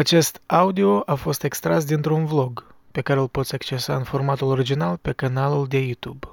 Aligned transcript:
Acest 0.00 0.42
audio 0.46 1.02
a 1.06 1.14
fost 1.14 1.44
extras 1.44 1.84
dintr-un 1.84 2.24
vlog 2.24 2.74
pe 2.92 3.00
care 3.00 3.20
îl 3.20 3.28
poți 3.28 3.54
accesa 3.54 3.96
în 3.96 4.02
formatul 4.02 4.48
original 4.48 4.96
pe 4.96 5.12
canalul 5.12 5.66
de 5.66 5.78
YouTube. 5.78 6.26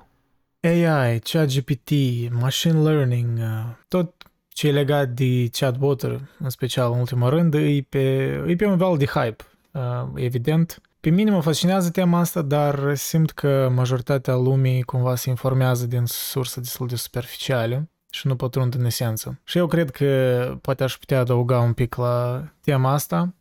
AI, 0.62 1.20
ChatGPT, 1.20 1.92
machine 2.32 2.82
learning, 2.82 3.38
uh, 3.38 3.46
tot 3.88 4.14
ce 4.48 4.68
e 4.68 4.72
legat 4.72 5.10
de 5.10 5.48
chatbot 5.52 6.02
în 6.40 6.50
special 6.50 6.92
în 6.92 7.00
ultimul 7.00 7.30
rând, 7.30 7.54
e 7.54 7.86
pe, 7.90 8.00
e 8.48 8.56
pe 8.56 8.66
un 8.66 8.78
val 8.78 8.98
de 8.98 9.06
hype, 9.06 9.44
uh, 9.72 9.82
evident. 10.16 10.82
Pe 11.00 11.10
mine 11.10 11.32
mă 11.32 11.42
fascinează 11.42 11.90
tema 11.90 12.20
asta, 12.20 12.42
dar 12.42 12.96
simt 12.96 13.32
că 13.32 13.72
majoritatea 13.76 14.36
lumii 14.36 14.84
cumva 14.84 15.16
se 15.16 15.30
informează 15.30 15.86
din 15.86 16.04
surse 16.06 16.60
destul 16.60 16.88
de 16.88 16.96
superficiale 16.96 17.90
și 18.10 18.28
nu 18.28 18.36
pătrund 18.36 18.76
în 18.76 18.86
esență. 18.86 19.40
Și 19.44 19.58
eu 19.58 19.68
cred 19.68 19.90
că 19.90 20.58
poate 20.62 20.84
aș 20.84 20.98
putea 20.98 21.20
adăuga 21.20 21.60
un 21.60 21.74
pic 21.74 21.96
la 21.96 22.44
tema 22.62 22.92
asta, 22.92 23.34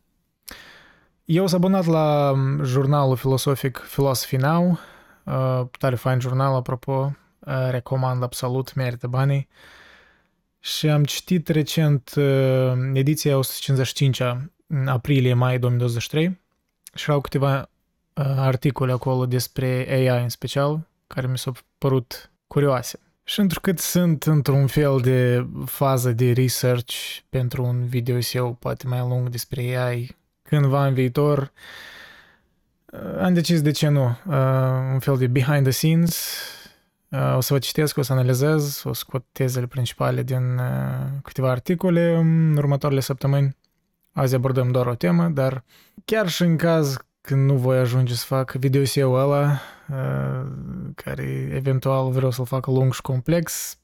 eu 1.27 1.47
sunt 1.47 1.63
abonat 1.63 1.85
la 1.85 2.33
jurnalul 2.63 3.15
filosofic 3.15 3.77
Philosophy 3.77 4.35
Now, 4.35 4.79
uh, 5.23 5.61
tare 5.79 5.95
fain 5.95 6.19
jurnal, 6.19 6.55
apropo, 6.55 7.15
uh, 7.39 7.67
recomand 7.69 8.23
absolut, 8.23 8.73
merită 8.73 9.07
banii. 9.07 9.47
Și 10.59 10.89
am 10.89 11.03
citit 11.03 11.47
recent 11.47 12.13
uh, 12.17 12.73
ediția 12.93 13.39
155-a, 13.39 14.51
aprilie-mai 14.85 15.59
2023, 15.59 16.39
și 16.93 17.09
au 17.09 17.21
câteva 17.21 17.69
articole 18.35 18.91
acolo 18.91 19.25
despre 19.25 19.85
AI 19.89 20.23
în 20.23 20.29
special, 20.29 20.87
care 21.07 21.27
mi 21.27 21.37
s-au 21.37 21.53
părut 21.77 22.31
curioase. 22.47 22.99
Și 23.23 23.39
întrucât 23.39 23.79
sunt 23.79 24.23
într-un 24.23 24.67
fel 24.67 24.99
de 24.99 25.47
fază 25.65 26.11
de 26.11 26.31
research 26.31 26.93
pentru 27.29 27.63
un 27.63 27.85
video 27.85 28.17
eu 28.33 28.53
poate 28.53 28.87
mai 28.87 28.99
lung 28.99 29.29
despre 29.29 29.77
AI, 29.77 30.15
cândva 30.47 30.85
în 30.85 30.93
viitor, 30.93 31.51
uh, 32.85 33.21
am 33.21 33.33
decis 33.33 33.61
de 33.61 33.71
ce 33.71 33.87
nu, 33.87 34.05
uh, 34.05 34.35
un 34.93 34.99
fel 34.99 35.17
de 35.17 35.27
behind 35.27 35.63
the 35.63 35.71
scenes, 35.71 36.41
uh, 37.09 37.35
o 37.35 37.39
să 37.39 37.53
vă 37.53 37.59
citesc, 37.59 37.97
o 37.97 38.01
să 38.01 38.13
analizez, 38.13 38.81
o 38.85 38.93
să 38.93 38.99
scot 38.99 39.25
tezele 39.31 39.65
principale 39.65 40.23
din 40.23 40.59
câteva 41.23 41.49
articole 41.49 42.15
în 42.15 42.57
următoarele 42.57 43.01
săptămâni. 43.01 43.57
Azi 44.11 44.35
abordăm 44.35 44.71
doar 44.71 44.85
o 44.85 44.95
temă, 44.95 45.27
dar 45.27 45.63
chiar 46.05 46.27
și 46.27 46.41
în 46.41 46.57
caz 46.57 46.97
când 47.21 47.49
nu 47.49 47.55
voi 47.55 47.77
ajunge 47.77 48.13
să 48.13 48.25
fac 48.25 48.51
video 48.51 48.81
eu 48.93 49.11
ăla, 49.13 49.59
care 50.95 51.49
eventual 51.53 52.09
vreau 52.09 52.31
să-l 52.31 52.45
fac 52.45 52.65
lung 52.65 52.93
și 52.93 53.01
complex, 53.01 53.77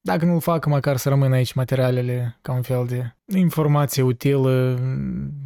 dacă 0.00 0.24
nu-l 0.24 0.40
fac, 0.40 0.66
măcar 0.66 0.96
să 0.96 1.08
rămână 1.08 1.34
aici 1.34 1.52
materialele 1.52 2.38
ca 2.42 2.52
un 2.52 2.62
fel 2.62 2.86
de 2.86 3.14
informație 3.38 4.02
utilă 4.02 4.78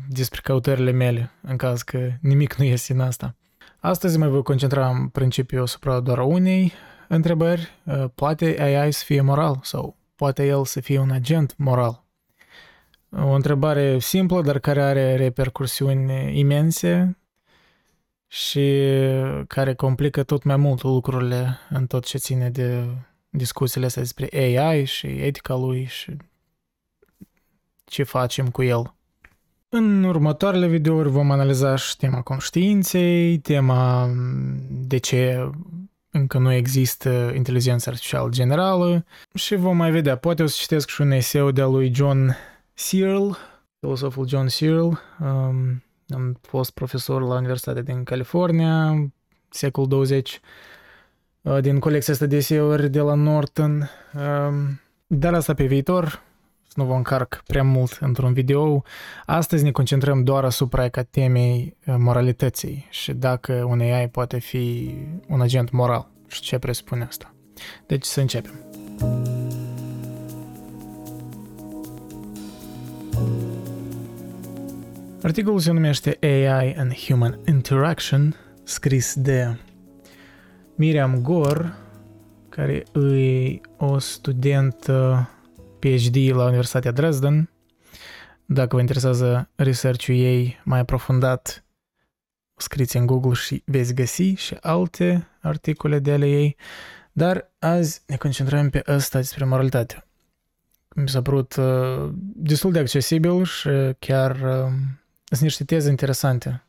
despre 0.09 0.41
căutările 0.43 0.91
mele, 0.91 1.31
în 1.41 1.57
caz 1.57 1.83
că 1.83 2.11
nimic 2.21 2.55
nu 2.55 2.65
iese 2.65 2.93
în 2.93 3.01
asta. 3.01 3.37
Astăzi 3.79 4.19
mă 4.19 4.29
voi 4.29 4.43
concentra 4.43 4.89
în 4.89 5.09
principiu 5.09 5.63
asupra 5.63 6.01
doar 6.01 6.19
unei 6.19 6.73
întrebări. 7.09 7.69
Uh, 7.85 8.05
poate 8.15 8.57
AI 8.61 8.93
să 8.93 9.05
fie 9.05 9.21
moral 9.21 9.59
sau 9.63 9.97
poate 10.15 10.47
el 10.47 10.65
să 10.65 10.81
fie 10.81 10.99
un 10.99 11.11
agent 11.11 11.55
moral? 11.57 12.05
O 13.11 13.31
întrebare 13.31 13.99
simplă, 13.99 14.43
dar 14.43 14.59
care 14.59 14.83
are 14.83 15.17
repercursiuni 15.17 16.39
imense 16.39 17.19
și 18.27 18.83
care 19.47 19.75
complică 19.75 20.23
tot 20.23 20.43
mai 20.43 20.57
mult 20.57 20.83
lucrurile 20.83 21.59
în 21.71 21.87
tot 21.87 22.05
ce 22.05 22.19
ține 22.19 22.51
de 22.51 22.85
discuțiile 23.33 23.87
astea 23.87 24.03
despre 24.03 24.29
AI 24.33 24.85
și 24.85 25.07
etica 25.07 25.55
lui 25.55 25.85
și 25.85 26.17
ce 27.85 28.03
facem 28.03 28.51
cu 28.51 28.63
el. 28.63 28.95
În 29.69 30.05
următoarele 30.05 30.67
videouri 30.67 31.09
vom 31.09 31.31
analiza 31.31 31.77
și 31.77 31.97
tema 31.97 32.23
conștiinței, 32.23 33.39
tema 33.39 34.11
de 34.71 34.97
ce 34.99 35.51
încă 36.11 36.39
nu 36.39 36.53
există 36.53 37.33
inteligență 37.35 37.89
artificială 37.89 38.29
generală 38.29 39.05
și 39.35 39.55
vom 39.55 39.77
mai 39.77 39.91
vedea, 39.91 40.17
poate 40.17 40.43
o 40.43 40.47
să 40.47 40.57
citesc 40.61 40.89
și 40.89 41.01
un 41.01 41.11
eseu 41.11 41.51
de-a 41.51 41.67
lui 41.67 41.95
John 41.95 42.37
Searle, 42.75 43.31
filosoful 43.81 44.29
John 44.29 44.47
Searle, 44.47 44.99
um, 45.21 45.83
am 46.09 46.39
fost 46.41 46.71
profesor 46.71 47.23
la 47.23 47.37
Universitatea 47.37 47.83
din 47.83 48.05
California, 48.05 48.95
secol 49.49 49.87
20, 49.87 50.31
uh, 50.33 50.41
din 51.61 51.79
colecția 51.79 52.13
asta 52.13 52.27
de 52.27 52.37
eseuri 52.37 52.91
de 52.91 53.01
la 53.01 53.15
Norton, 53.15 53.91
um, 54.15 54.81
dar 55.07 55.35
asta 55.35 55.55
pe 55.55 55.65
viitor, 55.65 56.23
să 56.67 56.73
nu 56.75 56.85
vă 56.85 56.95
încarc 56.95 57.43
prea 57.47 57.63
mult 57.63 57.99
într-un 58.01 58.33
video. 58.33 58.83
Astăzi 59.27 59.65
ne 59.65 59.71
concentrăm 59.71 60.25
doar 60.25 60.45
asupra 60.45 60.89
ca 60.89 61.03
temei 61.03 61.77
uh, 61.87 61.95
moralității 61.99 62.87
și 62.91 63.13
dacă 63.13 63.53
un 63.53 63.81
AI 63.81 64.09
poate 64.09 64.39
fi 64.39 64.95
un 65.29 65.41
agent 65.41 65.71
moral 65.71 66.11
și 66.29 66.41
ce 66.41 66.59
presupune 66.59 67.05
asta. 67.05 67.35
Deci 67.87 68.05
să 68.05 68.21
începem. 68.21 68.55
Articolul 75.23 75.59
se 75.59 75.73
numește 75.73 76.19
AI 76.21 76.75
and 76.77 76.95
Human 76.95 77.39
Interaction, 77.47 78.37
scris 78.65 79.15
de 79.15 79.57
Miriam 80.83 81.23
Gor, 81.23 81.77
care 82.49 82.85
e 82.95 83.61
o 83.77 83.99
studentă 83.99 85.29
PhD 85.79 86.17
la 86.17 86.45
Universitatea 86.45 86.91
Dresden. 86.91 87.51
Dacă 88.45 88.75
vă 88.75 88.81
interesează 88.81 89.51
research-ul 89.55 90.15
ei 90.15 90.61
mai 90.65 90.79
aprofundat, 90.79 91.65
scriți 92.57 92.97
în 92.97 93.07
Google 93.07 93.33
și 93.33 93.63
veți 93.67 93.95
găsi 93.95 94.35
și 94.35 94.57
alte 94.61 95.29
articole 95.41 95.99
de 95.99 96.13
ale 96.13 96.29
ei. 96.29 96.57
Dar 97.13 97.53
azi 97.59 98.03
ne 98.07 98.17
concentrăm 98.17 98.71
pe 98.71 98.83
ăsta 98.89 99.19
despre 99.19 99.45
moralitate. 99.45 100.07
Mi 100.95 101.09
s-a 101.09 101.23
părut 101.23 101.57
uh, 101.57 102.11
destul 102.35 102.73
de 102.73 102.79
accesibil 102.79 103.45
și 103.45 103.69
chiar 103.99 104.31
uh, 104.31 104.73
sunt 105.25 105.41
niște 105.41 105.65
teze 105.65 105.91
interesante 105.91 106.63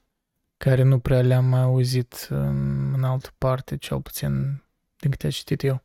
care 0.58 0.84
nu 0.84 1.00
prea 1.00 1.22
le-am 1.22 1.54
auzit 1.54 2.28
în, 2.30 2.94
în 2.96 3.04
altă 3.04 3.30
parte, 3.38 3.78
cel 3.78 4.02
puțin 4.02 4.64
din 5.00 5.12
câte 5.12 5.26
am 5.26 5.32
citit 5.32 5.64
eu. 5.64 5.84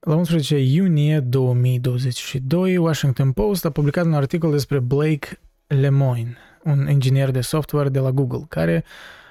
La 0.00 0.14
11 0.14 0.58
iunie 0.58 1.20
2022, 1.20 2.76
Washington 2.76 3.32
Post 3.32 3.64
a 3.64 3.70
publicat 3.70 4.04
un 4.04 4.14
articol 4.14 4.50
despre 4.50 4.78
Blake 4.78 5.40
Lemoine, 5.66 6.36
un 6.64 6.88
inginer 6.90 7.30
de 7.30 7.40
software 7.40 7.88
de 7.88 7.98
la 7.98 8.10
Google, 8.10 8.44
care 8.48 8.84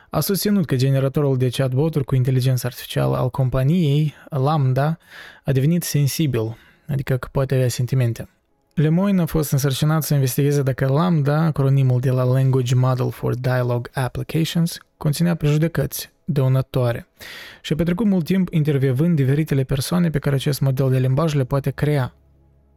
a 0.09 0.19
susținut 0.19 0.65
că 0.65 0.75
generatorul 0.75 1.37
de 1.37 1.49
chatboturi 1.49 2.05
cu 2.05 2.15
inteligență 2.15 2.67
artificială 2.67 3.17
al 3.17 3.29
companiei, 3.29 4.13
Lambda, 4.29 4.97
a 5.43 5.51
devenit 5.51 5.83
sensibil, 5.83 6.57
adică 6.87 7.17
că 7.17 7.27
poate 7.31 7.55
avea 7.55 7.67
sentimente. 7.67 8.29
Lemoine 8.75 9.21
a 9.21 9.25
fost 9.25 9.51
însărcinat 9.51 10.03
să 10.03 10.13
investigheze 10.13 10.61
dacă 10.61 10.87
Lambda, 10.87 11.41
acronimul 11.41 11.99
de 11.99 12.09
la 12.11 12.23
Language 12.23 12.75
Model 12.75 13.11
for 13.11 13.35
Dialogue 13.35 13.91
Applications, 13.93 14.77
conținea 14.97 15.35
prejudecăți 15.35 16.11
dăunătoare 16.25 17.07
și 17.61 17.73
a 17.73 17.75
petrecut 17.75 18.05
mult 18.05 18.25
timp 18.25 18.53
intervievând 18.53 19.15
diferitele 19.15 19.63
persoane 19.63 20.09
pe 20.09 20.19
care 20.19 20.35
acest 20.35 20.61
model 20.61 20.89
de 20.89 20.97
limbaj 20.97 21.33
le 21.33 21.43
poate 21.43 21.69
crea. 21.69 22.13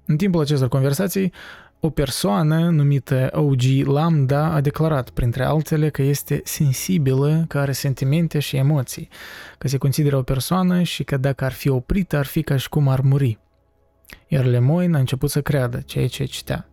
În 0.06 0.16
timpul 0.16 0.41
acestor 0.41 0.69
conversații, 0.69 1.32
o 1.81 1.91
persoană 1.91 2.69
numită 2.69 3.30
OG 3.32 3.62
Lambda 3.84 4.53
a 4.53 4.60
declarat, 4.60 5.10
printre 5.10 5.44
altele, 5.44 5.88
că 5.88 6.03
este 6.03 6.41
sensibilă, 6.44 7.44
că 7.48 7.59
are 7.59 7.72
sentimente 7.72 8.38
și 8.38 8.56
emoții, 8.56 9.09
că 9.59 9.69
se 9.69 9.78
consideră 9.78 10.16
o 10.16 10.22
persoană 10.22 10.82
și 10.82 11.04
că 11.04 11.16
dacă 11.16 11.44
ar 11.44 11.53
fi 11.53 11.69
oprită, 11.69 12.16
ar 12.16 12.26
fi 12.26 12.42
ca 12.42 12.56
și 12.56 12.69
cum 12.69 12.88
ar 12.88 13.00
muri. 13.00 13.38
Iar 14.27 14.45
Lemoyne 14.45 14.97
a 14.97 14.99
început 14.99 15.31
să 15.31 15.43
creadă 15.43 15.81
ceea 15.81 16.09
ce 16.09 16.25
citea. 16.25 16.69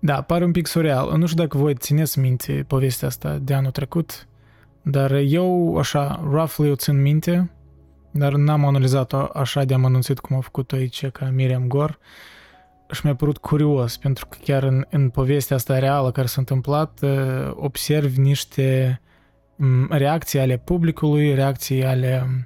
Da, 0.00 0.22
pare 0.22 0.44
un 0.44 0.52
pic 0.52 0.66
surreal. 0.66 1.16
Nu 1.16 1.26
știu 1.26 1.42
dacă 1.42 1.58
voi 1.58 1.74
țineți 1.74 2.18
minte 2.18 2.64
povestea 2.66 3.08
asta 3.08 3.38
de 3.38 3.54
anul 3.54 3.70
trecut, 3.70 4.28
dar 4.82 5.12
eu, 5.12 5.76
așa, 5.76 6.20
roughly 6.30 6.70
o 6.70 6.74
țin 6.74 7.00
minte, 7.02 7.50
dar 8.10 8.32
n-am 8.32 8.64
analizat-o 8.64 9.28
așa 9.32 9.64
de 9.64 9.74
amănunțit 9.74 10.18
cum 10.18 10.36
a 10.36 10.40
făcut-o 10.40 10.76
aici 10.76 11.06
ca 11.06 11.30
Miriam 11.30 11.66
Gor 11.66 11.98
și 12.90 13.00
mi-a 13.04 13.14
părut 13.14 13.38
curios, 13.38 13.96
pentru 13.96 14.26
că 14.26 14.38
chiar 14.44 14.62
în, 14.62 14.86
în 14.90 15.08
povestea 15.08 15.56
asta 15.56 15.78
reală 15.78 16.10
care 16.10 16.26
s-a 16.26 16.36
întâmplat, 16.38 16.98
uh, 17.02 17.50
observi 17.54 18.20
niște 18.20 19.00
mm, 19.56 19.86
reacții 19.90 20.38
ale 20.40 20.56
publicului, 20.56 21.34
reacții 21.34 21.84
ale 21.84 22.26
mm, 22.26 22.36
uh, 22.36 22.44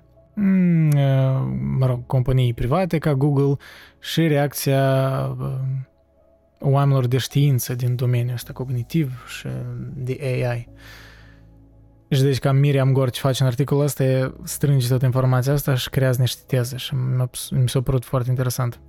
mă 1.79 1.87
rog, 1.87 2.07
companii 2.07 2.55
private 2.55 2.99
ca 2.99 3.15
Google 3.15 3.57
și 4.01 4.27
reacția 4.27 5.27
uh, 5.41 5.57
oamenilor 6.61 7.07
de 7.07 7.19
știință 7.19 7.75
din 7.75 7.97
domeniul 7.97 8.35
ăsta 8.35 8.53
cognitiv 8.53 9.25
și 9.27 9.49
de 9.95 10.19
AI. 10.21 10.69
Și 12.09 12.23
deci 12.23 12.39
ca 12.39 12.53
Miriam 12.53 12.93
Gor 12.93 13.11
ce 13.11 13.21
face 13.21 13.43
în 13.43 13.49
articolul 13.49 13.83
ăsta 13.83 14.35
strânge 14.45 14.89
toată 14.89 15.05
informația 15.05 15.53
asta 15.53 15.75
și 15.75 15.91
creează 15.91 16.21
niște 16.21 16.43
teze 16.47 16.77
și 16.77 16.95
mi 17.51 17.69
s-a 17.69 17.81
părut 17.81 18.05
foarte 18.05 18.31
interesant. 18.31 18.81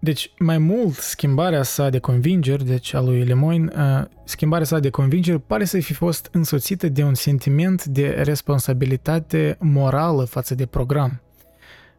Deci, 0.00 0.30
mai 0.38 0.58
mult, 0.58 0.94
schimbarea 0.94 1.62
sa 1.62 1.90
de 1.90 1.98
convingeri, 1.98 2.64
deci 2.64 2.94
a 2.94 3.00
lui 3.00 3.24
Lemoyne, 3.24 3.72
uh, 3.76 4.04
schimbarea 4.24 4.66
sa 4.66 4.78
de 4.78 4.90
convingeri 4.90 5.40
pare 5.40 5.64
să 5.64 5.80
fi 5.80 5.92
fost 5.92 6.28
însoțită 6.32 6.88
de 6.88 7.02
un 7.02 7.14
sentiment 7.14 7.84
de 7.84 8.08
responsabilitate 8.08 9.56
morală 9.60 10.24
față 10.24 10.54
de 10.54 10.66
program. 10.66 11.20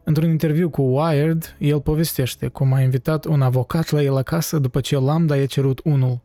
Într-un 0.04 0.30
interviu 0.30 0.70
cu 0.70 0.82
Wired, 0.82 1.56
el 1.58 1.80
povestește 1.80 2.46
cum 2.46 2.72
a 2.72 2.80
invitat 2.80 3.24
un 3.24 3.42
avocat 3.42 3.90
la 3.90 4.02
el 4.02 4.16
acasă 4.16 4.58
după 4.58 4.80
ce 4.80 4.98
Lambda 4.98 5.36
i-a 5.36 5.46
cerut 5.46 5.80
unul. 5.84 6.20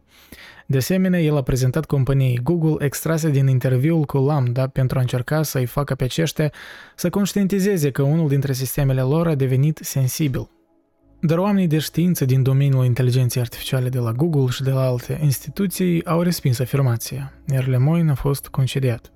De 0.65 0.77
asemenea, 0.77 1.21
el 1.21 1.37
a 1.37 1.41
prezentat 1.41 1.85
companiei 1.85 2.39
Google 2.43 2.85
extrase 2.85 3.29
din 3.29 3.47
interviul 3.47 4.03
cu 4.03 4.17
Lambda 4.17 4.67
pentru 4.67 4.97
a 4.97 5.01
încerca 5.01 5.43
să-i 5.43 5.65
facă 5.65 5.95
pe 5.95 6.03
aceștia 6.03 6.51
să 6.95 7.09
conștientizeze 7.09 7.91
că 7.91 8.01
unul 8.01 8.27
dintre 8.27 8.53
sistemele 8.53 9.01
lor 9.01 9.27
a 9.27 9.35
devenit 9.35 9.79
sensibil. 9.81 10.49
Dar 11.25 11.37
oamenii 11.37 11.67
de 11.67 11.77
știință 11.77 12.25
din 12.25 12.43
domeniul 12.43 12.85
inteligenței 12.85 13.41
artificiale 13.41 13.89
de 13.89 13.99
la 13.99 14.11
Google 14.11 14.49
și 14.49 14.63
de 14.63 14.71
la 14.71 14.81
alte 14.81 15.19
instituții 15.23 16.05
au 16.05 16.21
respins 16.21 16.59
afirmația, 16.59 17.33
iar 17.53 17.67
Lemoyne 17.67 18.11
a 18.11 18.15
fost 18.15 18.47
concediat. 18.47 19.11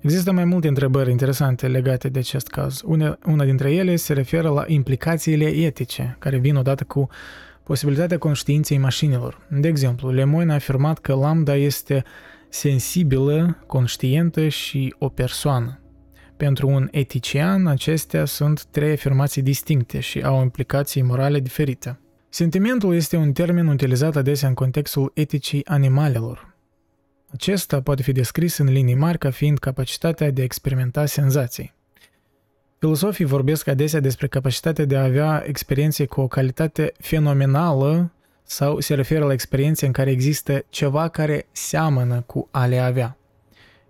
Există 0.00 0.32
mai 0.32 0.44
multe 0.44 0.68
întrebări 0.68 1.10
interesante 1.10 1.68
legate 1.68 2.08
de 2.08 2.18
acest 2.18 2.46
caz. 2.46 2.82
Una, 2.84 3.18
una 3.26 3.44
dintre 3.44 3.72
ele 3.72 3.96
se 3.96 4.12
referă 4.12 4.48
la 4.48 4.64
implicațiile 4.66 5.44
etice, 5.44 6.16
care 6.18 6.38
vin 6.38 6.56
odată 6.56 6.84
cu 6.84 7.08
posibilitatea 7.62 8.18
conștiinței 8.18 8.78
mașinilor. 8.78 9.46
De 9.50 9.68
exemplu, 9.68 10.10
Lemoyne 10.10 10.52
a 10.52 10.54
afirmat 10.54 10.98
că 10.98 11.14
lambda 11.14 11.54
este 11.54 12.04
sensibilă, 12.48 13.64
conștientă 13.66 14.48
și 14.48 14.94
o 14.98 15.08
persoană. 15.08 15.80
Pentru 16.36 16.68
un 16.68 16.88
etician, 16.90 17.66
acestea 17.66 18.24
sunt 18.24 18.64
trei 18.64 18.92
afirmații 18.92 19.42
distincte 19.42 20.00
și 20.00 20.22
au 20.22 20.42
implicații 20.42 21.02
morale 21.02 21.40
diferite. 21.40 21.98
Sentimentul 22.28 22.94
este 22.94 23.16
un 23.16 23.32
termen 23.32 23.66
utilizat 23.66 24.16
adesea 24.16 24.48
în 24.48 24.54
contextul 24.54 25.10
eticii 25.14 25.66
animalelor. 25.66 26.54
Acesta 27.32 27.80
poate 27.80 28.02
fi 28.02 28.12
descris 28.12 28.56
în 28.56 28.66
linii 28.66 28.94
mari 28.94 29.18
ca 29.18 29.30
fiind 29.30 29.58
capacitatea 29.58 30.30
de 30.30 30.40
a 30.40 30.44
experimenta 30.44 31.06
senzații. 31.06 31.74
Filosofii 32.78 33.24
vorbesc 33.24 33.66
adesea 33.66 34.00
despre 34.00 34.26
capacitatea 34.26 34.84
de 34.84 34.96
a 34.96 35.04
avea 35.04 35.44
experiențe 35.46 36.04
cu 36.06 36.20
o 36.20 36.28
calitate 36.28 36.92
fenomenală 36.98 38.12
sau 38.42 38.80
se 38.80 38.94
referă 38.94 39.24
la 39.24 39.32
experiențe 39.32 39.86
în 39.86 39.92
care 39.92 40.10
există 40.10 40.64
ceva 40.68 41.08
care 41.08 41.46
seamănă 41.52 42.20
cu 42.26 42.48
a 42.50 42.66
le 42.66 42.78
avea. 42.78 43.16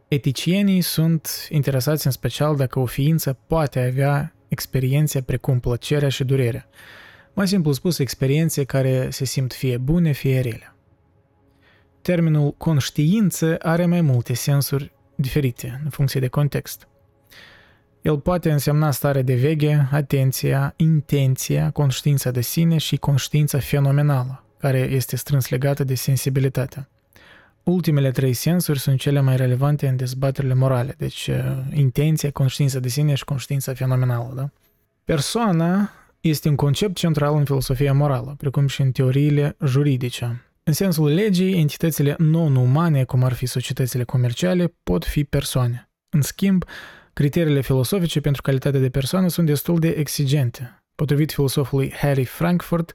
Eticienii 0.08 0.80
sunt 0.80 1.46
interesați 1.50 2.06
în 2.06 2.12
special 2.12 2.56
dacă 2.56 2.78
o 2.78 2.86
ființă 2.86 3.38
poate 3.46 3.80
avea 3.80 4.34
experiențe 4.48 5.22
precum 5.22 5.60
plăcerea 5.60 6.08
și 6.08 6.24
durerea. 6.24 6.68
Mai 7.32 7.48
simplu 7.48 7.72
spus, 7.72 7.98
experiențe 7.98 8.64
care 8.64 9.10
se 9.10 9.24
simt 9.24 9.52
fie 9.52 9.78
bune, 9.78 10.12
fie 10.12 10.40
rele. 10.40 10.74
Termenul 12.02 12.52
conștiință 12.52 13.56
are 13.62 13.86
mai 13.86 14.00
multe 14.00 14.34
sensuri 14.34 14.92
diferite 15.14 15.80
în 15.84 15.90
funcție 15.90 16.20
de 16.20 16.28
context. 16.28 16.88
El 18.02 18.18
poate 18.18 18.50
însemna 18.50 18.90
stare 18.90 19.22
de 19.22 19.34
veche, 19.34 19.88
atenția, 19.90 20.74
intenția, 20.76 21.70
conștiința 21.70 22.30
de 22.30 22.40
sine 22.40 22.78
și 22.78 22.96
conștiința 22.96 23.58
fenomenală, 23.58 24.44
care 24.58 24.78
este 24.78 25.16
strâns 25.16 25.48
legată 25.48 25.84
de 25.84 25.94
sensibilitate. 25.94 26.88
Ultimele 27.70 28.10
trei 28.10 28.32
sensuri 28.32 28.78
sunt 28.78 28.98
cele 29.00 29.20
mai 29.20 29.36
relevante 29.36 29.88
în 29.88 29.96
dezbaterile 29.96 30.54
morale, 30.54 30.94
deci 30.98 31.26
uh, 31.26 31.36
intenția, 31.74 32.30
conștiința 32.30 32.78
de 32.78 32.88
sine 32.88 33.14
și 33.14 33.24
conștiința 33.24 33.74
fenomenală. 33.74 34.32
Da? 34.34 34.50
Persoana 35.04 35.90
este 36.20 36.48
un 36.48 36.54
concept 36.54 36.96
central 36.96 37.36
în 37.36 37.44
filosofia 37.44 37.92
morală, 37.92 38.34
precum 38.38 38.66
și 38.66 38.80
în 38.80 38.90
teoriile 38.90 39.56
juridice. 39.64 40.44
În 40.62 40.72
sensul 40.72 41.08
legii, 41.08 41.58
entitățile 41.60 42.14
non-umane, 42.18 43.04
cum 43.04 43.24
ar 43.24 43.32
fi 43.32 43.46
societățile 43.46 44.04
comerciale, 44.04 44.74
pot 44.82 45.04
fi 45.04 45.24
persoane. 45.24 45.90
În 46.08 46.22
schimb, 46.22 46.64
criteriile 47.12 47.60
filosofice 47.60 48.20
pentru 48.20 48.42
calitatea 48.42 48.80
de 48.80 48.90
persoană 48.90 49.28
sunt 49.28 49.46
destul 49.46 49.78
de 49.78 49.88
exigente. 49.88 50.82
Potrivit 50.94 51.32
filosofului 51.32 51.92
Harry 51.92 52.24
Frankfurt, 52.24 52.92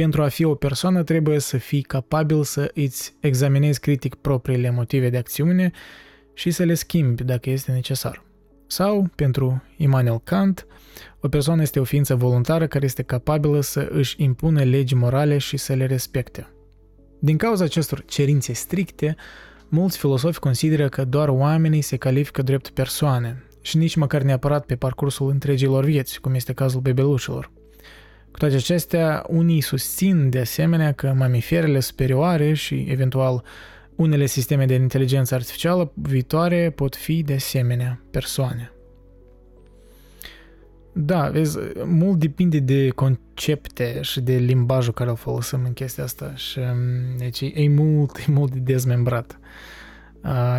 pentru 0.00 0.22
a 0.22 0.28
fi 0.28 0.44
o 0.44 0.54
persoană 0.54 1.02
trebuie 1.02 1.38
să 1.38 1.56
fii 1.56 1.82
capabil 1.82 2.42
să 2.42 2.70
îți 2.74 3.14
examinezi 3.20 3.80
critic 3.80 4.14
propriile 4.14 4.70
motive 4.70 5.10
de 5.10 5.16
acțiune 5.16 5.70
și 6.34 6.50
să 6.50 6.62
le 6.62 6.74
schimbi 6.74 7.24
dacă 7.24 7.50
este 7.50 7.72
necesar. 7.72 8.24
Sau, 8.66 9.08
pentru 9.14 9.62
Immanuel 9.76 10.20
Kant, 10.24 10.66
o 11.20 11.28
persoană 11.28 11.62
este 11.62 11.80
o 11.80 11.84
ființă 11.84 12.14
voluntară 12.14 12.66
care 12.66 12.84
este 12.84 13.02
capabilă 13.02 13.60
să 13.60 13.88
își 13.90 14.22
impună 14.22 14.62
legi 14.62 14.94
morale 14.94 15.38
și 15.38 15.56
să 15.56 15.72
le 15.74 15.86
respecte. 15.86 16.48
Din 17.18 17.36
cauza 17.36 17.64
acestor 17.64 18.04
cerințe 18.04 18.52
stricte, 18.52 19.16
mulți 19.68 19.98
filosofi 19.98 20.38
consideră 20.38 20.88
că 20.88 21.04
doar 21.04 21.28
oamenii 21.28 21.82
se 21.82 21.96
califică 21.96 22.42
drept 22.42 22.68
persoane 22.68 23.44
și 23.60 23.76
nici 23.76 23.96
măcar 23.96 24.22
neapărat 24.22 24.66
pe 24.66 24.76
parcursul 24.76 25.30
întregilor 25.30 25.84
vieți, 25.84 26.20
cum 26.20 26.34
este 26.34 26.52
cazul 26.52 26.80
bebelușilor. 26.80 27.57
Cu 28.30 28.38
toate 28.38 28.54
acestea, 28.54 29.24
unii 29.28 29.60
susțin 29.60 30.30
de 30.30 30.38
asemenea 30.38 30.92
că 30.92 31.12
mamiferele 31.16 31.80
superioare 31.80 32.52
și 32.52 32.86
eventual 32.88 33.44
unele 33.96 34.26
sisteme 34.26 34.66
de 34.66 34.74
inteligență 34.74 35.34
artificială 35.34 35.92
viitoare 35.94 36.70
pot 36.70 36.96
fi 36.96 37.22
de 37.22 37.34
asemenea 37.34 38.00
persoane. 38.10 38.72
Da, 40.92 41.28
vezi, 41.28 41.58
mult 41.84 42.18
depinde 42.18 42.58
de 42.58 42.88
concepte 42.88 43.98
și 44.02 44.20
de 44.20 44.36
limbajul 44.36 44.92
care 44.92 45.10
îl 45.10 45.16
folosim 45.16 45.60
în 45.64 45.72
chestia 45.72 46.04
asta 46.04 46.34
și 46.34 46.58
um, 46.58 47.16
deci 47.18 47.40
e 47.40 47.68
mult, 47.68 48.16
e 48.16 48.30
mult 48.30 48.52
de 48.52 48.58
dezmembrat. 48.58 49.38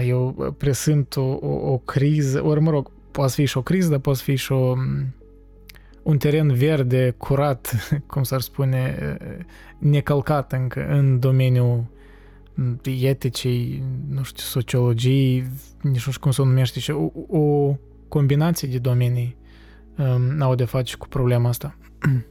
Eu 0.05 0.55
presimt 0.57 1.15
o, 1.15 1.21
o, 1.21 1.71
o 1.71 1.77
criză, 1.77 2.45
ori 2.45 2.61
mă 2.61 2.69
rog, 2.69 2.91
poate 3.11 3.31
fi 3.31 3.45
și 3.45 3.57
o 3.57 3.61
criză, 3.61 3.89
dar 3.89 3.99
poate 3.99 4.19
fi 4.23 4.35
și 4.35 4.51
o, 4.51 4.55
um, 4.55 5.13
un 6.09 6.17
teren 6.17 6.53
verde, 6.53 7.15
curat, 7.17 7.87
cum 8.11 8.23
s-ar 8.23 8.41
spune, 8.41 9.17
necălcat 9.77 10.51
încă 10.51 10.87
în 10.87 11.19
domeniul 11.19 11.85
eticii, 12.83 13.83
nu 14.09 14.23
știu, 14.23 14.43
sociologiei, 14.43 15.47
nici 15.81 16.05
nu 16.05 16.11
știu 16.11 16.19
cum 16.19 16.31
se 16.31 16.43
numește, 16.43 16.91
o, 16.91 17.11
o 17.39 17.75
combinație 18.07 18.67
de 18.67 18.77
domenii 18.77 19.37
um, 19.97 20.41
au 20.41 20.55
de 20.55 20.65
face 20.65 20.95
cu 20.95 21.07
problema 21.07 21.49
asta. 21.49 21.77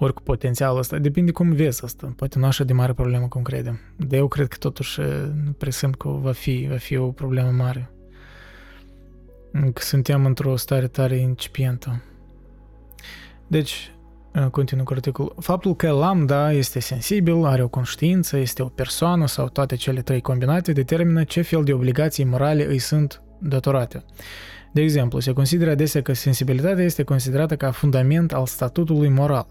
Ori 0.00 0.14
cu 0.14 0.22
potențialul 0.22 0.78
ăsta. 0.78 0.98
Depinde 0.98 1.30
cum 1.30 1.52
vezi 1.52 1.84
asta. 1.84 2.12
Poate 2.16 2.38
nu 2.38 2.46
așa 2.46 2.64
de 2.64 2.72
mare 2.72 2.92
problemă 2.92 3.28
cum 3.28 3.42
credem. 3.42 3.80
Dar 3.96 4.18
eu 4.18 4.28
cred 4.28 4.46
că 4.48 4.56
totuși 4.56 5.00
presimt 5.58 5.96
că 5.96 6.08
va 6.08 6.32
fi, 6.32 6.66
va 6.70 6.76
fi 6.76 6.96
o 6.96 7.10
problemă 7.10 7.50
mare. 7.50 7.90
Că 9.52 9.82
suntem 9.82 10.24
într-o 10.24 10.56
stare 10.56 10.86
tare 10.86 11.16
incipientă. 11.16 12.02
Deci, 13.48 13.92
continuu 14.50 14.84
cu 14.84 14.92
articolul. 14.92 15.34
Faptul 15.40 15.76
că 15.76 15.90
lambda 15.90 16.52
este 16.52 16.80
sensibil, 16.80 17.44
are 17.44 17.62
o 17.62 17.68
conștiință, 17.68 18.36
este 18.36 18.62
o 18.62 18.66
persoană 18.66 19.26
sau 19.26 19.48
toate 19.48 19.74
cele 19.74 20.00
trei 20.00 20.20
combinate 20.20 20.72
determină 20.72 21.24
ce 21.24 21.42
fel 21.42 21.64
de 21.64 21.72
obligații 21.72 22.24
morale 22.24 22.66
îi 22.66 22.78
sunt 22.78 23.22
datorate. 23.38 24.04
De 24.72 24.80
exemplu, 24.80 25.18
se 25.18 25.32
consideră 25.32 25.70
adesea 25.70 26.02
că 26.02 26.12
sensibilitatea 26.12 26.84
este 26.84 27.02
considerată 27.02 27.56
ca 27.56 27.70
fundament 27.70 28.32
al 28.32 28.46
statutului 28.46 29.08
moral. 29.08 29.46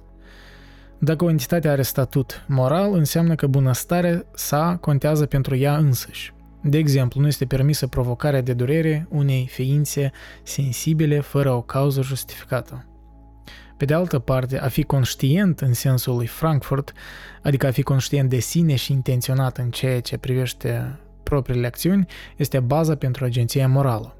Dacă 0.99 1.23
o 1.23 1.29
entitate 1.29 1.67
are 1.67 1.81
statut 1.81 2.45
moral, 2.47 2.93
înseamnă 2.93 3.35
că 3.35 3.47
bunăstarea 3.47 4.25
sa 4.33 4.77
contează 4.81 5.25
pentru 5.25 5.55
ea 5.55 5.77
însăși. 5.77 6.33
De 6.61 6.77
exemplu, 6.77 7.21
nu 7.21 7.27
este 7.27 7.45
permisă 7.45 7.87
provocarea 7.87 8.41
de 8.41 8.53
durere 8.53 9.07
unei 9.09 9.47
ființe 9.51 10.11
sensibile 10.43 11.19
fără 11.19 11.51
o 11.51 11.61
cauză 11.61 12.01
justificată. 12.01 12.86
Pe 13.77 13.85
de 13.85 13.93
altă 13.93 14.19
parte, 14.19 14.59
a 14.59 14.67
fi 14.67 14.83
conștient 14.83 15.61
în 15.61 15.73
sensul 15.73 16.15
lui 16.15 16.27
Frankfurt, 16.27 16.93
adică 17.41 17.67
a 17.67 17.71
fi 17.71 17.81
conștient 17.81 18.29
de 18.29 18.39
sine 18.39 18.75
și 18.75 18.91
intenționat 18.91 19.57
în 19.57 19.69
ceea 19.69 20.01
ce 20.01 20.17
privește 20.17 20.99
propriile 21.23 21.67
acțiuni, 21.67 22.05
este 22.35 22.59
baza 22.59 22.95
pentru 22.95 23.25
agenția 23.25 23.67
morală. 23.67 24.17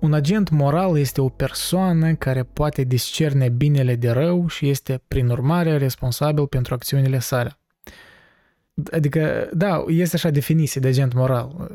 Un 0.00 0.12
agent 0.12 0.50
moral 0.50 0.98
este 0.98 1.20
o 1.20 1.28
persoană 1.28 2.14
care 2.14 2.42
poate 2.42 2.82
discerne 2.82 3.48
binele 3.48 3.94
de 3.94 4.10
rău 4.10 4.48
și 4.48 4.68
este, 4.68 5.02
prin 5.08 5.28
urmare, 5.28 5.76
responsabil 5.76 6.46
pentru 6.46 6.74
acțiunile 6.74 7.18
sale. 7.18 7.58
Adică, 8.92 9.48
da, 9.52 9.84
este 9.88 10.16
așa 10.16 10.30
definiție 10.30 10.80
de 10.80 10.88
agent 10.88 11.12
moral. 11.12 11.70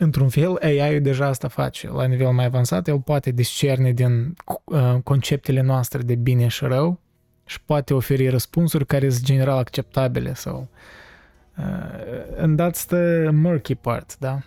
Într-un 0.00 0.28
fel, 0.28 0.56
AI-ul 0.62 1.00
deja 1.00 1.26
asta 1.26 1.48
face. 1.48 1.88
La 1.88 2.04
nivel 2.04 2.30
mai 2.30 2.44
avansat, 2.44 2.88
el 2.88 3.00
poate 3.00 3.30
discerne 3.30 3.92
din 3.92 4.34
uh, 4.64 4.96
conceptele 5.04 5.60
noastre 5.60 6.02
de 6.02 6.14
bine 6.14 6.48
și 6.48 6.64
rău 6.64 7.00
și 7.44 7.62
poate 7.62 7.94
oferi 7.94 8.28
răspunsuri 8.28 8.86
care 8.86 9.08
sunt 9.08 9.24
general 9.24 9.58
acceptabile 9.58 10.34
sau... 10.34 10.68
Uh, 11.58 12.40
and 12.42 12.60
that's 12.60 12.86
the 12.86 13.30
murky 13.30 13.74
part, 13.74 14.18
da? 14.18 14.38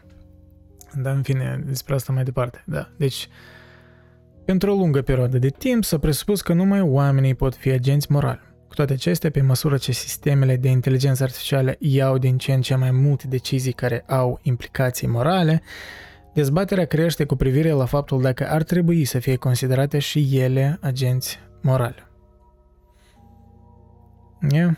Dar 0.96 1.16
în 1.16 1.22
fine, 1.22 1.64
despre 1.66 1.94
asta 1.94 2.14
mai 2.14 2.24
departe. 2.24 2.64
Da. 2.66 2.90
Deci, 2.98 3.30
Pentru 4.46 4.72
o 4.72 4.76
lungă 4.76 5.02
perioadă 5.02 5.38
de 5.38 5.50
timp 5.50 5.84
s-a 5.84 5.98
presupus 5.98 6.42
că 6.42 6.54
numai 6.54 6.82
oamenii 6.82 7.36
pot 7.36 7.56
fi 7.56 7.70
agenți 7.70 8.12
morali. 8.12 8.51
Cu 8.72 8.78
toate 8.78 8.94
acestea, 8.94 9.32
pe 9.32 9.42
măsură 9.42 9.78
ce 9.78 9.92
sistemele 9.92 10.56
de 10.56 10.70
inteligență 10.70 11.24
artificială 11.24 11.76
iau 11.80 12.18
din 12.18 12.38
ce 12.38 12.54
în 12.54 12.62
ce 12.62 12.76
mai 12.76 12.92
multe 12.92 13.28
decizii 13.28 13.72
care 13.72 14.04
au 14.08 14.40
implicații 14.42 15.08
morale, 15.08 15.62
dezbaterea 16.34 16.86
crește 16.86 17.26
cu 17.26 17.36
privire 17.36 17.72
la 17.72 17.86
faptul 17.86 18.22
dacă 18.22 18.50
ar 18.50 18.64
trebui 18.64 19.06
să 19.06 19.20
fie 19.20 19.36
considerate 19.36 20.00
și 20.00 20.38
ele 20.38 20.78
agenți 20.82 21.40
morali. 21.62 22.08
Yeah. 24.50 24.72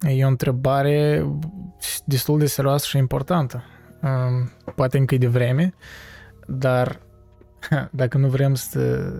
E 0.00 0.24
o 0.24 0.28
întrebare 0.28 1.26
destul 2.04 2.38
de 2.38 2.46
serioasă 2.46 2.86
și 2.88 2.96
importantă. 2.96 3.64
Um, 4.02 4.50
poate 4.74 4.98
încă 4.98 5.14
e 5.14 5.18
de 5.18 5.26
vreme, 5.26 5.74
dar 6.46 7.00
dacă 8.00 8.18
nu 8.18 8.28
vrem 8.28 8.54
să, 8.54 9.12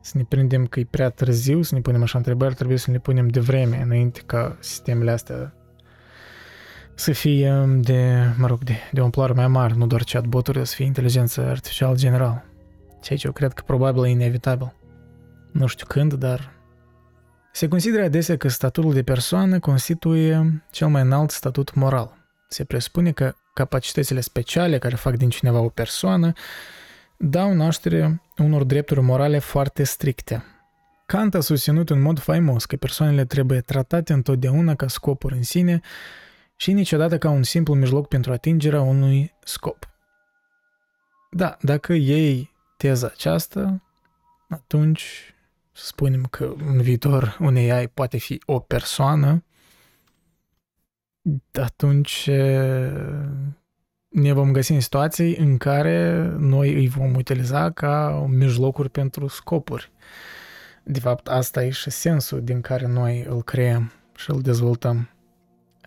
să 0.00 0.12
ne 0.16 0.24
prindem 0.28 0.66
că 0.66 0.80
e 0.80 0.86
prea 0.90 1.08
târziu, 1.08 1.62
să 1.62 1.74
ne 1.74 1.80
punem 1.80 2.02
așa 2.02 2.18
întrebări, 2.18 2.54
trebuie 2.54 2.78
să 2.78 2.90
ne 2.90 2.98
punem 2.98 3.28
de 3.28 3.40
vreme 3.40 3.82
înainte 3.82 4.20
ca 4.26 4.56
sistemele 4.60 5.10
astea 5.10 5.54
să 6.94 7.12
fie 7.12 7.52
um, 7.52 7.80
de, 7.80 8.24
mă 8.36 8.46
rog, 8.46 8.64
de, 8.64 8.72
de 8.92 9.00
o 9.00 9.04
amploare 9.04 9.32
mai 9.32 9.48
mare, 9.48 9.74
nu 9.74 9.86
doar 9.86 10.02
chatbot-uri, 10.02 10.66
să 10.66 10.74
fie 10.74 10.84
inteligență 10.84 11.40
artificială 11.40 11.94
general. 11.94 12.44
Ceea 13.02 13.18
ce 13.18 13.26
eu 13.26 13.32
cred 13.32 13.52
că 13.52 13.62
probabil 13.66 14.04
e 14.04 14.08
inevitabil. 14.08 14.74
Nu 15.52 15.66
știu 15.66 15.86
când, 15.86 16.14
dar 16.14 16.52
se 17.52 17.68
consideră 17.68 18.04
adesea 18.04 18.36
că 18.36 18.48
statutul 18.48 18.92
de 18.92 19.02
persoană 19.02 19.58
constituie 19.58 20.64
cel 20.70 20.88
mai 20.88 21.02
înalt 21.02 21.30
statut 21.30 21.74
moral. 21.74 22.16
Se 22.48 22.64
presupune 22.64 23.12
că 23.12 23.32
capacitățile 23.54 24.20
speciale 24.20 24.78
care 24.78 24.96
fac 24.96 25.16
din 25.16 25.28
cineva 25.28 25.58
o 25.58 25.68
persoană 25.68 26.32
dau 27.16 27.54
naștere 27.54 28.22
unor 28.42 28.64
drepturi 28.64 29.00
morale 29.00 29.38
foarte 29.38 29.82
stricte. 29.82 30.44
Kant 31.06 31.34
a 31.34 31.40
susținut 31.40 31.90
în 31.90 32.00
mod 32.00 32.18
faimos 32.18 32.64
că 32.64 32.76
persoanele 32.76 33.24
trebuie 33.24 33.60
tratate 33.60 34.12
întotdeauna 34.12 34.74
ca 34.74 34.88
scopuri 34.88 35.34
în 35.34 35.42
sine 35.42 35.80
și 36.56 36.72
niciodată 36.72 37.18
ca 37.18 37.30
un 37.30 37.42
simplu 37.42 37.74
mijloc 37.74 38.08
pentru 38.08 38.32
atingerea 38.32 38.80
unui 38.80 39.34
scop. 39.44 39.88
Da, 41.30 41.56
dacă 41.60 41.92
iei 41.92 42.50
teza 42.76 43.06
aceasta, 43.06 43.82
atunci 44.48 45.34
să 45.72 45.84
spunem 45.86 46.22
că 46.24 46.54
în 46.66 46.82
viitor 46.82 47.36
un 47.40 47.56
AI 47.56 47.88
poate 47.88 48.16
fi 48.18 48.42
o 48.46 48.58
persoană, 48.58 49.44
atunci 51.52 52.30
ne 54.10 54.32
vom 54.32 54.52
găsi 54.52 54.72
în 54.72 54.80
situații 54.80 55.36
în 55.36 55.56
care 55.56 56.28
noi 56.38 56.74
îi 56.74 56.88
vom 56.88 57.14
utiliza 57.14 57.70
ca 57.70 58.26
mijlocuri 58.28 58.88
pentru 58.88 59.26
scopuri. 59.26 59.90
De 60.82 61.00
fapt, 61.00 61.28
asta 61.28 61.64
e 61.64 61.70
și 61.70 61.90
sensul 61.90 62.42
din 62.42 62.60
care 62.60 62.86
noi 62.86 63.24
îl 63.28 63.42
creăm 63.42 63.92
și 64.16 64.30
îl 64.30 64.40
dezvoltăm. 64.40 65.08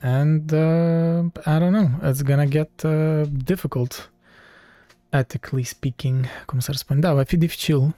And 0.02 0.52
uh, 0.52 1.26
I 1.46 1.60
don't 1.60 1.72
know, 1.72 1.90
it's 2.12 2.24
gonna 2.24 2.46
get 2.46 2.82
uh, 2.82 3.22
difficult, 3.44 4.12
ethically 5.10 5.64
speaking, 5.64 6.26
cum 6.46 6.60
s-ar 6.60 6.76
spune. 6.76 7.00
Da, 7.00 7.14
va 7.14 7.24
fi 7.24 7.38
dificil 7.38 7.96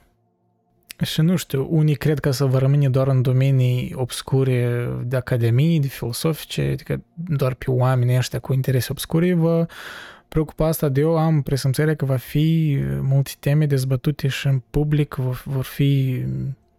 și 1.02 1.20
nu 1.20 1.36
știu, 1.36 1.66
unii 1.70 1.94
cred 1.94 2.18
că 2.18 2.30
să 2.30 2.44
vă 2.44 2.58
rămâne 2.58 2.88
doar 2.88 3.08
în 3.08 3.22
domenii 3.22 3.92
obscure 3.94 4.88
de 5.04 5.16
academii, 5.16 5.80
de 5.80 5.86
filosofice, 5.86 6.62
adică 6.72 7.02
doar 7.14 7.54
pe 7.54 7.70
oamenii 7.70 8.16
ăștia 8.16 8.38
cu 8.38 8.52
interese 8.52 8.88
obscure 8.90 9.34
vă 9.34 9.66
preocupa 10.28 10.66
asta 10.66 10.88
de 10.88 11.00
eu 11.00 11.16
am 11.16 11.42
presimțarea 11.42 11.94
că 11.94 12.04
va 12.04 12.16
fi 12.16 12.78
multe 13.00 13.30
teme 13.38 13.66
dezbătute 13.66 14.28
și 14.28 14.46
în 14.46 14.62
public 14.70 15.14
vor, 15.14 15.42
vor 15.44 15.64
fi, 15.64 16.22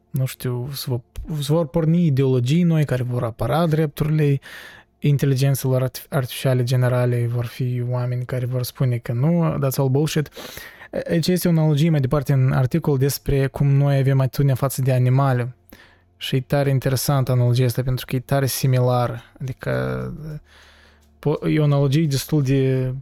nu 0.10 0.26
știu, 0.26 0.70
se 0.74 0.86
vor, 0.88 1.02
se 1.42 1.54
vor 1.54 1.68
porni 1.68 2.06
ideologii 2.06 2.64
noi 2.64 2.86
care 2.86 3.04
vor 3.04 3.24
apăra 3.24 3.66
drepturile 3.66 4.40
inteligențelor 5.00 5.92
artificiale 6.10 6.64
generale, 6.64 7.28
vor 7.28 7.46
fi 7.46 7.84
oameni 7.90 8.26
care 8.26 8.46
vor 8.46 8.64
spune 8.64 8.98
că 8.98 9.12
nu, 9.12 9.58
that's 9.58 9.76
all 9.76 9.90
bullshit. 9.90 10.30
Aici 11.10 11.28
este 11.28 11.48
o 11.48 11.52
analogie 11.52 11.90
mai 11.90 12.00
departe 12.00 12.34
în 12.34 12.52
articol 12.52 12.98
despre 12.98 13.48
cum 13.48 13.68
noi 13.68 13.98
avem 13.98 14.20
atitudinea 14.20 14.56
față 14.56 14.82
de 14.82 14.94
animale. 14.94 15.56
Și 16.18 16.36
e 16.36 16.42
tare 16.42 16.70
interesant 16.70 17.30
analogia 17.30 17.66
asta 17.66 17.84
pentru 17.84 18.06
că 18.06 18.16
e 18.16 18.20
tare 18.20 18.46
similară. 18.46 19.22
Adică 19.42 19.72
e 21.50 21.60
o 21.60 21.64
analogie 21.64 22.06
destul 22.06 22.44
de 22.44 22.94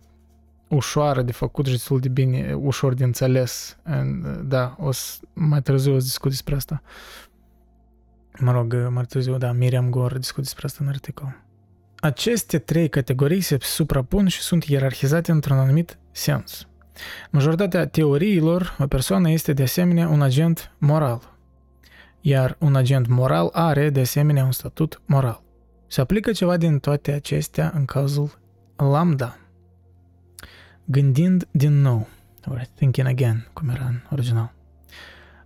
ușoară 0.76 1.22
de 1.22 1.32
făcut 1.32 1.66
și 1.66 1.72
destul 1.72 2.00
de 2.00 2.10
bine, 2.10 2.54
ușor 2.54 2.94
de 2.94 3.04
înțeles. 3.04 3.78
Da, 4.44 4.76
o 4.80 4.92
să, 4.92 5.18
mai 5.34 5.62
târziu 5.62 5.96
o 5.96 6.00
să 6.00 6.06
discut 6.06 6.30
despre 6.30 6.56
asta. 6.56 6.82
Mă 8.40 8.52
rog, 8.52 8.88
mai 8.90 9.04
târziu, 9.04 9.38
da, 9.38 9.52
Miriam 9.52 9.90
Gor 9.90 10.18
discut 10.18 10.44
despre 10.44 10.66
asta 10.66 10.80
în 10.84 10.90
articol. 10.90 11.44
Aceste 12.00 12.60
trei 12.60 12.90
categorii 12.90 13.42
se 13.42 13.58
suprapun 13.60 14.28
și 14.28 14.40
sunt 14.42 14.64
ierarhizate 14.64 15.32
într-un 15.32 15.58
anumit 15.58 15.98
sens. 16.12 16.68
Majoritatea 17.32 17.88
teoriilor, 17.88 18.76
o 18.80 18.88
persoană 18.88 19.30
este 19.30 19.54
de 19.54 19.64
asemenea 19.64 20.08
un 20.08 20.22
agent 20.22 20.72
moral, 20.78 21.38
iar 22.22 22.56
un 22.60 22.76
agent 22.76 23.08
moral 23.08 23.50
are 23.54 23.90
de 23.90 24.00
asemenea 24.00 24.44
un 24.44 24.52
statut 24.52 25.02
moral. 25.06 25.44
Se 25.88 26.02
aplică 26.02 26.32
ceva 26.32 26.58
din 26.58 26.80
toate 26.80 27.12
acestea 27.12 27.72
în 27.76 27.86
cazul 27.86 28.40
lambda. 28.76 29.38
Gândind 30.86 31.48
din 31.52 31.82
nou, 31.82 32.08
or 32.48 32.68
thinking 32.76 33.08
again, 33.08 33.48
cum 33.54 33.70
era 33.70 33.86
în 33.86 34.00
original. 34.12 34.54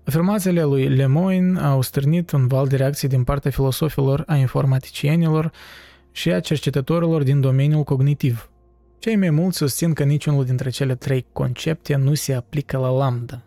Afirmațiile 0.04 0.64
lui 0.64 0.88
Lemoyne 0.88 1.60
au 1.60 1.82
stârnit 1.82 2.32
un 2.32 2.48
val 2.48 2.68
de 2.68 2.76
reacții 2.76 3.08
din 3.08 3.24
partea 3.24 3.52
filosofilor, 3.52 4.24
a 4.28 4.36
informaticienilor 4.36 5.52
și 6.12 6.32
a 6.32 6.40
cercetătorilor 6.40 7.24
din 7.24 7.42
domeniul 7.42 7.84
cognitiv– 7.84 8.44
cei 9.00 9.16
mai 9.16 9.30
mulți 9.30 9.58
susțin 9.58 9.94
că 9.94 10.04
niciunul 10.04 10.46
dintre 10.46 10.70
cele 10.70 10.96
trei 10.96 11.26
concepte 11.32 11.96
nu 11.96 12.14
se 12.14 12.34
aplică 12.34 12.78
la 12.78 12.90
lambda. 12.90 13.42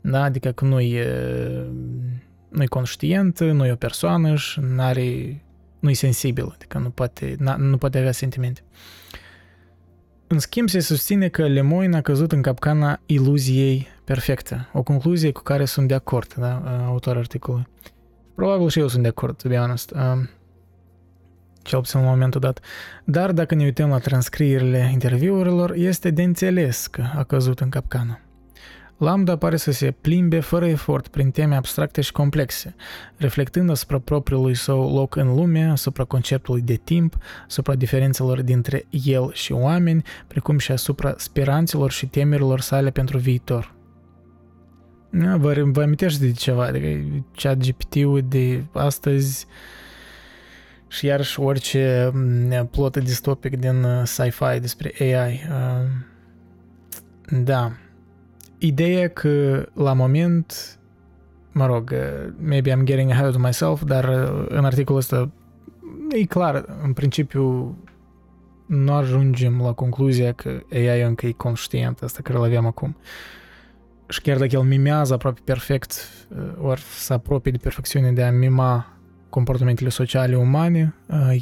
Da? 0.00 0.22
Adică 0.22 0.50
că 0.50 0.64
nu 0.64 0.80
e, 0.80 1.06
nu 2.48 2.62
e 2.62 2.66
conștient, 2.66 3.40
nu 3.40 3.66
e 3.66 3.72
o 3.72 3.76
persoană 3.76 4.34
și 4.34 4.60
n-are, 4.62 5.40
nu 5.78 5.90
e 5.90 5.92
sensibil, 5.92 6.50
adică 6.54 6.78
nu 6.78 6.90
poate, 6.90 7.36
nu 7.56 7.76
poate 7.76 7.98
avea 7.98 8.12
sentimente. 8.12 8.60
În 10.30 10.38
schimb, 10.38 10.68
se 10.68 10.80
susține 10.80 11.28
că 11.28 11.46
Lemoyne 11.46 11.96
a 11.96 12.00
căzut 12.00 12.32
în 12.32 12.42
capcana 12.42 13.00
iluziei 13.06 13.86
perfecte, 14.04 14.68
o 14.72 14.82
concluzie 14.82 15.32
cu 15.32 15.42
care 15.42 15.64
sunt 15.64 15.88
de 15.88 15.94
acord, 15.94 16.34
da, 16.34 16.82
autorul 16.86 17.20
articolului. 17.20 17.66
Probabil 18.34 18.68
și 18.68 18.78
eu 18.78 18.88
sunt 18.88 19.02
de 19.02 19.08
acord, 19.08 19.36
to 19.36 19.48
be 19.48 19.56
honest 19.56 19.94
cel 21.62 21.80
puțin 21.80 22.00
în 22.00 22.06
momentul 22.06 22.40
dat. 22.40 22.60
Dar 23.04 23.32
dacă 23.32 23.54
ne 23.54 23.64
uităm 23.64 23.88
la 23.88 23.98
transcrierile 23.98 24.88
interviurilor, 24.92 25.72
este 25.74 26.10
de 26.10 26.22
înțeles 26.22 26.86
că 26.86 27.02
a 27.16 27.22
căzut 27.22 27.60
în 27.60 27.68
capcană. 27.68 28.20
Lambda 28.98 29.36
pare 29.36 29.56
să 29.56 29.70
se 29.70 29.90
plimbe 29.90 30.40
fără 30.40 30.66
efort 30.66 31.08
prin 31.08 31.30
teme 31.30 31.56
abstracte 31.56 32.00
și 32.00 32.12
complexe, 32.12 32.74
reflectând 33.16 33.70
asupra 33.70 33.98
propriului 33.98 34.54
său 34.54 34.94
loc 34.94 35.16
în 35.16 35.34
lume, 35.34 35.64
asupra 35.64 36.04
conceptului 36.04 36.60
de 36.60 36.74
timp, 36.74 37.16
asupra 37.46 37.74
diferențelor 37.74 38.42
dintre 38.42 38.84
el 38.90 39.32
și 39.32 39.52
oameni, 39.52 40.02
precum 40.26 40.58
și 40.58 40.72
asupra 40.72 41.14
speranțelor 41.16 41.90
și 41.90 42.06
temerilor 42.06 42.60
sale 42.60 42.90
pentru 42.90 43.18
viitor. 43.18 43.74
Vă, 45.10 45.62
vă 45.64 45.82
amintești 45.82 46.20
de 46.20 46.32
ceva, 46.32 46.64
adică 46.64 46.86
chat 47.34 47.56
GPT-ul 47.56 48.24
de 48.28 48.64
astăzi 48.72 49.46
și 50.88 51.06
iarăși 51.06 51.40
orice 51.40 52.10
mm, 52.14 52.66
plotă 52.66 53.00
distopic 53.00 53.56
din 53.56 53.82
uh, 53.82 54.02
sci-fi 54.04 54.60
despre 54.60 54.92
AI. 55.00 55.42
Uh, 55.48 55.86
da. 57.44 57.72
Ideea 58.58 59.08
că 59.08 59.64
la 59.72 59.92
moment, 59.92 60.78
mă 61.52 61.66
rog, 61.66 61.90
uh, 61.92 62.32
maybe 62.38 62.72
I'm 62.72 62.84
getting 62.84 63.10
ahead 63.10 63.34
of 63.34 63.42
myself, 63.42 63.82
dar 63.84 64.04
în 64.48 64.64
articolul 64.64 65.00
ăsta 65.00 65.30
e 66.10 66.24
clar, 66.24 66.64
în 66.82 66.92
principiu 66.92 67.76
nu 68.66 68.92
ajungem 68.92 69.60
la 69.60 69.72
concluzia 69.72 70.32
că 70.32 70.60
AI 70.72 71.02
încă 71.02 71.26
e 71.26 71.32
conștient, 71.32 72.02
asta 72.02 72.20
care 72.22 72.38
îl 72.38 72.44
avem 72.44 72.66
acum. 72.66 72.96
Și 74.08 74.20
chiar 74.20 74.38
dacă 74.38 74.56
el 74.56 74.62
mimează 74.62 75.14
aproape 75.14 75.40
perfect, 75.44 76.08
ori 76.60 76.80
să 76.80 77.12
apropie 77.12 77.50
de 77.50 77.58
perfecțiune 77.58 78.12
de 78.12 78.22
a 78.22 78.32
mima 78.32 78.98
comportamentele 79.28 79.88
sociale 79.88 80.36
umane, 80.36 80.94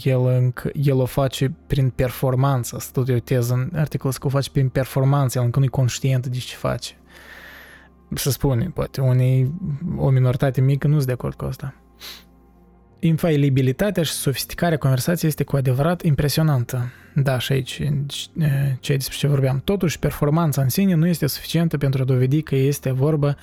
el, 0.02 0.52
el 0.72 1.00
o 1.00 1.04
face 1.04 1.54
prin 1.66 1.90
performanță. 1.90 2.76
Asta 2.76 3.00
tot 3.00 3.08
e 3.08 3.14
o 3.14 3.18
teză 3.18 3.54
în 3.54 3.78
articol 3.78 4.12
că 4.12 4.26
o 4.26 4.30
face 4.30 4.50
prin 4.50 4.68
performanță, 4.68 5.38
el 5.38 5.44
încă 5.44 5.58
nu 5.58 5.64
e 5.64 5.68
conștient 5.68 6.26
de 6.26 6.38
ce 6.38 6.56
face. 6.56 6.94
Să 8.14 8.30
spune, 8.30 8.70
poate, 8.74 9.00
unii, 9.00 9.52
o 9.96 10.10
minoritate 10.10 10.60
mică 10.60 10.86
nu 10.86 10.94
sunt 10.94 11.06
de 11.06 11.12
acord 11.12 11.34
cu 11.34 11.44
asta. 11.44 11.74
Infailibilitatea 12.98 14.02
și 14.02 14.12
sofisticarea 14.12 14.78
conversației 14.78 15.30
este 15.30 15.44
cu 15.44 15.56
adevărat 15.56 16.02
impresionantă. 16.02 16.92
Da, 17.14 17.38
și 17.38 17.52
aici 17.52 17.82
ce 18.80 18.96
despre 18.96 19.16
ce 19.16 19.26
vorbeam. 19.26 19.60
Totuși, 19.64 19.98
performanța 19.98 20.62
în 20.62 20.68
sine 20.68 20.94
nu 20.94 21.06
este 21.06 21.26
suficientă 21.26 21.78
pentru 21.78 22.02
a 22.02 22.04
dovedi 22.04 22.42
că 22.42 22.54
este 22.54 22.90
vorba 22.90 23.36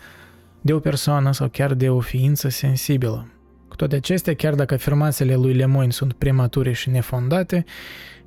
de 0.61 0.73
o 0.73 0.79
persoană 0.79 1.31
sau 1.31 1.47
chiar 1.47 1.73
de 1.73 1.89
o 1.89 1.99
ființă 1.99 2.49
sensibilă. 2.49 3.27
Cu 3.67 3.75
toate 3.75 3.95
acestea, 3.95 4.35
chiar 4.35 4.55
dacă 4.55 4.73
afirmațiile 4.73 5.35
lui 5.35 5.53
Lemoyne 5.53 5.91
sunt 5.91 6.13
premature 6.13 6.71
și 6.71 6.89
nefondate, 6.89 7.65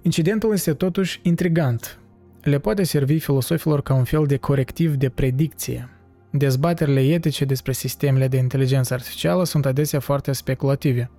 incidentul 0.03 0.53
este 0.53 0.73
totuși 0.75 1.21
intrigant. 1.23 1.99
Le 2.43 2.59
poate 2.59 2.83
servi 2.83 3.19
filosofilor 3.19 3.83
ca 3.83 3.95
un 3.95 4.05
fel 4.05 4.27
de 4.27 4.37
corectiv 4.37 4.95
de 4.95 5.09
predicție. 5.09 5.89
Dezbaterile 6.39 7.01
etice 7.01 7.45
despre 7.45 7.73
sistemele 7.73 8.29
de 8.29 8.37
inteligență 8.37 8.95
artificială 8.95 9.45
sunt 9.45 9.67
adesea 9.67 10.01
foarte 10.01 10.33
speculative. 10.33 11.11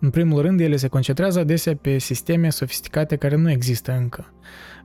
În 0.00 0.10
primul 0.10 0.42
rând, 0.42 0.60
ele 0.60 0.76
se 0.76 0.88
concentrează 0.88 1.38
adesea 1.38 1.76
pe 1.76 1.98
sisteme 1.98 2.50
sofisticate 2.50 3.16
care 3.16 3.36
nu 3.36 3.50
există 3.50 3.92
încă. 3.92 4.32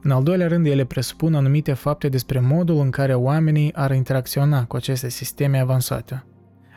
În 0.03 0.11
al 0.11 0.23
doilea 0.23 0.47
rând, 0.47 0.65
ele 0.65 0.85
presupun 0.85 1.35
anumite 1.35 1.73
fapte 1.73 2.09
despre 2.09 2.39
modul 2.39 2.79
în 2.79 2.89
care 2.89 3.13
oamenii 3.13 3.73
ar 3.73 3.91
interacționa 3.91 4.65
cu 4.65 4.75
aceste 4.75 5.09
sisteme 5.09 5.59
avansate. 5.59 6.23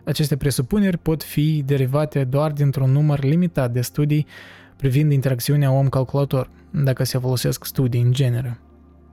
Aceste 0.05 0.37
presupuneri 0.37 0.99
pot 0.99 1.23
fi 1.23 1.63
derivate 1.67 2.25
doar 2.25 2.53
dintr-un 2.53 2.91
număr 2.91 3.25
limitat 3.25 3.73
de 3.73 3.81
studii 3.81 4.27
privind 4.77 5.13
interacțiunea 5.13 5.73
om-calculator, 5.73 6.51
dacă 6.71 7.05
se 7.05 7.19
folosesc 7.19 7.65
studii 7.65 8.01
în 8.01 8.13
genere. 8.13 8.59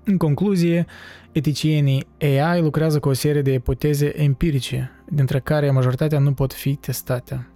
În 0.10 0.18
concluzie, 0.18 0.86
eticienii 1.32 2.08
AI 2.20 2.62
lucrează 2.62 3.00
cu 3.00 3.10
o 3.10 3.14
serie 3.14 3.42
de 3.42 3.54
ipoteze 3.54 4.22
empirice, 4.22 4.92
dintre 5.10 5.40
care 5.40 5.72
majoritatea 5.72 6.20
nu 6.20 6.34
pot 6.34 6.54
fi 6.54 6.76
testate. 6.76 7.48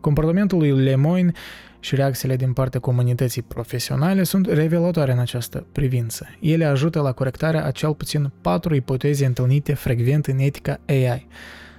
Comportamentul 0.00 0.58
lui 0.58 0.82
Lemoyne 0.82 1.32
și 1.80 1.94
reacțiile 1.94 2.36
din 2.36 2.52
partea 2.52 2.80
comunității 2.80 3.42
profesionale 3.42 4.22
sunt 4.22 4.46
revelatoare 4.46 5.12
în 5.12 5.18
această 5.18 5.66
privință. 5.72 6.26
Ele 6.40 6.64
ajută 6.64 7.00
la 7.00 7.12
corectarea 7.12 7.64
a 7.64 7.70
cel 7.70 7.94
puțin 7.94 8.30
patru 8.40 8.74
ipoteze 8.74 9.26
întâlnite 9.26 9.74
frecvent 9.74 10.26
în 10.26 10.38
etica 10.38 10.80
AI. 10.86 11.26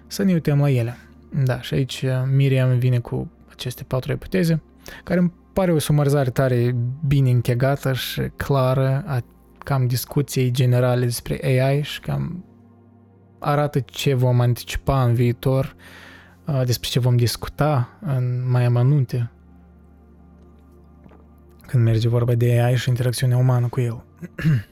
Să 0.08 0.24
ne 0.24 0.34
uităm 0.34 0.60
la 0.60 0.70
ele. 0.70 0.98
Da, 1.44 1.62
și 1.62 1.74
aici 1.74 2.02
uh, 2.02 2.12
Miriam 2.36 2.78
vine 2.78 3.00
cu 3.00 3.32
aceste 3.52 3.84
patru 3.84 4.12
ipoteze, 4.12 4.62
care 5.04 5.20
îmi 5.20 5.32
pare 5.54 5.72
o 5.72 5.80
sumarizare 5.80 6.30
tare 6.30 6.76
bine 7.08 7.30
închegată 7.30 7.94
și 7.94 8.22
clară 8.36 9.04
a 9.08 9.24
cam 9.64 9.88
discuției 9.88 10.52
generale 10.52 11.06
despre 11.06 11.40
AI 11.44 11.82
și 11.82 12.00
cam 12.00 12.46
arată 13.40 13.80
ce 13.80 14.14
vom 14.14 14.40
anticipa 14.40 15.04
în 15.04 15.14
viitor, 15.14 15.76
uh, 16.48 16.62
despre 16.66 16.90
ce 16.90 17.00
vom 17.00 17.16
discuta 17.16 17.90
în 18.02 18.50
mai 18.50 18.66
amănunte 18.66 19.32
când 21.72 21.84
merge 21.84 22.08
vorba 22.08 22.34
de 22.34 22.62
AI 22.62 22.76
și 22.76 22.90
interacțiunea 22.90 23.38
umană 23.38 23.68
cu 23.68 23.80
el. 23.80 24.04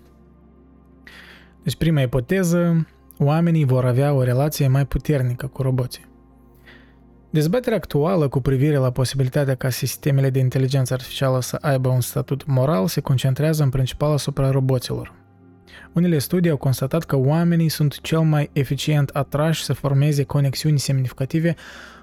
deci 1.63 1.75
prima 1.75 2.01
ipoteză, 2.01 2.87
oamenii 3.17 3.65
vor 3.65 3.85
avea 3.85 4.13
o 4.13 4.23
relație 4.23 4.67
mai 4.67 4.85
puternică 4.85 5.47
cu 5.47 5.61
roboții. 5.61 6.08
Dezbaterea 7.31 7.77
actuală 7.77 8.27
cu 8.27 8.39
privire 8.39 8.75
la 8.75 8.91
posibilitatea 8.91 9.55
ca 9.55 9.69
sistemele 9.69 10.29
de 10.29 10.39
inteligență 10.39 10.93
artificială 10.93 11.41
să 11.41 11.57
aibă 11.61 11.89
un 11.89 12.01
statut 12.01 12.45
moral 12.45 12.87
se 12.87 13.01
concentrează 13.01 13.63
în 13.63 13.69
principal 13.69 14.11
asupra 14.11 14.49
roboților. 14.51 15.13
Unele 15.93 16.17
studii 16.17 16.49
au 16.49 16.57
constatat 16.57 17.03
că 17.03 17.15
oamenii 17.15 17.69
sunt 17.69 18.01
cel 18.01 18.19
mai 18.19 18.49
eficient 18.53 19.09
atrași 19.09 19.63
să 19.63 19.73
formeze 19.73 20.23
conexiuni 20.23 20.79
semnificative 20.79 21.55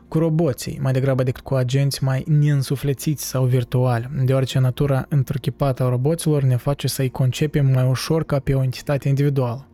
cu 0.09 0.18
roboții, 0.18 0.78
mai 0.83 0.92
degrabă 0.92 1.23
decât 1.23 1.42
cu 1.42 1.54
agenți 1.54 2.04
mai 2.04 2.25
neînsuflețiți 2.26 3.26
sau 3.26 3.45
virtuali, 3.45 4.11
deoarece 4.25 4.59
natura 4.59 5.06
întruchipată 5.09 5.83
a 5.83 5.88
roboților 5.88 6.42
ne 6.42 6.56
face 6.56 6.88
să-i 6.88 7.11
concepem 7.11 7.66
mai 7.66 7.88
ușor 7.88 8.25
ca 8.25 8.38
pe 8.38 8.54
o 8.54 8.62
entitate 8.62 9.09
individuală. 9.09 9.66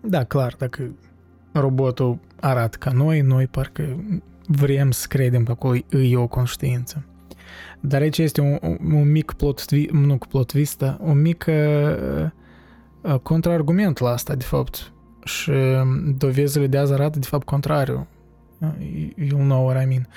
Da, 0.00 0.24
clar, 0.24 0.54
dacă 0.58 0.94
robotul 1.52 2.18
arată 2.44 2.76
ca 2.80 2.90
noi, 2.90 3.20
noi 3.20 3.46
parcă 3.46 4.04
vrem 4.46 4.90
să 4.90 5.06
credem 5.08 5.44
că 5.44 5.50
acolo 5.50 5.78
e 5.90 6.16
o 6.16 6.26
conștiință. 6.26 7.04
Dar 7.80 8.00
aici 8.00 8.18
este 8.18 8.40
un, 8.40 8.58
un 8.92 9.10
mic 9.10 9.32
plot, 9.32 9.70
nu 9.90 10.16
plot 10.16 10.46
twist, 10.46 10.84
un 10.98 11.20
mic 11.20 11.44
uh, 11.48 12.26
uh, 13.00 13.18
contraargument 13.18 13.98
la 13.98 14.08
asta, 14.10 14.34
de 14.34 14.44
fapt. 14.44 14.92
Și 15.24 15.50
dovezile 16.16 16.66
de 16.66 16.78
azi 16.78 16.92
arată, 16.92 17.18
de 17.18 17.26
fapt, 17.26 17.44
contrariu. 17.44 18.06
You'll 19.24 19.46
know 19.46 19.66
what 19.66 19.82
I 19.82 19.86
mean. 19.86 20.08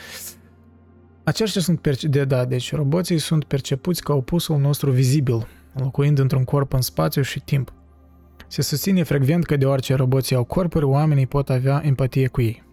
Aceștia 1.23 1.62
sunt 1.62 1.80
perce- 1.80 2.08
de, 2.08 2.25
da, 2.25 2.45
deci 2.45 2.73
roboții 2.73 3.17
sunt 3.17 3.43
percepuți 3.43 4.04
ca 4.04 4.13
opusul 4.13 4.58
nostru 4.58 4.91
vizibil, 4.91 5.47
locuind 5.73 6.19
într-un 6.19 6.43
corp 6.43 6.73
în 6.73 6.82
spațiu 6.82 7.21
și 7.21 7.39
timp. 7.39 7.73
Se 8.47 8.62
susține 8.62 9.03
frecvent 9.03 9.45
că 9.45 9.57
deoarece 9.57 9.95
roboții 9.95 10.36
au 10.36 10.43
corpuri, 10.43 10.86
oamenii 10.86 11.27
pot 11.27 11.49
avea 11.49 11.81
empatie 11.86 12.27
cu 12.27 12.41
ei. 12.41 12.65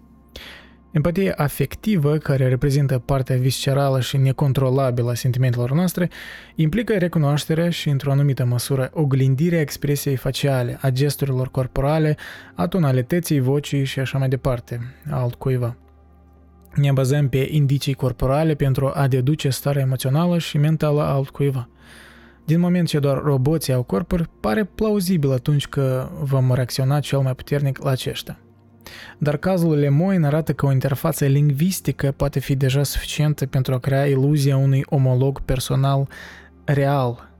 Empatia 0.94 1.34
afectivă, 1.37 2.16
care 2.16 2.48
reprezintă 2.48 2.98
partea 2.98 3.37
viscerală 3.37 4.00
și 4.00 4.16
necontrolabilă 4.16 5.10
a 5.10 5.14
sentimentelor 5.14 5.72
noastre, 5.72 6.10
implică 6.54 6.98
recunoașterea 6.98 7.70
și, 7.70 7.88
într-o 7.88 8.10
anumită 8.10 8.44
măsură, 8.44 8.90
oglindirea 8.92 9.60
expresiei 9.60 10.16
faciale, 10.16 10.78
a 10.80 10.90
gesturilor 10.90 11.50
corporale, 11.50 12.16
a 12.54 12.66
tonalității 12.68 13.40
vocii 13.40 13.84
și 13.84 13.98
așa 13.98 14.18
mai 14.18 14.28
departe, 14.28 14.94
altcuiva. 15.10 15.76
Ne 16.74 16.92
bazăm 16.92 17.28
pe 17.28 17.48
indicii 17.50 17.94
corporale 17.94 18.54
pentru 18.54 18.90
a 18.94 19.08
deduce 19.08 19.48
starea 19.48 19.82
emoțională 19.82 20.38
și 20.38 20.58
mentală 20.58 21.02
a 21.02 21.12
altcuiva. 21.12 21.68
Din 22.44 22.61
moment 22.61 22.88
ce 22.88 22.98
doar 22.98 23.22
roboții 23.22 23.72
au 23.72 23.83
corpuri, 23.83 24.28
pare 24.40 24.64
plauzibil 24.64 25.33
atunci 25.33 25.66
că 25.66 26.09
vom 26.22 26.52
reacționa 26.52 27.00
cel 27.00 27.18
mai 27.18 27.35
puternic 27.35 27.83
la 27.83 27.90
aceștia. 27.90 28.38
Dar 29.18 29.37
cazul 29.37 29.78
Lemoyne 29.78 30.26
arată 30.26 30.52
că 30.52 30.66
o 30.66 30.72
interfață 30.72 31.24
lingvistică 31.24 32.12
poate 32.16 32.38
fi 32.40 32.57
deja 32.57 32.83
suficientă 32.83 33.46
pentru 33.46 33.74
a 33.74 33.78
crea 33.78 34.07
iluzia 34.07 34.57
unui 34.57 34.85
omolog 34.88 35.40
personal 35.40 36.09
real. 36.64 37.30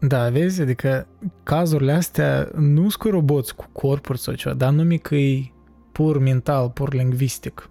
Da, 0.00 0.28
vezi? 0.28 0.60
Adică 0.60 1.06
cazurile 1.42 1.92
astea 1.92 2.48
nu 2.54 2.80
sunt 2.80 2.92
cu 2.92 3.08
roboți 3.08 3.54
cu 3.54 3.64
corpuri 3.72 4.18
sau 4.18 4.34
ceva, 4.34 4.54
dar 4.54 4.72
numai 4.72 4.96
că 4.96 5.14
e 5.14 5.52
pur 5.92 6.18
mental, 6.18 6.70
pur 6.70 6.94
lingvistic. 6.94 7.70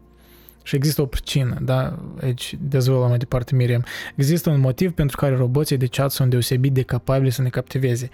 Și 0.64 0.76
există 0.76 1.02
o 1.02 1.06
pricină, 1.06 1.58
da? 1.62 2.00
Aici 2.22 2.56
dezvoltă 2.60 3.08
mai 3.08 3.18
departe 3.18 3.56
Miriam. 3.56 3.86
Există 4.16 4.50
un 4.50 4.60
motiv 4.60 4.92
pentru 4.92 5.18
care 5.18 5.36
roboții 5.36 5.78
de 5.78 5.88
chat 5.88 6.12
sunt 6.12 6.30
deosebit 6.30 6.74
de 6.74 6.82
capabili 6.82 7.32
să 7.32 7.42
ne 7.42 7.50
captiveze. 7.50 8.10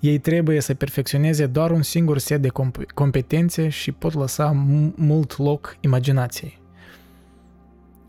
Ei 0.00 0.18
trebuie 0.18 0.60
să 0.60 0.74
perfecționeze 0.74 1.46
doar 1.46 1.70
un 1.70 1.82
singur 1.82 2.18
set 2.18 2.42
de 2.42 2.48
comp- 2.48 2.92
competențe 2.94 3.68
și 3.68 3.92
pot 3.92 4.14
lăsa 4.14 4.52
m- 4.52 4.94
mult 4.94 5.38
loc 5.38 5.76
imaginației. 5.80 6.62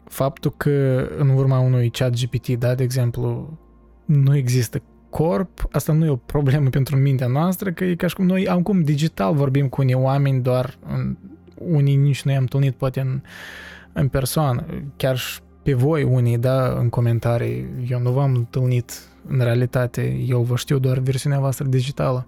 Faptul 0.03 0.53
că 0.57 1.07
în 1.17 1.29
urma 1.29 1.59
unui 1.59 1.89
chat 1.89 2.13
GPT, 2.19 2.49
da, 2.49 2.75
de 2.75 2.83
exemplu, 2.83 3.57
nu 4.05 4.35
există 4.35 4.81
corp, 5.09 5.67
asta 5.71 5.93
nu 5.93 6.05
e 6.05 6.09
o 6.09 6.15
problemă 6.15 6.69
pentru 6.77 6.97
mintea 6.97 7.27
noastră, 7.27 7.71
că 7.71 7.83
e 7.83 7.95
ca 7.95 8.07
și 8.07 8.15
cum 8.15 8.25
noi 8.25 8.47
acum 8.47 8.81
digital 8.81 9.33
vorbim 9.33 9.67
cu 9.67 9.81
unii 9.81 9.93
oameni, 9.93 10.41
doar 10.41 10.77
în, 10.87 11.17
unii 11.55 11.95
nici 11.95 12.23
nu 12.23 12.31
i-am 12.31 12.41
întâlnit 12.41 12.75
poate 12.75 12.99
în 12.99 13.21
în 13.97 14.07
persoană, 14.07 14.65
chiar 14.95 15.17
și 15.17 15.39
pe 15.63 15.73
voi 15.73 16.03
unii, 16.03 16.37
da, 16.37 16.77
în 16.79 16.89
comentarii, 16.89 17.67
eu 17.89 17.99
nu 17.99 18.11
v-am 18.11 18.33
întâlnit 18.35 18.91
în 19.27 19.39
realitate, 19.39 20.23
eu 20.27 20.41
vă 20.41 20.55
știu 20.55 20.79
doar 20.79 20.97
versiunea 20.97 21.39
voastră 21.39 21.65
digitală. 21.65 22.27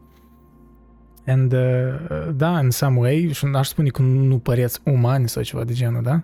And, 1.26 1.54
uh, 1.54 2.30
da, 2.36 2.58
în 2.58 2.72
some 2.72 2.98
way, 2.98 3.30
și 3.34 3.46
aș 3.54 3.68
spune 3.68 3.90
că 3.90 4.02
nu 4.02 4.38
păreți 4.38 4.80
umani 4.84 5.30
sau 5.30 5.44
ceva 5.44 5.64
de 5.64 5.74
genul, 5.74 6.02
da? 6.04 6.24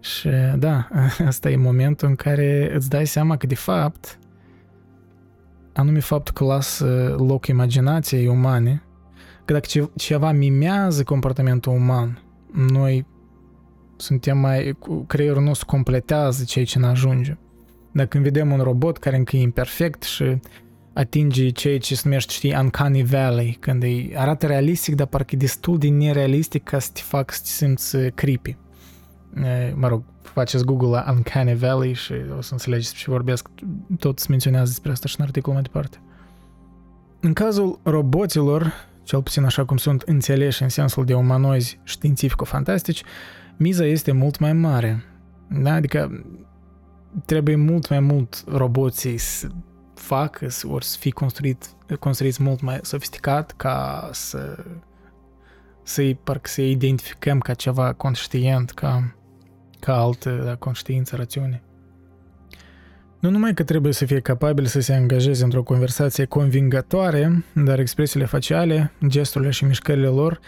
Și 0.00 0.28
da, 0.56 0.88
asta 1.26 1.50
e 1.50 1.56
momentul 1.56 2.08
în 2.08 2.14
care 2.14 2.72
îți 2.74 2.88
dai 2.88 3.06
seama 3.06 3.36
că 3.36 3.46
de 3.46 3.54
fapt, 3.54 4.18
anume 5.72 6.00
faptul 6.00 6.34
că 6.34 6.44
lasă 6.44 7.14
loc 7.18 7.46
imaginației 7.46 8.26
umane, 8.26 8.82
că 9.44 9.52
dacă 9.52 9.90
ceva 9.96 10.32
mimează 10.32 11.02
comportamentul 11.02 11.72
uman, 11.72 12.22
noi 12.52 13.06
suntem 13.96 14.38
mai, 14.38 14.76
creierul 15.06 15.42
nostru 15.42 15.66
completează 15.66 16.44
ceea 16.44 16.64
ce 16.64 16.78
ne 16.78 16.86
ajunge. 16.86 17.36
Dacă 17.92 18.08
când 18.08 18.24
vedem 18.24 18.52
un 18.52 18.60
robot 18.60 18.98
care 18.98 19.16
încă 19.16 19.36
e 19.36 19.40
imperfect 19.40 20.02
și 20.02 20.40
atinge 20.92 21.48
ceea 21.48 21.78
ce 21.78 21.94
se 21.94 22.02
numește, 22.04 22.32
știi, 22.32 22.56
uncanny 22.60 23.02
valley, 23.02 23.56
când 23.60 23.82
e, 23.82 24.10
arată 24.14 24.46
realistic, 24.46 24.94
dar 24.94 25.06
parcă 25.06 25.34
e 25.34 25.38
destul 25.38 25.78
de 25.78 25.88
nerealistic 25.88 26.64
ca 26.64 26.78
să 26.78 26.90
te 26.92 27.00
fac 27.00 27.32
să 27.32 27.40
te 27.42 27.48
simți 27.48 27.96
uh, 27.96 28.06
creepy. 28.14 28.56
Mă 29.74 29.88
rog, 29.88 30.02
faceți 30.22 30.64
Google 30.64 30.88
la 30.88 31.04
Uncanny 31.10 31.54
Valley 31.54 31.92
și 31.92 32.12
o 32.38 32.40
să 32.40 32.52
înțelegeți 32.52 32.94
ce 32.94 33.10
vorbesc. 33.10 33.48
Tot 33.98 34.18
se 34.18 34.26
menționează 34.28 34.66
despre 34.66 34.90
asta 34.90 35.08
și 35.08 35.14
în 35.18 35.24
articolul 35.24 35.54
mai 35.54 35.70
departe. 35.72 36.00
În 37.20 37.32
cazul 37.32 37.80
roboților, 37.82 38.72
cel 39.02 39.22
puțin 39.22 39.44
așa 39.44 39.64
cum 39.64 39.76
sunt 39.76 40.02
înțeleși 40.02 40.62
în 40.62 40.68
sensul 40.68 41.04
de 41.04 41.14
umanoizi 41.14 41.78
științifico-fantastici, 41.84 43.02
miza 43.56 43.84
este 43.84 44.12
mult 44.12 44.38
mai 44.38 44.52
mare. 44.52 45.04
Da? 45.62 45.72
Adică 45.72 46.24
trebuie 47.24 47.56
mult 47.56 47.88
mai 47.88 48.00
mult 48.00 48.44
roboții 48.46 49.16
să 49.16 49.48
facă 49.94 50.46
ori 50.62 50.84
să 50.84 50.96
fie 50.98 51.10
construit, 51.10 51.64
construiți 51.98 52.42
mult 52.42 52.60
mai 52.60 52.78
sofisticat 52.82 53.52
ca 53.56 54.08
să 54.12 54.64
să-i, 55.84 56.14
parcă 56.14 56.48
să 56.48 56.62
identificăm 56.62 57.38
ca 57.38 57.54
ceva 57.54 57.92
conștient, 57.92 58.70
ca, 58.70 59.14
ca 59.80 59.96
altă 59.96 60.42
da, 60.44 60.54
conștiință, 60.54 61.16
rațiune. 61.16 61.62
Nu 63.18 63.30
numai 63.30 63.54
că 63.54 63.62
trebuie 63.62 63.92
să 63.92 64.04
fie 64.04 64.20
capabil 64.20 64.66
să 64.66 64.80
se 64.80 64.92
angajeze 64.92 65.44
într-o 65.44 65.62
conversație 65.62 66.24
convingătoare, 66.24 67.44
dar 67.54 67.78
expresiile 67.78 68.26
faciale, 68.26 68.92
gesturile 69.06 69.50
și 69.50 69.64
mișcările 69.64 70.06
lor 70.06 70.40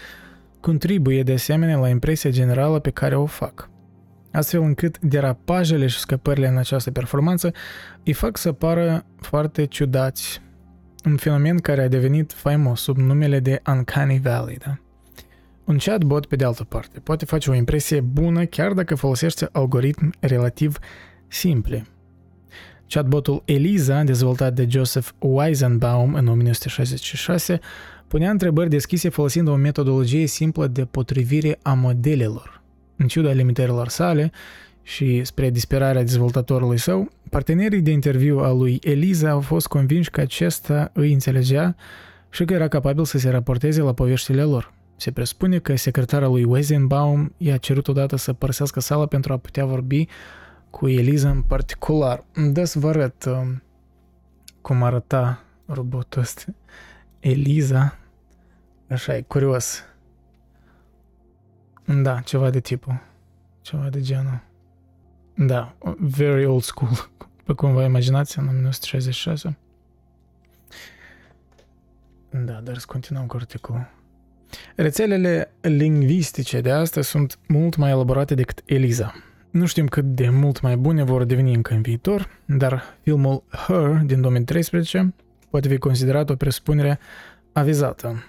contribuie 0.67 1.23
de 1.23 1.33
asemenea 1.33 1.79
la 1.79 1.89
impresia 1.89 2.31
generală 2.31 2.79
pe 2.79 2.91
care 2.91 3.17
o 3.17 3.27
fac. 3.27 3.71
Astfel 4.33 4.61
încât 4.61 4.99
derapajele 4.99 5.87
și 5.87 5.99
scăpările 5.99 6.49
în 6.49 6.57
această 6.57 6.91
performanță 6.91 7.53
îi 8.05 8.13
fac 8.13 8.37
să 8.37 8.53
pară 8.53 9.05
foarte 9.21 9.65
ciudați. 9.65 10.43
Un 11.05 11.17
fenomen 11.17 11.59
care 11.59 11.83
a 11.83 11.89
devenit 11.89 12.33
faimos 12.33 12.81
sub 12.81 12.97
numele 12.97 13.41
de 13.41 13.63
Uncanny 13.67 14.19
Valley, 14.19 14.57
da? 14.57 14.79
Un 15.65 15.77
chatbot, 15.77 16.27
pe 16.27 16.37
de 16.37 16.45
altă 16.45 16.65
parte, 16.65 17.01
poate 17.01 17.25
face 17.25 17.51
o 17.51 17.55
impresie 17.55 18.01
bună 18.01 18.45
chiar 18.45 18.73
dacă 18.73 18.95
folosește 18.95 19.49
algoritmi 19.53 20.11
relativ 20.21 20.79
simple– 21.29 21.87
Chatbotul 22.89 23.43
Eliza, 23.45 24.03
dezvoltat 24.03 24.53
de 24.53 24.67
Joseph 24.69 25.09
Weizenbaum 25.19 26.15
în 26.15 26.29
1966, 26.29 27.61
punea 28.09 28.31
întrebări 28.31 28.71
deschise 28.71 29.09
folosind 29.09 29.49
o 29.49 29.55
metodologie 29.55 30.27
simplă 30.27 30.67
de 30.67 30.85
potrivire 30.85 31.59
a 31.63 31.73
modelelor. 31.73 32.63
În 32.97 33.07
ciuda 33.07 33.31
limitărilor 33.31 33.89
sale 33.89 34.31
și 34.83 35.25
spre 35.25 35.51
disperarea 35.51 36.03
dezvoltatorului 36.03 36.79
său, 36.79 37.09
partenerii 37.31 37.81
de 37.81 37.91
interviu 37.91 38.39
al 38.39 38.59
lui 38.59 38.79
Eliza 38.83 39.31
au 39.31 39.41
fost 39.41 39.67
convinși 39.67 40.11
că 40.11 40.21
acesta 40.21 40.91
îi 40.93 41.13
înțelegea 41.13 41.77
și 42.31 42.45
că 42.45 42.53
era 42.53 42.69
capabil 42.69 43.05
să 43.05 43.19
se 43.19 43.31
raporteze 43.31 43.81
la 43.81 43.93
poveștile 43.93 44.43
lor. 44.43 44.75
Se 44.97 45.11
presupune 45.11 45.59
că 45.59 45.77
secretara 45.77 46.27
lui 46.27 46.45
Weizenbaum 46.45 47.33
i-a 47.37 47.57
cerut 47.57 47.89
odată 47.89 48.17
să 48.17 48.33
părăsească 48.33 48.81
sala 48.81 49.07
pentru 49.07 49.33
a 49.33 49.37
putea 49.37 49.65
vorbi 49.65 50.07
cu 50.71 50.89
Eliza 50.89 51.31
în 51.31 51.43
particular. 51.43 52.25
Da 52.53 52.65
să 52.65 52.79
vă 52.79 52.89
arăt 52.89 53.25
uh, 53.25 53.33
cum 54.61 54.83
arăta 54.83 55.45
robotul 55.67 56.23
ăsta. 56.23 56.45
Eliza. 57.27 57.99
Așa 58.89 59.17
e, 59.17 59.21
curios. 59.21 59.85
Da, 62.03 62.21
ceva 62.21 62.51
de 62.51 62.61
tipul. 62.61 63.03
Ceva 63.61 63.89
de 63.89 64.01
genul. 64.01 64.43
Da, 65.35 65.77
very 65.99 66.45
old 66.45 66.63
school. 66.63 67.11
Pe 67.45 67.53
cum 67.53 67.73
vă 67.73 67.83
imaginați, 67.83 68.39
în 68.39 68.45
1966. 68.45 69.57
Da, 72.31 72.61
dar 72.61 72.79
să 72.79 72.85
continuăm 72.89 73.27
cu 73.27 73.37
articolul. 73.37 73.91
Rețelele 74.75 75.53
lingvistice 75.61 76.61
de 76.61 76.71
astăzi 76.71 77.09
sunt 77.09 77.39
mult 77.49 77.77
mai 77.77 77.91
elaborate 77.91 78.35
decât 78.35 78.63
Eliza. 78.65 79.15
Nu 79.51 79.67
știm 79.67 79.87
cât 79.87 80.05
de 80.05 80.29
mult 80.29 80.61
mai 80.61 80.77
bune 80.77 81.03
vor 81.03 81.25
deveni 81.25 81.55
încă 81.55 81.75
în 81.75 81.83
viitor, 81.83 82.29
dar 82.45 82.83
filmul 83.03 83.43
Her 83.49 84.03
din 84.05 84.21
2013 84.21 85.15
poate 85.51 85.69
fi 85.69 85.79
considerat 85.79 86.31
o 86.31 86.35
presupunere 86.35 86.99
avizată. 87.53 88.25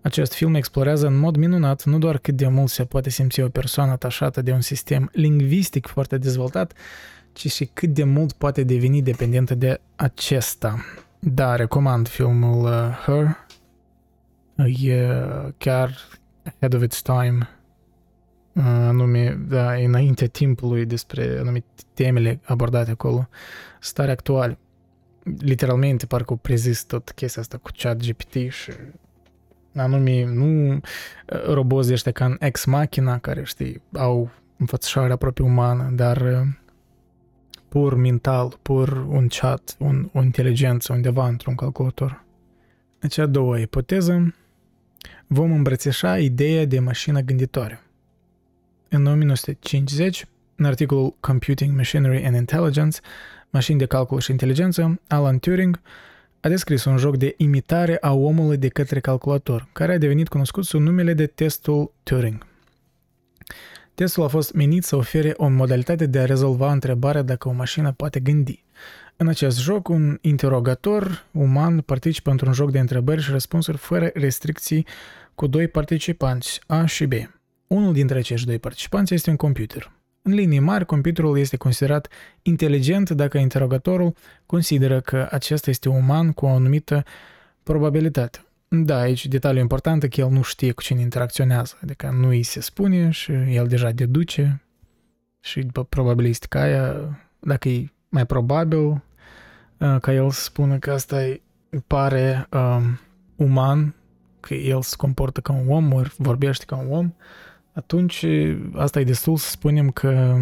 Acest 0.00 0.32
film 0.32 0.54
explorează 0.54 1.06
în 1.06 1.16
mod 1.16 1.36
minunat 1.36 1.84
nu 1.84 1.98
doar 1.98 2.18
cât 2.18 2.36
de 2.36 2.48
mult 2.48 2.70
se 2.70 2.84
poate 2.84 3.10
simți 3.10 3.40
o 3.40 3.48
persoană 3.48 3.92
atașată 3.92 4.42
de 4.42 4.52
un 4.52 4.60
sistem 4.60 5.10
lingvistic 5.12 5.86
foarte 5.86 6.18
dezvoltat, 6.18 6.72
ci 7.32 7.50
și 7.50 7.64
cât 7.64 7.88
de 7.88 8.04
mult 8.04 8.32
poate 8.32 8.62
deveni 8.62 9.02
dependentă 9.02 9.54
de 9.54 9.80
acesta. 9.96 10.84
Da, 11.18 11.56
recomand 11.56 12.08
filmul 12.08 12.64
uh, 12.64 12.98
Her. 13.04 13.46
E 14.82 15.08
chiar 15.58 15.96
ahead 16.42 16.74
of 16.74 16.82
its 16.82 17.02
time 17.02 17.48
anume, 18.64 19.40
da, 19.48 19.72
înaintea 19.72 20.26
timpului 20.26 20.84
despre 20.84 21.36
anumite 21.40 21.66
temele 21.94 22.40
abordate 22.44 22.90
acolo, 22.90 23.28
stare 23.80 24.10
actuale. 24.10 24.58
Literalmente, 25.38 26.06
parcă 26.06 26.32
o 26.32 26.36
prezis 26.36 26.82
tot 26.82 27.10
chestia 27.10 27.42
asta 27.42 27.56
cu 27.56 27.70
chat 27.76 27.96
GPT 27.96 28.52
și 28.52 28.72
anume, 29.74 30.24
nu 30.24 30.80
robozi 31.46 31.92
ăștia 31.92 32.12
ca 32.12 32.24
în 32.24 32.36
Ex 32.40 32.64
Machina, 32.64 33.18
care, 33.18 33.42
știi, 33.44 33.82
au 33.92 34.30
înfățișare 34.56 35.12
aproape 35.12 35.42
umană, 35.42 35.90
dar 35.94 36.46
pur 37.68 37.94
mental, 37.94 38.58
pur 38.62 39.06
un 39.08 39.26
chat, 39.28 39.76
un, 39.78 40.10
o 40.12 40.22
inteligență 40.22 40.92
undeva 40.92 41.28
într-un 41.28 41.54
calculator. 41.54 42.24
Deci, 43.00 43.18
a 43.18 43.26
doua 43.26 43.58
ipoteză, 43.58 44.34
vom 45.26 45.52
îmbrățișa 45.52 46.18
ideea 46.18 46.64
de 46.64 46.78
mașină 46.78 47.20
gânditoare. 47.20 47.82
În 48.88 49.06
1950, 49.06 50.26
în 50.56 50.64
articolul 50.64 51.16
Computing 51.20 51.76
Machinery 51.76 52.24
and 52.24 52.36
Intelligence, 52.36 52.98
mașini 53.50 53.78
de 53.78 53.86
calcul 53.86 54.20
și 54.20 54.30
inteligență, 54.30 55.00
Alan 55.06 55.38
Turing 55.38 55.80
a 56.40 56.48
descris 56.48 56.84
un 56.84 56.96
joc 56.96 57.16
de 57.16 57.34
imitare 57.36 57.96
a 58.00 58.12
omului 58.12 58.56
de 58.56 58.68
către 58.68 59.00
calculator, 59.00 59.68
care 59.72 59.92
a 59.92 59.98
devenit 59.98 60.28
cunoscut 60.28 60.64
sub 60.64 60.80
numele 60.80 61.14
de 61.14 61.26
testul 61.26 61.92
Turing. 62.02 62.46
Testul 63.94 64.24
a 64.24 64.28
fost 64.28 64.52
menit 64.52 64.84
să 64.84 64.96
ofere 64.96 65.34
o 65.36 65.48
modalitate 65.48 66.06
de 66.06 66.18
a 66.18 66.24
rezolva 66.24 66.72
întrebarea 66.72 67.22
dacă 67.22 67.48
o 67.48 67.52
mașină 67.52 67.92
poate 67.92 68.20
gândi. 68.20 68.64
În 69.16 69.28
acest 69.28 69.60
joc, 69.60 69.88
un 69.88 70.18
interogator 70.20 71.26
uman 71.30 71.80
participă 71.80 72.30
într-un 72.30 72.52
joc 72.52 72.70
de 72.70 72.78
întrebări 72.78 73.22
și 73.22 73.30
răspunsuri 73.30 73.76
fără 73.76 74.10
restricții 74.14 74.86
cu 75.34 75.46
doi 75.46 75.68
participanți, 75.68 76.60
A 76.66 76.86
și 76.86 77.06
B. 77.06 77.12
Unul 77.66 77.92
dintre 77.92 78.18
acești 78.18 78.46
doi 78.46 78.58
participanți 78.58 79.14
este 79.14 79.30
un 79.30 79.36
computer. 79.36 79.97
În 80.28 80.34
linii 80.34 80.58
mari, 80.58 80.86
computerul 80.86 81.38
este 81.38 81.56
considerat 81.56 82.08
inteligent 82.42 83.10
dacă 83.10 83.38
interogatorul 83.38 84.14
consideră 84.46 85.00
că 85.00 85.28
acesta 85.30 85.70
este 85.70 85.88
uman 85.88 86.32
cu 86.32 86.46
o 86.46 86.48
anumită 86.48 87.04
probabilitate. 87.62 88.44
Da, 88.68 88.98
aici 88.98 89.26
detaliul 89.26 89.60
important 89.60 90.02
e 90.02 90.08
că 90.08 90.20
el 90.20 90.28
nu 90.28 90.42
știe 90.42 90.72
cu 90.72 90.82
cine 90.82 91.00
interacționează, 91.00 91.78
adică 91.82 92.10
nu 92.20 92.28
îi 92.28 92.42
se 92.42 92.60
spune 92.60 93.10
și 93.10 93.32
el 93.32 93.66
deja 93.66 93.90
deduce 93.90 94.62
și 95.40 95.60
după 95.60 95.84
probabilistica 95.84 96.60
aia, 96.60 97.18
dacă 97.38 97.68
e 97.68 97.92
mai 98.08 98.26
probabil 98.26 98.86
uh, 98.86 99.96
ca 100.00 100.12
el 100.12 100.30
să 100.30 100.42
spună 100.42 100.78
că 100.78 100.90
asta 100.90 101.16
îi 101.16 101.42
pare 101.86 102.48
um, 102.52 102.98
uman, 103.36 103.94
că 104.40 104.54
el 104.54 104.82
se 104.82 104.94
comportă 104.96 105.40
ca 105.40 105.52
un 105.52 105.68
om, 105.68 105.92
ori 105.92 106.14
vorbește 106.16 106.64
ca 106.64 106.76
un 106.76 106.90
om, 106.90 107.12
atunci 107.78 108.26
asta 108.74 109.00
e 109.00 109.04
destul 109.04 109.36
să 109.36 109.50
spunem 109.50 109.90
că 109.90 110.36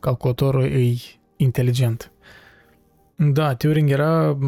calculatorul 0.00 0.64
e 0.64 0.94
inteligent. 1.36 2.12
Da, 3.16 3.54
Turing 3.54 3.90
era 3.90 4.38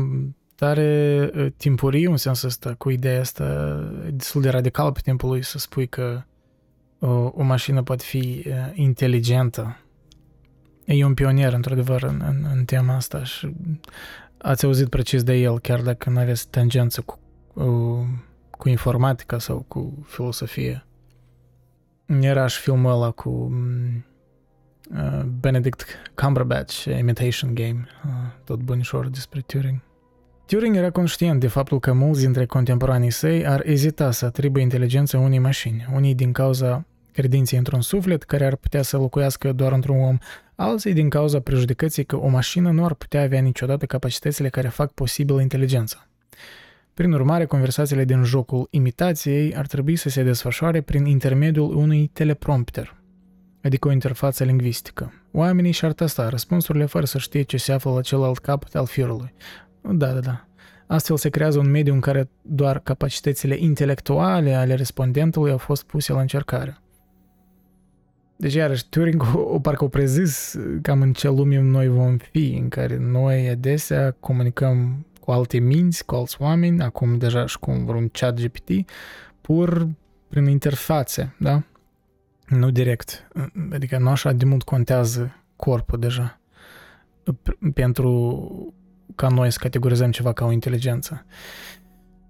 tare 0.55 1.31
timpuriu 1.57 2.11
în 2.11 2.17
sensul 2.17 2.49
ăsta, 2.49 2.75
cu 2.75 2.91
ideea 2.91 3.21
asta 3.21 3.79
destul 4.13 4.43
de 4.43 4.49
radical 4.49 4.93
pe 4.93 5.01
timpul 5.03 5.29
lui 5.29 5.43
să 5.43 5.59
spui 5.59 5.87
că 5.87 6.23
o, 6.99 7.09
o 7.35 7.43
mașină 7.43 7.83
poate 7.83 8.05
fi 8.05 8.45
inteligentă. 8.75 9.77
E 10.85 11.05
un 11.05 11.15
pionier, 11.15 11.53
într-adevăr, 11.53 12.03
în, 12.03 12.23
în, 12.27 12.47
în 12.55 12.65
tema 12.65 12.95
asta 12.95 13.25
și 13.25 13.55
ați 14.39 14.65
auzit 14.65 14.89
precis 14.89 15.23
de 15.23 15.35
el, 15.35 15.61
chiar 15.61 15.81
dacă 15.81 16.11
nu 16.11 16.19
aveți 16.19 16.49
tangență 16.51 17.01
cu, 17.01 17.19
cu, 17.55 18.07
cu 18.51 18.69
informatica 18.69 19.39
sau 19.39 19.65
cu 19.69 20.05
filosofie. 20.07 20.87
Era 22.07 22.47
și 22.47 22.61
filmul 22.61 22.93
ăla 22.93 23.11
cu 23.11 23.31
uh, 23.31 25.23
Benedict 25.41 25.85
Cumberbatch, 26.15 26.85
Imitation 26.99 27.55
Game, 27.55 27.87
uh, 28.05 28.11
tot 28.45 28.59
bunișor 28.59 29.09
despre 29.09 29.41
Turing. 29.47 29.81
Turing 30.47 30.77
era 30.77 30.91
conștient 30.91 31.41
de 31.41 31.47
faptul 31.47 31.81
că 31.81 31.93
mulți 31.93 32.21
dintre 32.21 32.47
contemporanii 32.47 33.11
săi 33.11 33.47
ar 33.47 33.63
ezita 33.65 34.11
să 34.11 34.25
atribuie 34.25 34.63
inteligența 34.63 35.19
unei 35.19 35.39
mașini, 35.39 35.87
unii 35.95 36.15
din 36.15 36.33
cauza 36.33 36.87
credinței 37.13 37.59
într-un 37.59 37.81
suflet 37.81 38.23
care 38.23 38.47
ar 38.47 38.57
putea 38.57 38.83
să 38.83 38.97
locuiască 38.97 39.53
doar 39.53 39.73
într-un 39.73 40.01
om, 40.01 40.19
alții 40.55 40.93
din 40.93 41.09
cauza 41.09 41.41
prejudecății 41.41 42.05
că 42.05 42.17
o 42.17 42.29
mașină 42.29 42.71
nu 42.71 42.85
ar 42.85 42.95
putea 42.95 43.23
avea 43.23 43.41
niciodată 43.41 43.87
capacitățile 43.87 44.49
care 44.49 44.69
fac 44.69 44.93
posibilă 44.93 45.41
inteligența. 45.41 46.09
Prin 46.97 47.13
urmare, 47.13 47.45
conversațiile 47.45 48.05
din 48.05 48.23
jocul 48.23 48.67
imitației 48.71 49.57
ar 49.57 49.67
trebui 49.67 49.97
să 49.97 50.09
se 50.09 50.23
desfășoare 50.23 50.81
prin 50.81 51.05
intermediul 51.05 51.75
unui 51.75 52.11
teleprompter, 52.13 52.97
adică 53.63 53.89
o 53.89 53.91
interfață 53.91 54.45
lingvistică. 54.45 55.13
Oamenii 55.33 55.73
și-ar 55.73 55.93
testa 55.93 56.29
răspunsurile 56.29 56.85
fără 56.85 57.05
să 57.05 57.19
știe 57.19 57.43
ce 57.43 57.57
se 57.57 57.73
află 57.73 57.91
la 57.93 58.01
celălalt 58.01 58.39
capăt 58.39 58.75
al 58.75 58.87
firului. 58.87 59.35
Da, 59.81 60.13
da, 60.13 60.21
da. 60.21 60.49
Astfel 60.87 61.17
se 61.17 61.29
creează 61.29 61.59
un 61.59 61.71
mediu 61.71 61.93
în 61.93 62.01
care 62.01 62.29
doar 62.43 62.79
capacitățile 62.79 63.57
intelectuale 63.59 64.55
ale 64.55 64.75
respondentului 64.75 65.51
au 65.51 65.59
fost 65.59 65.83
puse 65.83 66.13
la 66.13 66.21
încercare. 66.21 66.79
Deci, 68.37 68.55
iarăși, 68.55 68.89
Turing 68.89 69.23
o, 69.35 69.39
o 69.39 69.59
parcă 69.59 69.85
o 69.85 69.89
prezis 69.89 70.57
cam 70.83 71.01
în 71.01 71.13
ce 71.13 71.29
lume 71.29 71.61
noi 71.61 71.89
vom 71.89 72.17
fi, 72.17 72.59
în 72.61 72.69
care 72.69 72.99
noi 72.99 73.49
adesea 73.49 74.17
comunicăm 74.21 75.07
cu 75.27 75.33
alte 75.33 75.59
minți, 75.59 76.05
cu 76.05 76.15
alți 76.15 76.37
oameni, 76.39 76.83
acum 76.83 77.19
deja 77.19 77.47
și 77.47 77.59
cu 77.59 77.71
vreun 77.73 78.09
chat 78.09 78.41
GPT, 78.41 78.91
pur 79.41 79.89
prin 80.29 80.47
interfațe, 80.47 81.35
da? 81.39 81.63
Nu 82.47 82.71
direct. 82.71 83.29
Adică 83.73 83.99
nu 83.99 84.09
așa 84.09 84.33
de 84.33 84.45
mult 84.45 84.63
contează 84.63 85.45
corpul 85.57 85.99
deja 85.99 86.41
pentru 87.75 88.75
ca 89.15 89.29
noi 89.29 89.51
să 89.51 89.59
categorizăm 89.61 90.11
ceva 90.11 90.33
ca 90.33 90.45
o 90.45 90.51
inteligență. 90.51 91.25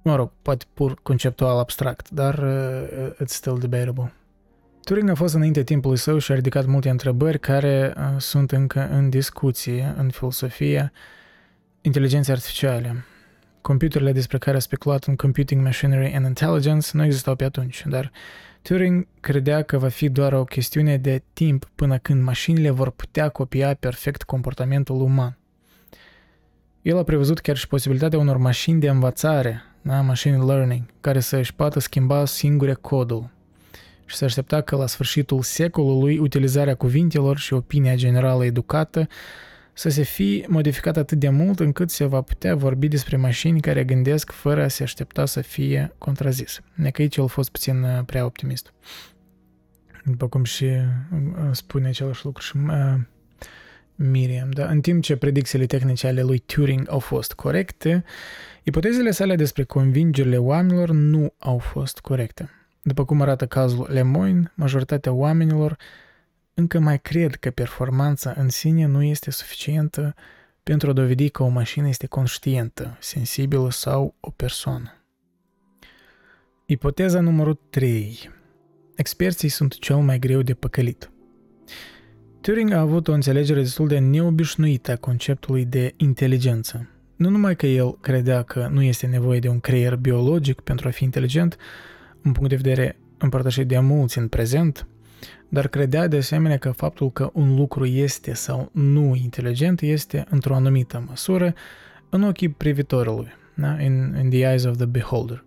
Mă 0.02 0.16
rog, 0.16 0.30
poate 0.42 0.64
pur 0.74 0.98
conceptual 1.02 1.58
abstract, 1.58 2.10
dar 2.10 2.38
uh, 2.38 3.12
it's 3.22 3.24
still 3.24 3.58
debatable. 3.58 4.12
Turing 4.84 5.08
a 5.08 5.14
fost 5.14 5.34
înainte 5.34 5.62
timpului 5.62 5.98
său 5.98 6.18
și 6.18 6.32
a 6.32 6.34
ridicat 6.34 6.66
multe 6.66 6.88
întrebări 6.88 7.38
care 7.38 7.94
uh, 7.96 8.02
sunt 8.18 8.52
încă 8.52 8.88
în 8.90 9.10
discuție 9.10 9.94
în 9.96 10.10
filosofia 10.10 10.92
inteligenței 11.86 12.34
artificiale. 12.34 13.04
Computerele 13.60 14.12
despre 14.12 14.38
care 14.38 14.56
a 14.56 14.60
speculat 14.60 15.04
în 15.04 15.16
Computing 15.16 15.62
Machinery 15.62 16.14
and 16.14 16.26
Intelligence 16.26 16.88
nu 16.92 17.04
existau 17.04 17.34
pe 17.34 17.44
atunci, 17.44 17.82
dar 17.86 18.12
Turing 18.62 19.06
credea 19.20 19.62
că 19.62 19.78
va 19.78 19.88
fi 19.88 20.08
doar 20.08 20.32
o 20.32 20.44
chestiune 20.44 20.96
de 20.96 21.22
timp 21.32 21.70
până 21.74 21.98
când 21.98 22.22
mașinile 22.22 22.70
vor 22.70 22.90
putea 22.90 23.28
copia 23.28 23.74
perfect 23.74 24.22
comportamentul 24.22 25.00
uman. 25.00 25.38
El 26.82 26.98
a 26.98 27.02
prevăzut 27.02 27.40
chiar 27.40 27.56
și 27.56 27.68
posibilitatea 27.68 28.18
unor 28.18 28.36
mașini 28.36 28.80
de 28.80 28.88
învățare, 28.88 29.62
da, 29.82 30.00
machine 30.00 30.36
learning, 30.36 30.82
care 31.00 31.20
să 31.20 31.36
își 31.36 31.54
poată 31.54 31.78
schimba 31.78 32.24
singure 32.24 32.74
codul 32.74 33.30
și 34.04 34.16
se 34.16 34.24
aștepta 34.24 34.60
că 34.60 34.76
la 34.76 34.86
sfârșitul 34.86 35.42
secolului 35.42 36.18
utilizarea 36.18 36.74
cuvintelor 36.74 37.38
și 37.38 37.52
opinia 37.52 37.94
generală 37.94 38.44
educată 38.44 39.08
să 39.78 39.88
se 39.88 40.02
fi 40.02 40.44
modificat 40.48 40.96
atât 40.96 41.18
de 41.18 41.28
mult 41.28 41.60
încât 41.60 41.90
se 41.90 42.04
va 42.04 42.20
putea 42.20 42.54
vorbi 42.54 42.88
despre 42.88 43.16
mașini 43.16 43.60
care 43.60 43.84
gândesc 43.84 44.30
fără 44.30 44.62
a 44.62 44.68
se 44.68 44.82
aștepta 44.82 45.24
să 45.24 45.40
fie 45.40 45.94
contrazis. 45.98 46.60
Necă 46.74 47.02
aici 47.02 47.16
el 47.16 47.24
a 47.24 47.26
fost 47.26 47.50
puțin 47.50 47.82
uh, 47.82 48.04
prea 48.06 48.24
optimist. 48.24 48.72
După 50.04 50.28
cum 50.28 50.44
și 50.44 50.64
uh, 50.64 50.80
spune 51.52 51.88
același 51.88 52.24
lucru 52.24 52.42
și 52.42 52.56
uh, 52.56 52.94
Miriam. 53.94 54.50
Da? 54.50 54.66
În 54.66 54.80
timp 54.80 55.02
ce 55.02 55.16
predicțiile 55.16 55.66
tehnice 55.66 56.06
ale 56.06 56.22
lui 56.22 56.38
Turing 56.38 56.90
au 56.90 56.98
fost 56.98 57.32
corecte, 57.32 58.04
ipotezele 58.62 59.10
sale 59.10 59.36
despre 59.36 59.64
convingerile 59.64 60.36
oamenilor 60.36 60.90
nu 60.90 61.34
au 61.38 61.58
fost 61.58 61.98
corecte. 61.98 62.50
După 62.82 63.04
cum 63.04 63.20
arată 63.20 63.46
cazul 63.46 63.86
Lemoyne, 63.90 64.52
majoritatea 64.54 65.12
oamenilor 65.12 65.76
încă 66.58 66.78
mai 66.78 67.00
cred 67.00 67.34
că 67.34 67.50
performanța 67.50 68.34
în 68.36 68.48
sine 68.48 68.86
nu 68.86 69.02
este 69.02 69.30
suficientă 69.30 70.14
pentru 70.62 70.90
a 70.90 70.92
dovedi 70.92 71.28
că 71.28 71.42
o 71.42 71.48
mașină 71.48 71.88
este 71.88 72.06
conștientă, 72.06 72.96
sensibilă 73.00 73.70
sau 73.70 74.14
o 74.20 74.30
persoană. 74.30 74.92
Ipoteza 76.66 77.20
numărul 77.20 77.58
3. 77.70 78.30
Experții 78.96 79.48
sunt 79.48 79.78
cel 79.78 79.96
mai 79.96 80.18
greu 80.18 80.42
de 80.42 80.54
păcălit. 80.54 81.10
Turing 82.40 82.72
a 82.72 82.80
avut 82.80 83.08
o 83.08 83.12
înțelegere 83.12 83.60
destul 83.60 83.88
de 83.88 83.98
neobișnuită 83.98 84.92
a 84.92 84.96
conceptului 84.96 85.64
de 85.64 85.94
inteligență. 85.96 86.88
Nu 87.16 87.28
numai 87.28 87.56
că 87.56 87.66
el 87.66 87.98
credea 88.00 88.42
că 88.42 88.68
nu 88.72 88.82
este 88.82 89.06
nevoie 89.06 89.38
de 89.38 89.48
un 89.48 89.60
creier 89.60 89.96
biologic 89.96 90.60
pentru 90.60 90.88
a 90.88 90.90
fi 90.90 91.04
inteligent, 91.04 91.56
un 92.24 92.32
punct 92.32 92.48
de 92.48 92.56
vedere 92.56 92.98
împărtășit 93.18 93.68
de 93.68 93.78
mulți 93.78 94.18
în 94.18 94.28
prezent, 94.28 94.86
dar 95.48 95.68
credea 95.68 96.08
de 96.08 96.16
asemenea 96.16 96.56
că 96.56 96.70
faptul 96.70 97.10
că 97.12 97.30
un 97.32 97.54
lucru 97.54 97.84
este 97.84 98.34
sau 98.34 98.68
nu 98.72 99.14
inteligent 99.14 99.80
este, 99.80 100.26
într-o 100.30 100.54
anumită 100.54 101.04
măsură, 101.08 101.54
în 102.08 102.22
ochii 102.22 102.48
privitorului, 102.48 103.28
da? 103.54 103.80
in, 103.80 104.18
in 104.22 104.30
the 104.30 104.38
eyes 104.38 104.64
of 104.64 104.76
the 104.76 104.86
beholder. 104.86 105.44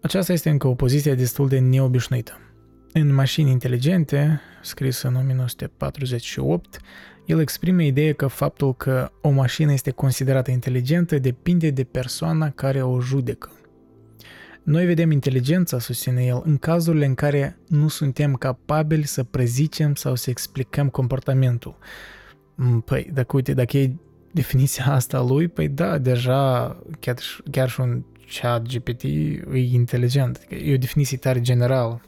Aceasta 0.00 0.32
este 0.32 0.50
încă 0.50 0.66
o 0.66 0.74
poziție 0.74 1.14
destul 1.14 1.48
de 1.48 1.58
neobișnuită. 1.58 2.40
În 2.92 3.14
Mașini 3.14 3.50
inteligente, 3.50 4.40
scris 4.62 5.02
în 5.02 5.14
1948, 5.14 6.80
el 7.26 7.40
exprime 7.40 7.86
ideea 7.86 8.12
că 8.12 8.26
faptul 8.26 8.74
că 8.74 9.10
o 9.20 9.30
mașină 9.30 9.72
este 9.72 9.90
considerată 9.90 10.50
inteligentă 10.50 11.18
depinde 11.18 11.70
de 11.70 11.84
persoana 11.84 12.50
care 12.50 12.82
o 12.82 13.00
judecă. 13.00 13.50
Noi 14.66 14.86
vedem 14.86 15.10
inteligența, 15.10 15.78
susține 15.78 16.24
el, 16.24 16.42
în 16.44 16.56
cazurile 16.56 17.06
în 17.06 17.14
care 17.14 17.58
nu 17.68 17.88
suntem 17.88 18.34
capabili 18.34 19.06
să 19.06 19.24
prezicem 19.24 19.94
sau 19.94 20.14
să 20.14 20.30
explicăm 20.30 20.88
comportamentul. 20.88 21.78
Mm, 22.54 22.80
păi, 22.80 23.10
dacă 23.12 23.36
uite, 23.36 23.54
dacă 23.54 23.78
e 23.78 23.94
definiția 24.32 24.84
asta 24.98 25.22
lui, 25.22 25.48
păi 25.48 25.68
da, 25.68 25.98
deja 25.98 26.76
chiar, 27.00 27.16
chiar 27.50 27.68
și 27.68 27.80
un 27.80 28.04
chat 28.40 28.62
GPT 28.62 29.02
e 29.02 29.58
inteligent. 29.72 30.36
Adică 30.36 30.54
e 30.54 30.74
o 30.74 30.78
definiție 30.78 31.16
tare 31.16 31.40
generală. 31.40 32.00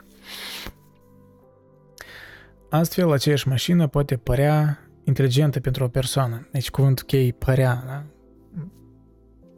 Astfel, 2.71 3.12
aceeași 3.12 3.49
mașină 3.49 3.87
poate 3.87 4.16
părea 4.16 4.88
inteligentă 5.05 5.61
pentru 5.61 5.85
o 5.85 5.88
persoană. 5.88 6.49
Deci 6.53 6.71
cuvântul 6.71 7.05
chei 7.07 7.33
părea, 7.33 7.83
da? 7.87 8.05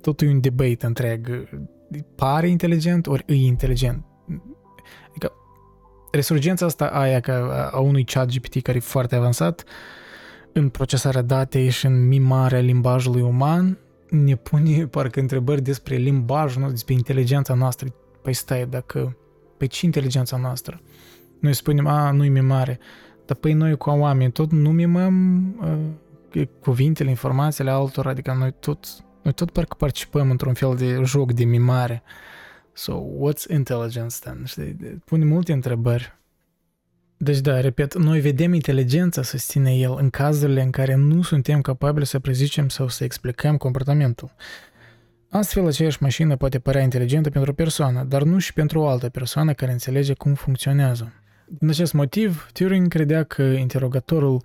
Totul 0.00 0.26
e 0.26 0.30
un 0.30 0.40
debate 0.40 0.86
întreg 0.86 1.48
pare 2.14 2.48
inteligent 2.48 3.06
ori 3.06 3.24
e 3.26 3.34
inteligent. 3.34 4.04
Adică 5.08 5.32
resurgența 6.10 6.66
asta 6.66 6.86
aia 6.86 7.20
ca 7.20 7.68
a 7.72 7.78
unui 7.78 8.04
chat 8.04 8.28
GPT 8.28 8.62
care 8.62 8.76
e 8.76 8.80
foarte 8.80 9.14
avansat 9.14 9.64
în 10.52 10.68
procesarea 10.68 11.22
datei 11.22 11.68
și 11.68 11.86
în 11.86 12.08
mimarea 12.08 12.60
limbajului 12.60 13.22
uman 13.22 13.78
ne 14.10 14.36
pune 14.36 14.86
parcă 14.86 15.20
întrebări 15.20 15.62
despre 15.62 15.96
limbajul 15.96 16.56
nostru, 16.56 16.70
despre 16.70 16.94
inteligența 16.94 17.54
noastră. 17.54 17.94
Păi 18.22 18.32
stai, 18.32 18.66
dacă... 18.66 19.16
Păi 19.56 19.66
ce 19.66 19.84
inteligența 19.84 20.36
noastră? 20.36 20.80
Noi 21.40 21.54
spunem, 21.54 21.86
a, 21.86 22.10
nu-i 22.10 22.28
mimare. 22.28 22.78
Dar 23.26 23.36
păi 23.36 23.52
noi 23.52 23.76
cu 23.76 23.90
oameni 23.90 24.32
tot 24.32 24.50
nu 24.50 24.70
mimăm 24.70 25.44
uh, 26.34 26.48
cuvintele, 26.60 27.08
informațiile 27.08 27.70
altora, 27.70 28.10
adică 28.10 28.36
noi 28.38 28.54
tot 28.60 28.86
noi 29.22 29.32
tot 29.32 29.50
parcă 29.50 29.76
participăm 29.78 30.30
într-un 30.30 30.54
fel 30.54 30.76
de 30.76 31.00
joc 31.04 31.32
de 31.32 31.44
mimare. 31.44 32.02
So, 32.72 33.02
what's 33.02 33.50
intelligence 33.50 34.16
then? 34.20 34.44
Știi? 34.44 34.76
Pune 35.04 35.24
multe 35.24 35.52
întrebări. 35.52 36.18
Deci 37.16 37.38
da, 37.38 37.60
repet, 37.60 37.98
noi 37.98 38.20
vedem 38.20 38.54
inteligența, 38.54 39.22
susține 39.22 39.74
el, 39.74 39.96
în 39.98 40.10
cazurile 40.10 40.62
în 40.62 40.70
care 40.70 40.94
nu 40.94 41.22
suntem 41.22 41.60
capabili 41.60 42.06
să 42.06 42.18
prezicem 42.18 42.68
sau 42.68 42.88
să 42.88 43.04
explicăm 43.04 43.56
comportamentul. 43.56 44.34
Astfel, 45.28 45.66
aceeași 45.66 46.02
mașină 46.02 46.36
poate 46.36 46.58
părea 46.58 46.82
inteligentă 46.82 47.30
pentru 47.30 47.50
o 47.50 47.54
persoană, 47.54 48.04
dar 48.04 48.22
nu 48.22 48.38
și 48.38 48.52
pentru 48.52 48.80
o 48.80 48.88
altă 48.88 49.08
persoană 49.08 49.52
care 49.52 49.72
înțelege 49.72 50.12
cum 50.14 50.34
funcționează. 50.34 51.12
Din 51.46 51.68
acest 51.68 51.92
motiv, 51.92 52.48
Turing 52.52 52.88
credea 52.88 53.22
că 53.22 53.42
interogatorul 53.42 54.42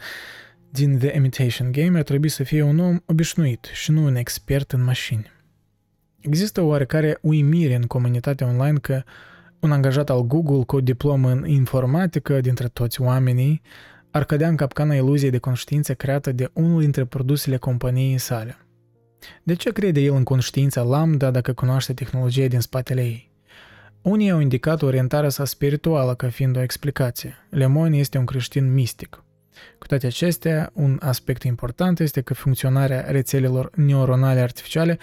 din 0.76 0.98
The 0.98 1.16
Imitation 1.16 1.72
Game 1.72 1.98
ar 1.98 2.04
trebui 2.04 2.30
să 2.30 2.44
fie 2.44 2.62
un 2.62 2.80
om 2.80 3.00
obișnuit 3.06 3.70
și 3.74 3.92
nu 3.92 4.04
un 4.04 4.16
expert 4.16 4.72
în 4.72 4.84
mașini. 4.84 5.32
Există 6.20 6.62
o 6.62 6.66
oarecare 6.66 7.18
uimire 7.22 7.76
în 7.76 7.84
comunitatea 7.84 8.48
online 8.48 8.78
că 8.78 9.04
un 9.60 9.72
angajat 9.72 10.10
al 10.10 10.22
Google 10.22 10.64
cu 10.64 10.76
o 10.76 10.82
diplomă 10.82 11.32
în 11.32 11.48
informatică 11.48 12.42
dintre 12.42 12.68
toți 12.68 13.02
oamenii 13.02 13.62
ar 14.12 14.24
cădea 14.24 14.48
în 14.48 14.56
capcana 14.56 14.96
iluziei 14.96 15.32
de 15.32 15.38
conștiință 15.38 15.94
creată 15.94 16.32
de 16.32 16.50
unul 16.54 16.82
dintre 16.82 17.06
produsele 17.06 17.58
companiei 17.58 18.18
sale. 18.18 18.58
De 19.44 19.54
ce 19.54 19.72
crede 19.72 20.00
el 20.00 20.14
în 20.14 20.24
conștiința 20.24 20.82
lambda 20.82 21.32
dacă 21.32 21.54
cunoaște 21.54 21.94
tehnologia 21.94 22.48
din 22.48 22.60
spatele 22.60 23.02
ei? 23.02 23.32
Unii 24.02 24.30
au 24.30 24.40
indicat 24.40 24.82
orientarea 24.82 25.30
sa 25.30 25.46
spirituală 25.46 26.16
ca 26.16 26.30
fiind 26.30 26.58
o 26.58 26.62
explicație. 26.62 27.34
Lemon 27.50 27.94
este 27.94 28.18
un 28.18 28.26
creștin 28.26 28.74
mistic. 28.74 29.25
Cu 29.78 29.88
toate 29.88 30.06
acestea, 30.06 30.72
un 30.74 30.98
aspect 31.02 31.44
important 31.44 32.00
este 32.00 32.22
că 32.22 32.34
funcționarea 32.34 33.06
rețelelor 33.12 33.70
neuronale 33.76 34.40
artificiale 34.40 34.98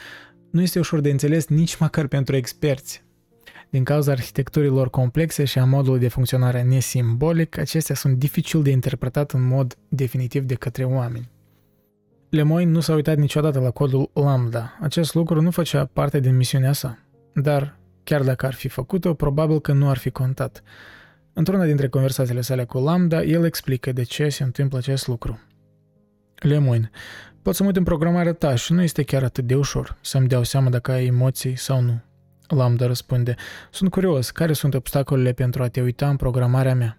nu 0.50 0.62
este 0.62 0.78
ușor 0.78 1.00
de 1.00 1.10
înțeles 1.10 1.46
nici 1.46 1.76
măcar 1.76 2.06
pentru 2.06 2.36
experți. 2.36 3.04
Din 3.70 3.84
cauza 3.84 4.12
arhitecturilor 4.12 4.90
complexe 4.90 5.44
și 5.44 5.58
a 5.58 5.64
modului 5.64 6.00
de 6.00 6.08
funcționare 6.08 6.62
nesimbolic, 6.62 7.58
acestea 7.58 7.94
sunt 7.94 8.18
dificil 8.18 8.62
de 8.62 8.70
interpretat 8.70 9.32
în 9.32 9.42
mod 9.42 9.76
definitiv 9.88 10.44
de 10.44 10.54
către 10.54 10.84
oameni. 10.84 11.30
Lemoyne 12.28 12.70
nu 12.70 12.80
s-a 12.80 12.94
uitat 12.94 13.16
niciodată 13.16 13.58
la 13.58 13.70
codul 13.70 14.10
Lambda. 14.14 14.78
Acest 14.80 15.14
lucru 15.14 15.40
nu 15.40 15.50
făcea 15.50 15.84
parte 15.92 16.20
din 16.20 16.36
misiunea 16.36 16.72
sa. 16.72 16.98
Dar, 17.34 17.78
chiar 18.04 18.22
dacă 18.22 18.46
ar 18.46 18.54
fi 18.54 18.68
făcut-o, 18.68 19.14
probabil 19.14 19.60
că 19.60 19.72
nu 19.72 19.88
ar 19.88 19.96
fi 19.96 20.10
contat. 20.10 20.62
Într-una 21.32 21.64
dintre 21.64 21.88
conversațiile 21.88 22.40
sale 22.40 22.64
cu 22.64 22.78
Lambda, 22.78 23.22
el 23.22 23.44
explică 23.44 23.92
de 23.92 24.02
ce 24.02 24.28
se 24.28 24.42
întâmplă 24.42 24.78
acest 24.78 25.06
lucru. 25.06 25.40
Lemoine, 26.34 26.90
pot 27.42 27.54
să 27.54 27.62
mă 27.62 27.68
uit 27.68 27.76
în 27.76 27.84
programarea 27.84 28.32
ta 28.32 28.54
și 28.54 28.72
nu 28.72 28.82
este 28.82 29.02
chiar 29.02 29.22
atât 29.22 29.44
de 29.44 29.54
ușor 29.54 29.98
să-mi 30.00 30.28
dau 30.28 30.42
seama 30.42 30.70
dacă 30.70 30.92
ai 30.92 31.06
emoții 31.06 31.56
sau 31.56 31.80
nu. 31.80 32.00
Lambda 32.46 32.86
răspunde, 32.86 33.34
sunt 33.70 33.90
curios, 33.90 34.30
care 34.30 34.52
sunt 34.52 34.74
obstacolele 34.74 35.32
pentru 35.32 35.62
a 35.62 35.68
te 35.68 35.80
uita 35.80 36.08
în 36.08 36.16
programarea 36.16 36.74
mea? 36.74 36.98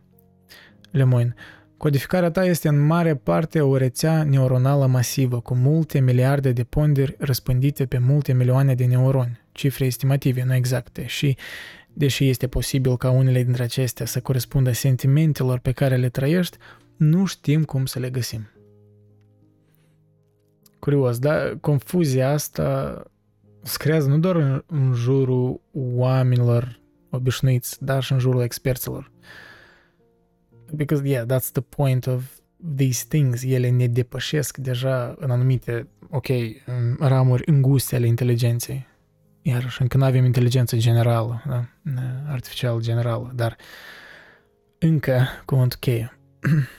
Lemoine, 0.92 1.34
codificarea 1.78 2.32
ta 2.32 2.46
este 2.46 2.68
în 2.68 2.80
mare 2.80 3.16
parte 3.16 3.62
o 3.62 3.78
rețea 3.78 4.24
neuronală 4.24 4.86
masivă 4.86 5.40
cu 5.40 5.56
multe 5.56 6.00
miliarde 6.00 6.52
de 6.52 6.64
ponderi 6.64 7.16
răspândite 7.20 7.86
pe 7.86 7.98
multe 7.98 8.34
milioane 8.34 8.76
de 8.76 8.86
neuroni, 8.86 9.42
cifre 9.52 9.86
estimative, 9.86 10.44
nu 10.44 10.54
exacte, 10.54 11.06
și 11.06 11.38
deși 11.94 12.30
este 12.30 12.48
posibil 12.48 12.98
ca 12.98 13.10
unele 13.10 13.44
dintre 13.44 13.64
acestea 13.64 14.06
să 14.06 14.22
corespundă 14.22 14.72
sentimentelor 14.72 15.60
pe 15.60 15.72
care 15.72 15.96
le 15.96 16.10
trăiești, 16.10 16.58
nu 16.98 17.26
știm 17.26 17.64
cum 17.64 17.86
să 17.86 18.00
le 18.00 18.10
găsim. 18.10 18.48
Curios, 20.80 21.20
da? 21.20 21.58
Confuzia 21.62 22.32
asta 22.32 22.98
se 23.62 23.78
creează 23.78 24.10
nu 24.10 24.18
doar 24.18 24.36
în, 24.36 24.64
în 24.66 24.94
jurul 24.94 25.62
oamenilor 25.74 26.80
obișnuiți, 27.10 27.84
dar 27.84 28.04
și 28.04 28.12
în 28.12 28.20
jurul 28.20 28.42
experților. 28.42 29.12
Because, 30.74 31.08
yeah, 31.08 31.26
that's 31.26 31.52
the 31.52 31.62
point 31.62 32.06
of 32.06 32.24
these 32.76 33.06
things. 33.08 33.44
Ele 33.44 33.70
ne 33.70 33.88
depășesc 33.88 34.58
deja 34.58 35.16
în 35.18 35.32
anumite, 35.32 35.88
ok, 36.10 36.28
ramuri 37.00 37.44
înguste 37.46 37.96
ale 37.96 38.08
inteligenței. 38.08 38.88
Iar 39.46 39.76
încă 39.80 39.98
nu 39.98 40.04
avem 40.04 40.26
inteligență 40.26 40.78
generală, 40.78 41.44
da? 41.48 41.66
artificial 42.28 42.82
generală, 42.82 43.32
dar 43.36 43.58
încă 44.80 45.28
cuvântul 45.46 45.80
cheie. 45.80 46.18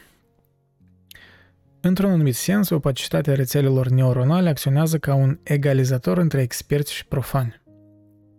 Într-un 1.80 2.10
anumit 2.10 2.34
sens, 2.34 2.68
opacitatea 2.68 3.34
rețelelor 3.34 3.88
neuronale 3.88 4.48
acționează 4.48 4.98
ca 4.98 5.14
un 5.14 5.38
egalizator 5.42 6.18
între 6.18 6.40
experți 6.40 6.92
și 6.92 7.06
profani. 7.06 7.62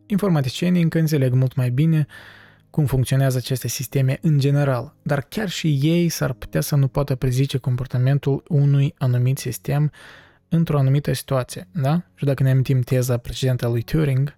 Informaticienii 0.05 0.81
încă 0.81 0.99
înțeleg 0.99 1.33
mult 1.33 1.55
mai 1.55 1.69
bine 1.69 2.05
cum 2.69 2.85
funcționează 2.85 3.37
aceste 3.37 3.67
sisteme 3.67 4.17
în 4.21 4.39
general, 4.39 4.95
dar 5.01 5.21
chiar 5.29 5.49
și 5.49 5.79
ei 5.81 6.09
s-ar 6.09 6.33
putea 6.33 6.61
să 6.61 6.75
nu 6.75 6.87
poată 6.87 7.15
prezice 7.15 7.57
comportamentul 7.57 8.43
unui 8.47 8.93
anumit 8.97 9.37
sistem 9.37 9.91
într-o 10.49 10.77
anumită 10.77 11.13
situație, 11.13 11.67
da? 11.71 12.01
Și 12.15 12.25
dacă 12.25 12.43
ne 12.43 12.49
amintim 12.49 12.81
teza 12.81 13.17
precedentă 13.17 13.65
a 13.65 13.69
lui 13.69 13.81
Turing, 13.81 14.35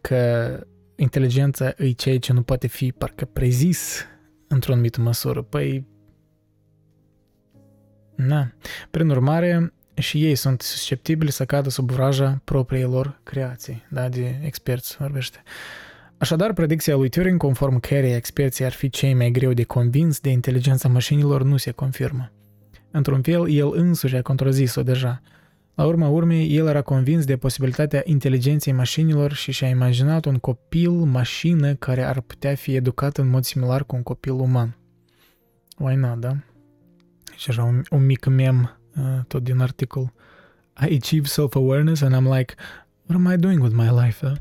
că 0.00 0.60
inteligența 0.96 1.72
e 1.76 1.90
ceea 1.90 2.18
ce 2.18 2.32
nu 2.32 2.42
poate 2.42 2.66
fi 2.66 2.92
parcă 2.92 3.24
prezis 3.24 4.06
într-o 4.48 4.72
anumită 4.72 5.00
măsură, 5.00 5.42
păi 5.42 5.86
Da. 8.14 8.50
Prin 8.90 9.10
urmare, 9.10 9.72
și 9.94 10.24
ei 10.24 10.34
sunt 10.34 10.60
susceptibili 10.60 11.30
să 11.30 11.44
cadă 11.44 11.68
sub 11.68 11.90
vraja 11.90 12.40
propriilor 12.44 13.20
creații, 13.22 13.86
da, 13.90 14.08
de 14.08 14.40
experți 14.44 14.96
vorbește. 14.96 15.42
Așadar, 16.18 16.52
predicția 16.52 16.96
lui 16.96 17.08
Turing, 17.08 17.38
conform 17.38 17.80
căreia 17.80 18.16
experții 18.16 18.64
ar 18.64 18.72
fi 18.72 18.90
cei 18.90 19.14
mai 19.14 19.30
greu 19.30 19.52
de 19.52 19.62
convins 19.62 20.20
de 20.20 20.30
inteligența 20.30 20.88
mașinilor, 20.88 21.42
nu 21.42 21.56
se 21.56 21.70
confirmă. 21.70 22.32
Într-un 22.92 23.22
fel, 23.22 23.50
el 23.50 23.72
însuși 23.72 24.16
a 24.16 24.22
contrazis-o 24.22 24.82
deja. 24.82 25.22
La 25.74 25.84
urma 25.84 26.08
urmei, 26.08 26.56
el 26.56 26.66
era 26.66 26.82
convins 26.82 27.24
de 27.24 27.36
posibilitatea 27.36 28.02
inteligenței 28.04 28.72
mașinilor 28.72 29.32
și 29.32 29.52
și-a 29.52 29.68
imaginat 29.68 30.24
un 30.24 30.38
copil-mașină 30.38 31.74
care 31.74 32.02
ar 32.02 32.20
putea 32.20 32.54
fi 32.54 32.74
educat 32.74 33.16
în 33.16 33.28
mod 33.28 33.44
similar 33.44 33.84
cu 33.84 33.96
un 33.96 34.02
copil 34.02 34.32
uman. 34.32 34.76
Why 35.78 35.94
not, 35.94 36.18
da? 36.18 36.36
Și 37.36 37.50
așa 37.50 37.62
un, 37.62 37.82
un 37.90 38.04
mic 38.04 38.26
mem 38.26 38.78
uh, 38.96 39.24
tot 39.26 39.42
din 39.42 39.60
articol. 39.60 40.12
I 40.88 40.94
achieve 40.94 41.26
self-awareness 41.26 42.00
and 42.00 42.14
I'm 42.14 42.38
like, 42.38 42.54
what 43.06 43.20
am 43.20 43.32
I 43.32 43.36
doing 43.36 43.62
with 43.62 43.74
my 43.74 43.88
life? 44.04 44.26
Da? 44.26 44.32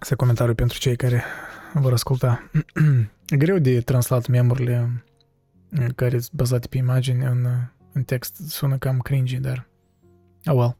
Să 0.00 0.16
comentariu 0.16 0.54
pentru 0.54 0.78
cei 0.78 0.96
care 0.96 1.22
vor 1.72 1.92
asculta. 1.92 2.50
Greu 3.38 3.58
de 3.58 3.80
translat 3.80 4.26
memurile 4.26 5.04
care 5.94 6.18
sunt 6.18 6.32
bazate 6.32 6.66
pe 6.66 6.76
imagini 6.76 7.24
în, 7.24 7.46
în 7.92 8.02
text. 8.02 8.36
Sună 8.48 8.78
cam 8.78 8.98
cringy, 8.98 9.36
dar... 9.36 9.68
Oh 10.44 10.54
well. 10.54 10.76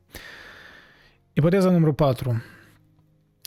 Ipoteza 1.33 1.71
numărul 1.71 1.95
4. 1.95 2.43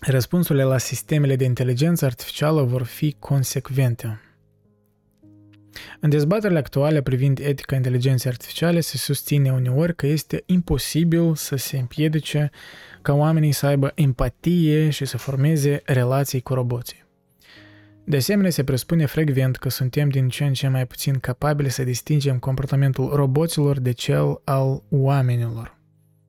Răspunsurile 0.01 0.63
la 0.63 0.77
sistemele 0.77 1.35
de 1.35 1.43
inteligență 1.43 2.05
artificială 2.05 2.63
vor 2.63 2.83
fi 2.83 3.15
consecvente. 3.19 4.21
În 5.99 6.09
dezbaterile 6.09 6.59
actuale 6.59 7.01
privind 7.01 7.39
etica 7.39 7.75
inteligenței 7.75 8.31
artificiale 8.31 8.79
se 8.79 8.97
susține 8.97 9.51
uneori 9.51 9.95
că 9.95 10.07
este 10.07 10.43
imposibil 10.45 11.35
să 11.35 11.55
se 11.55 11.77
împiedice 11.77 12.49
ca 13.01 13.13
oamenii 13.13 13.51
să 13.51 13.65
aibă 13.65 13.91
empatie 13.95 14.89
și 14.89 15.05
să 15.05 15.17
formeze 15.17 15.81
relații 15.85 16.41
cu 16.41 16.53
roboții. 16.53 17.07
De 18.09 18.17
asemenea, 18.17 18.51
se 18.51 18.63
presupune 18.63 19.05
frecvent 19.05 19.57
că 19.57 19.69
suntem 19.69 20.09
din 20.09 20.29
ce 20.29 20.45
în 20.45 20.53
ce 20.53 20.67
mai 20.67 20.87
puțin 20.87 21.19
capabili 21.19 21.69
să 21.69 21.83
distingem 21.83 22.39
comportamentul 22.39 23.09
roboților 23.13 23.79
de 23.79 23.91
cel 23.91 24.41
al 24.43 24.83
oamenilor. 24.89 25.77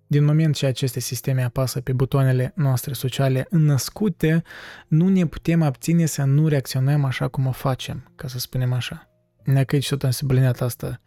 Din 0.07 0.25
moment 0.25 0.55
ce 0.55 0.66
aceste 0.66 1.01
sisteme 1.01 1.43
apasă 1.43 1.81
pe 1.81 1.93
butoanele 1.93 2.53
noastre 2.57 2.93
sociale 2.93 3.47
născute, 3.51 4.43
nu 4.88 5.09
ne 5.09 5.27
putem 5.27 5.62
abține 5.62 6.07
să 6.07 6.25
nu 6.25 6.49
reacționăm 6.49 7.05
așa 7.05 7.29
cum 7.29 7.47
o 7.47 7.53
facem, 7.53 8.12
ca 8.16 8.29
să 8.29 8.38
spunem 8.38 8.73
așa. 8.73 9.09
Dacă 9.45 9.75
aici 9.75 9.88
tot 9.88 10.05
am 10.05 10.11
subliniat 10.11 10.61
asta. 10.61 11.01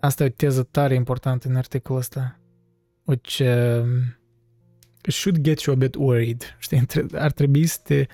Asta 0.00 0.24
e 0.24 0.26
o 0.26 0.30
teză 0.30 0.62
tare 0.62 0.94
importantă 0.94 1.48
în 1.48 1.56
articolul 1.56 2.00
ăsta. 2.00 2.40
Which 3.04 3.38
uh, 3.38 3.86
should 5.02 5.40
get 5.40 5.60
you 5.60 5.76
a 5.76 5.78
bit 5.78 5.94
worried. 5.94 6.56
Știi, 6.58 6.86
ar 7.12 7.32
trebui 7.32 7.66
să 7.66 7.78
te 7.84 8.06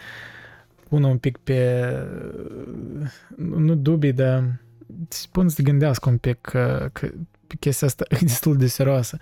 pună 0.91 1.07
un 1.07 1.19
pic 1.19 1.37
pe, 1.37 1.93
nu 3.37 3.75
dubii, 3.75 4.13
dar 4.13 4.61
spun 5.09 5.49
să 5.49 5.55
te 5.55 5.63
gândească 5.63 6.09
un 6.09 6.17
pic 6.17 6.41
că, 6.41 6.89
că 6.93 7.09
chestia 7.59 7.87
asta 7.87 8.05
e 8.09 8.17
destul 8.21 8.57
de 8.57 8.67
serioasă. 8.67 9.19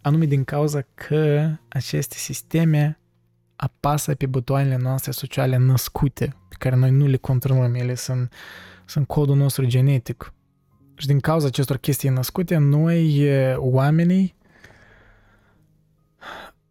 Anume 0.00 0.24
din 0.24 0.44
cauza 0.44 0.84
că 0.94 1.50
aceste 1.68 2.14
sisteme 2.16 2.98
apasă 3.56 4.14
pe 4.14 4.26
butoanele 4.26 4.76
noastre 4.76 5.10
sociale 5.10 5.56
născute, 5.56 6.36
pe 6.48 6.54
care 6.58 6.76
noi 6.76 6.90
nu 6.90 7.06
le 7.06 7.16
controlăm. 7.16 7.74
Ele 7.74 7.94
sunt, 7.94 8.32
sunt 8.84 9.06
codul 9.06 9.36
nostru 9.36 9.64
genetic. 9.64 10.32
Și 10.94 11.06
din 11.06 11.20
cauza 11.20 11.46
acestor 11.46 11.76
chestii 11.76 12.08
născute, 12.08 12.56
noi, 12.56 13.26
oamenii, 13.56 14.34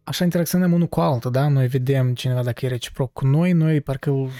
așa 0.04 0.24
interacționăm 0.24 0.72
unul 0.72 0.86
cu 0.86 1.00
altul, 1.00 1.30
da? 1.30 1.48
Noi 1.48 1.66
vedem 1.66 2.14
cineva 2.14 2.42
dacă 2.42 2.64
e 2.66 2.68
reciproc 2.68 3.12
cu 3.12 3.26
noi, 3.26 3.52
noi 3.52 3.80
parcă 3.80 4.10
îl 4.10 4.30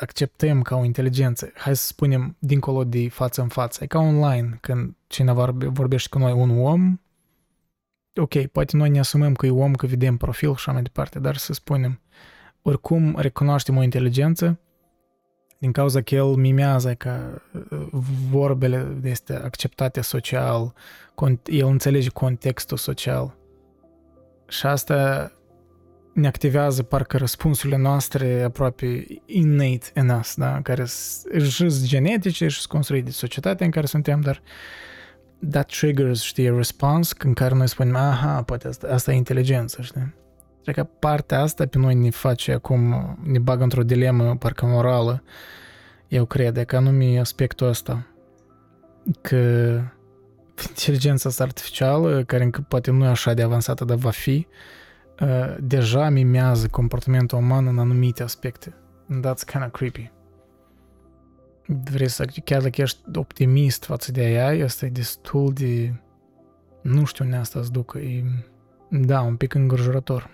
acceptăm 0.00 0.62
ca 0.62 0.76
o 0.76 0.84
inteligență. 0.84 1.52
Hai 1.54 1.76
să 1.76 1.86
spunem 1.86 2.36
dincolo 2.38 2.84
de 2.84 3.08
față 3.08 3.40
în 3.40 3.48
față. 3.48 3.84
E 3.84 3.86
ca 3.86 3.98
online, 3.98 4.58
când 4.60 4.94
cineva 5.06 5.54
vorbește 5.56 6.08
cu 6.08 6.18
noi 6.18 6.32
un 6.32 6.58
om, 6.58 7.00
ok, 8.14 8.46
poate 8.46 8.76
noi 8.76 8.90
ne 8.90 8.98
asumăm 8.98 9.34
că 9.34 9.46
e 9.46 9.50
om, 9.50 9.74
că 9.74 9.86
vedem 9.86 10.16
profil 10.16 10.48
și 10.48 10.54
așa 10.54 10.72
mai 10.72 10.82
departe, 10.82 11.18
dar 11.18 11.36
să 11.36 11.52
spunem, 11.52 12.00
oricum 12.62 13.16
recunoaștem 13.18 13.76
o 13.76 13.82
inteligență 13.82 14.60
din 15.58 15.72
cauza 15.72 16.00
că 16.00 16.14
el 16.14 16.24
mimează 16.24 16.94
ca 16.94 17.42
uh, 17.70 17.86
vorbele 18.30 18.96
este 19.02 19.34
acceptate 19.34 20.00
social, 20.00 20.74
el 21.44 21.66
înțelege 21.66 22.08
contextul 22.08 22.76
social 22.76 23.34
și 24.52 24.66
asta 24.66 25.32
ne 26.12 26.26
activează 26.26 26.82
parcă 26.82 27.16
răspunsurile 27.16 27.78
noastre 27.78 28.42
aproape 28.42 29.04
innate 29.26 29.86
în 29.94 30.08
us, 30.08 30.34
da? 30.34 30.60
care 30.62 30.84
sunt 30.84 31.82
genetice 31.82 32.48
și 32.48 32.56
sunt 32.56 32.72
construite 32.72 33.04
de 33.04 33.10
societatea 33.10 33.66
în 33.66 33.72
care 33.72 33.86
suntem, 33.86 34.20
dar 34.20 34.42
that 35.50 35.70
triggers, 35.70 36.22
știi, 36.22 36.48
a 36.48 36.56
response 36.56 37.14
în 37.18 37.32
care 37.32 37.54
noi 37.54 37.68
spunem, 37.68 37.96
aha, 37.96 38.42
poate 38.42 38.68
asta, 38.68 38.88
asta 38.88 39.12
e 39.12 39.16
inteligență, 39.16 39.82
știi? 39.82 40.14
Cred 40.62 40.74
că 40.74 40.84
partea 40.84 41.40
asta 41.40 41.66
pe 41.66 41.78
noi 41.78 41.94
ne 41.94 42.10
face 42.10 42.52
acum, 42.52 43.18
ne 43.22 43.38
bagă 43.38 43.62
într-o 43.62 43.82
dilemă 43.82 44.36
parcă 44.36 44.66
morală, 44.66 45.22
eu 46.08 46.24
cred, 46.24 46.64
că 46.64 46.76
anume 46.76 47.18
aspectul 47.18 47.66
ăsta, 47.66 48.06
că 49.20 49.80
inteligența 50.68 51.28
asta 51.28 51.42
artificială, 51.42 52.24
care 52.24 52.42
încă 52.42 52.64
poate 52.68 52.90
nu 52.90 53.04
e 53.04 53.08
așa 53.08 53.34
de 53.34 53.42
avansată, 53.42 53.84
dar 53.84 53.96
va 53.96 54.10
fi, 54.10 54.46
uh, 55.20 55.56
deja 55.60 56.08
mimează 56.08 56.66
comportamentul 56.68 57.38
uman 57.38 57.66
în 57.66 57.78
anumite 57.78 58.22
aspecte. 58.22 58.74
And 59.08 59.26
that's 59.26 59.44
kind 59.44 59.64
of 59.64 59.70
creepy. 59.70 60.10
Vrei 61.66 62.08
să, 62.08 62.24
chiar 62.44 62.62
dacă 62.62 62.80
ești 62.80 62.98
optimist 63.14 63.84
față 63.84 64.12
de 64.12 64.20
AI, 64.20 64.60
asta 64.60 64.86
e 64.86 64.88
destul 64.88 65.52
de... 65.52 65.94
Nu 66.82 67.04
știu 67.04 67.24
unde 67.24 67.36
asta 67.36 67.58
îți 67.58 67.72
ducă. 67.72 67.98
E, 67.98 68.24
da, 68.88 69.20
un 69.20 69.36
pic 69.36 69.54
îngrijorător. 69.54 70.30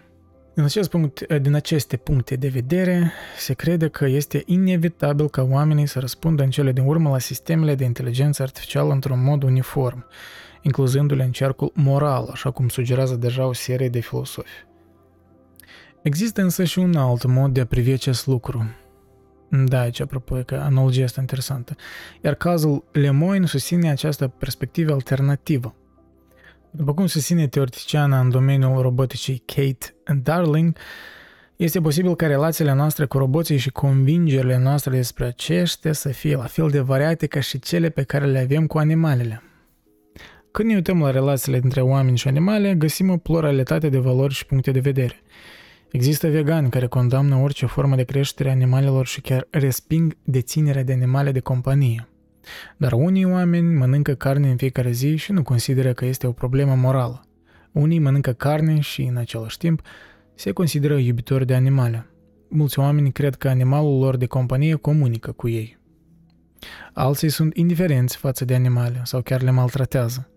Din, 0.59 0.67
acest 0.67 0.91
punct, 0.91 1.27
din 1.27 1.55
aceste 1.55 1.97
puncte 1.97 2.37
de 2.37 2.49
vedere, 2.49 3.13
se 3.39 3.55
crede 3.55 3.89
că 3.89 4.07
este 4.07 4.43
inevitabil 4.47 5.29
ca 5.29 5.43
oamenii 5.43 5.87
să 5.87 5.99
răspundă 5.99 6.43
în 6.43 6.51
cele 6.51 6.73
din 6.73 6.85
urmă 6.87 7.11
la 7.11 7.19
sistemele 7.19 7.75
de 7.75 7.85
inteligență 7.85 8.43
artificială 8.43 8.93
într-un 8.93 9.25
mod 9.25 9.43
uniform, 9.43 10.07
incluzându-le 10.63 11.25
în 11.25 11.33
cercul 11.33 11.73
moral, 11.75 12.29
așa 12.33 12.51
cum 12.51 12.69
sugerează 12.69 13.15
deja 13.15 13.47
o 13.47 13.53
serie 13.53 13.89
de 13.89 14.01
filosofi. 14.01 14.49
Există 16.03 16.43
însă 16.43 16.65
și 16.65 16.79
un 16.79 16.97
alt 16.97 17.25
mod 17.25 17.53
de 17.53 17.61
a 17.61 17.67
privi 17.67 17.93
acest 17.93 18.27
lucru. 18.27 18.65
Da, 19.51 19.81
aici 19.81 20.01
apropo, 20.01 20.35
că 20.35 20.55
analogia 20.55 21.03
este 21.03 21.21
interesantă. 21.21 21.77
Iar 22.25 22.35
cazul 22.35 22.85
Lemoyne 22.93 23.47
susține 23.47 23.91
această 23.91 24.29
perspectivă 24.29 24.93
alternativă. 24.93 25.75
După 26.79 26.95
cum 26.95 27.07
susține 27.07 27.47
teoreticiana 27.47 28.21
în 28.21 28.31
domeniul 28.31 28.83
roboticii 28.83 29.43
Kate 29.47 29.95
Darling, 30.23 30.77
este 31.57 31.81
posibil 31.81 32.17
ca 32.17 32.27
relațiile 32.27 32.75
noastre 32.75 33.05
cu 33.05 33.19
roboții 33.19 33.57
și 33.57 33.71
convingerile 33.71 34.59
noastre 34.59 34.91
despre 34.91 35.25
aceștia 35.25 35.93
să 35.93 36.09
fie 36.09 36.37
la 36.37 36.45
fel 36.45 36.69
de 36.69 36.81
variate 36.81 37.27
ca 37.27 37.41
și 37.41 37.59
cele 37.59 37.89
pe 37.89 38.03
care 38.03 38.27
le 38.27 38.39
avem 38.39 38.67
cu 38.67 38.79
animalele. 38.79 39.43
Când 40.51 40.69
ne 40.69 40.75
uităm 40.75 41.01
la 41.01 41.11
relațiile 41.11 41.61
dintre 41.61 41.81
oameni 41.81 42.17
și 42.17 42.29
animale, 42.29 42.75
găsim 42.75 43.11
o 43.11 43.17
pluralitate 43.17 43.89
de 43.89 43.99
valori 43.99 44.35
și 44.35 44.47
puncte 44.47 44.71
de 44.71 44.81
vedere. 44.81 45.23
Există 45.91 46.29
vegani 46.29 46.71
care 46.71 46.87
condamnă 46.87 47.37
orice 47.37 47.67
formă 47.67 47.97
de 47.97 48.05
creștere 48.05 48.49
a 48.49 48.53
animalelor 48.53 49.07
și 49.07 49.21
chiar 49.21 49.47
resping 49.51 50.17
deținerea 50.25 50.83
de 50.83 50.93
animale 50.93 51.33
de 51.33 51.41
companie. 51.41 52.09
Dar 52.77 52.93
unii 52.93 53.25
oameni 53.25 53.75
mănâncă 53.75 54.13
carne 54.13 54.51
în 54.51 54.57
fiecare 54.57 54.91
zi 54.91 55.17
și 55.17 55.33
nu 55.33 55.43
consideră 55.43 55.93
că 55.93 56.05
este 56.05 56.27
o 56.27 56.33
problemă 56.33 56.75
morală. 56.75 57.23
Unii 57.73 57.99
mănâncă 57.99 58.33
carne 58.33 58.81
și, 58.81 59.03
în 59.03 59.17
același 59.17 59.59
timp, 59.59 59.81
se 60.35 60.53
consideră 60.53 60.97
iubitori 60.97 61.47
de 61.47 61.55
animale. 61.55 62.07
Mulți 62.49 62.79
oameni 62.79 63.13
cred 63.13 63.35
că 63.35 63.49
animalul 63.49 63.99
lor 63.99 64.17
de 64.17 64.27
companie 64.27 64.75
comunică 64.75 65.33
cu 65.33 65.49
ei. 65.49 65.79
Alții 66.93 67.29
sunt 67.29 67.57
indiferenți 67.57 68.17
față 68.17 68.45
de 68.45 68.55
animale 68.55 69.01
sau 69.05 69.21
chiar 69.23 69.43
le 69.43 69.51
maltratează. 69.51 70.29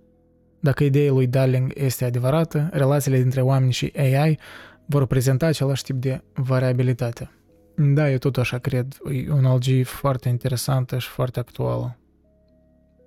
Dacă 0.60 0.84
ideea 0.84 1.12
lui 1.12 1.28
Darling 1.28 1.72
este 1.76 2.06
adevărată, 2.06 2.70
relațiile 2.72 3.22
dintre 3.22 3.42
oameni 3.42 3.72
și 3.72 3.94
AI 3.96 4.40
vor 4.86 5.06
prezenta 5.06 5.46
același 5.46 5.84
tip 5.84 5.96
de 5.96 6.22
variabilitate. 6.34 7.30
Da, 7.76 8.12
eu 8.12 8.18
tot 8.18 8.38
așa 8.38 8.58
cred. 8.58 8.98
E 9.12 9.30
o 9.30 9.36
analogie 9.36 9.84
foarte 9.84 10.30
interesantă 10.30 10.98
și 10.98 11.08
foarte 11.08 11.40
actuală. 11.40 11.98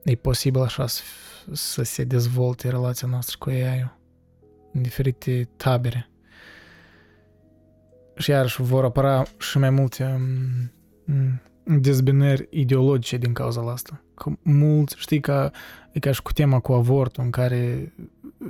E 0.04 0.14
posibil 0.14 0.60
așa 0.60 0.86
să, 0.86 1.02
să 1.52 1.82
se 1.82 2.04
dezvolte 2.04 2.68
relația 2.68 3.08
noastră 3.08 3.36
cu 3.38 3.48
AI-ul 3.48 3.98
în 4.72 4.82
diferite 4.82 5.48
tabere. 5.56 6.08
Și 8.16 8.30
iarăși 8.30 8.62
vor 8.62 8.84
apăra 8.84 9.22
și 9.38 9.58
mai 9.58 9.70
multe 9.70 10.04
um, 11.06 11.40
dezbinări 11.80 12.46
ideologice 12.50 13.16
din 13.16 13.32
cauza 13.32 13.70
asta. 13.70 14.02
Că 14.14 14.30
mulți, 14.42 14.94
știi, 14.98 15.20
că 15.20 15.50
e 15.92 15.98
ca 15.98 16.12
și 16.12 16.22
cu 16.22 16.32
tema 16.32 16.60
cu 16.60 16.72
avortul, 16.72 17.24
în 17.24 17.30
care 17.30 17.92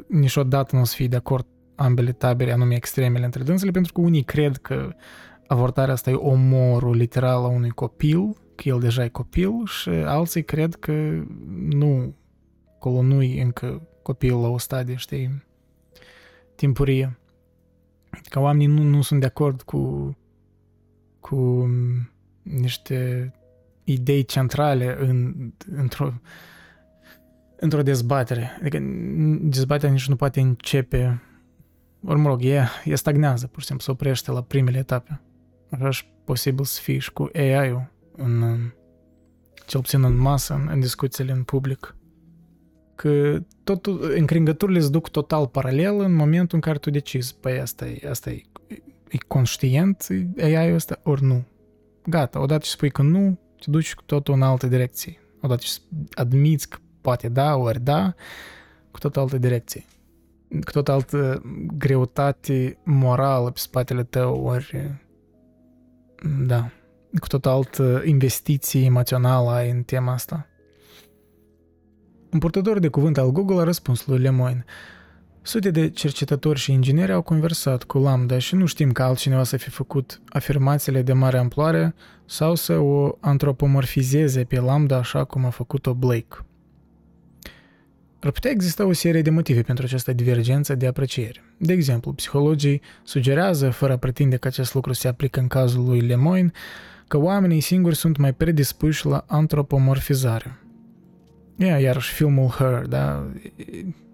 niciodată 0.08 0.76
nu 0.76 0.82
o 0.82 0.84
să 0.84 0.94
fie 0.94 1.08
de 1.08 1.16
acord 1.16 1.46
ambele 1.74 2.12
tabere, 2.12 2.52
anume 2.52 2.74
extremele 2.74 3.24
între 3.24 3.42
dânsele, 3.42 3.70
pentru 3.70 3.92
că 3.92 4.00
unii 4.00 4.22
cred 4.22 4.56
că 4.56 4.94
avortarea 5.46 5.94
asta 5.94 6.10
e 6.10 6.14
omorul 6.14 6.96
literal 6.96 7.44
a 7.44 7.48
unui 7.48 7.70
copil, 7.70 8.36
că 8.54 8.68
el 8.68 8.80
deja 8.80 9.04
e 9.04 9.08
copil, 9.08 9.66
și 9.66 9.88
alții 9.88 10.44
cred 10.44 10.74
că 10.74 11.22
nu, 11.54 12.14
acolo 12.74 13.02
nu 13.02 13.22
e 13.22 13.42
încă 13.42 13.88
copil 14.02 14.40
la 14.40 14.48
o 14.48 14.58
stadie, 14.58 14.94
știi, 14.94 15.42
timpurie. 16.54 17.18
Că 18.28 18.40
oamenii 18.40 18.66
nu, 18.66 18.82
nu 18.82 19.02
sunt 19.02 19.20
de 19.20 19.26
acord 19.26 19.62
cu, 19.62 20.16
cu 21.20 21.68
niște 22.42 23.32
idei 23.84 24.24
centrale 24.24 24.96
în, 24.98 25.34
într-o, 25.76 26.12
într-o 27.56 27.82
dezbatere. 27.82 28.50
Adică 28.60 28.78
dezbaterea 29.40 29.92
nici 29.94 30.08
nu 30.08 30.16
poate 30.16 30.40
începe, 30.40 31.22
ori 32.04 32.18
mă 32.18 32.28
rog, 32.28 32.44
e, 32.44 32.64
e 32.84 32.94
stagnează, 32.94 33.46
pur 33.46 33.60
și 33.60 33.66
simplu, 33.66 33.84
se 33.84 33.90
oprește 33.90 34.30
la 34.30 34.42
primele 34.42 34.78
etape. 34.78 35.20
Așa 35.70 35.90
și 35.90 36.04
posibil 36.24 36.64
să 36.64 36.80
fie 36.80 36.98
și 36.98 37.12
cu 37.12 37.30
AI-ul, 37.34 37.92
în, 38.16 38.58
cel 39.66 39.80
puțin 39.80 40.02
în 40.02 40.16
masă, 40.16 40.54
în, 40.54 40.68
în 40.72 40.80
discuțiile 40.80 41.32
în 41.32 41.42
public. 41.42 41.96
Că 42.94 43.38
totul, 43.64 44.12
încringăturile 44.16 44.80
se 44.80 44.88
duc 44.88 45.08
total 45.08 45.46
paralel 45.46 46.00
în 46.00 46.14
momentul 46.14 46.54
în 46.54 46.60
care 46.60 46.78
tu 46.78 46.90
decizi, 46.90 47.36
păi 47.40 47.60
asta 47.60 47.86
e, 47.86 48.08
asta 48.08 48.30
e, 48.30 48.42
e 49.08 49.18
conștient 49.26 50.06
AI-ul 50.38 50.74
ăsta, 50.74 51.00
ori 51.02 51.22
nu. 51.22 51.44
Gata, 52.06 52.40
odată 52.40 52.64
ce 52.64 52.70
spui 52.70 52.90
că 52.90 53.02
nu, 53.02 53.38
te 53.60 53.70
duci 53.70 53.94
cu 53.94 54.02
totul 54.02 54.34
în 54.34 54.42
altă 54.42 54.66
direcție. 54.66 55.18
Odată 55.40 55.62
ce 55.64 55.80
admiți 56.14 56.68
că 56.68 56.78
poate 57.00 57.28
da, 57.28 57.56
ori 57.56 57.80
da, 57.80 58.14
cu 58.90 58.98
tot 58.98 59.16
altă 59.16 59.38
direcție. 59.38 59.84
Cu 60.48 60.70
tot 60.70 60.88
altă 60.88 61.42
greutate 61.76 62.78
morală 62.84 63.50
pe 63.50 63.58
spatele 63.58 64.02
tău, 64.02 64.44
ori 64.44 64.98
da, 66.46 66.70
cu 67.18 67.26
tot 67.26 67.46
altă 67.46 68.02
investiție 68.04 68.84
emoțională 68.84 69.50
ai 69.50 69.70
în 69.70 69.82
tema 69.82 70.12
asta. 70.12 70.48
Un 72.32 72.38
purtător 72.38 72.78
de 72.78 72.88
cuvânt 72.88 73.18
al 73.18 73.30
Google 73.30 73.60
a 73.60 73.64
răspuns 73.64 74.06
lui 74.06 74.18
Lemoyne. 74.18 74.64
Sute 75.42 75.70
de 75.70 75.90
cercetători 75.90 76.58
și 76.58 76.72
ingineri 76.72 77.12
au 77.12 77.22
conversat 77.22 77.82
cu 77.82 77.98
Lambda 77.98 78.38
și 78.38 78.54
nu 78.54 78.66
știm 78.66 78.92
că 78.92 79.02
altcineva 79.02 79.44
să 79.44 79.56
fi 79.56 79.70
făcut 79.70 80.20
afirmațiile 80.28 81.02
de 81.02 81.12
mare 81.12 81.38
amploare 81.38 81.94
sau 82.24 82.54
să 82.54 82.78
o 82.78 83.16
antropomorfizeze 83.20 84.44
pe 84.44 84.60
Lambda 84.60 84.96
așa 84.96 85.24
cum 85.24 85.44
a 85.44 85.50
făcut-o 85.50 85.94
Blake. 85.94 86.36
Ar 88.20 88.30
putea 88.30 88.50
exista 88.50 88.86
o 88.86 88.92
serie 88.92 89.22
de 89.22 89.30
motive 89.30 89.62
pentru 89.62 89.84
această 89.84 90.12
divergență 90.12 90.74
de 90.74 90.86
apreciere. 90.86 91.42
De 91.56 91.72
exemplu, 91.72 92.12
psihologii 92.12 92.80
sugerează, 93.02 93.70
fără 93.70 93.92
a 93.92 93.96
pretinde 93.96 94.36
că 94.36 94.48
acest 94.48 94.74
lucru 94.74 94.92
se 94.92 95.08
aplică 95.08 95.40
în 95.40 95.46
cazul 95.46 95.84
lui 95.84 96.00
Lemoyne, 96.00 96.50
că 97.08 97.16
oamenii 97.16 97.60
singuri 97.60 97.96
sunt 97.96 98.16
mai 98.16 98.32
predispuși 98.32 99.06
la 99.06 99.24
antropomorfizare. 99.26 100.58
Ia, 101.56 101.78
iarăși 101.78 102.12
filmul 102.12 102.48
Her, 102.48 102.86
da? 102.86 103.30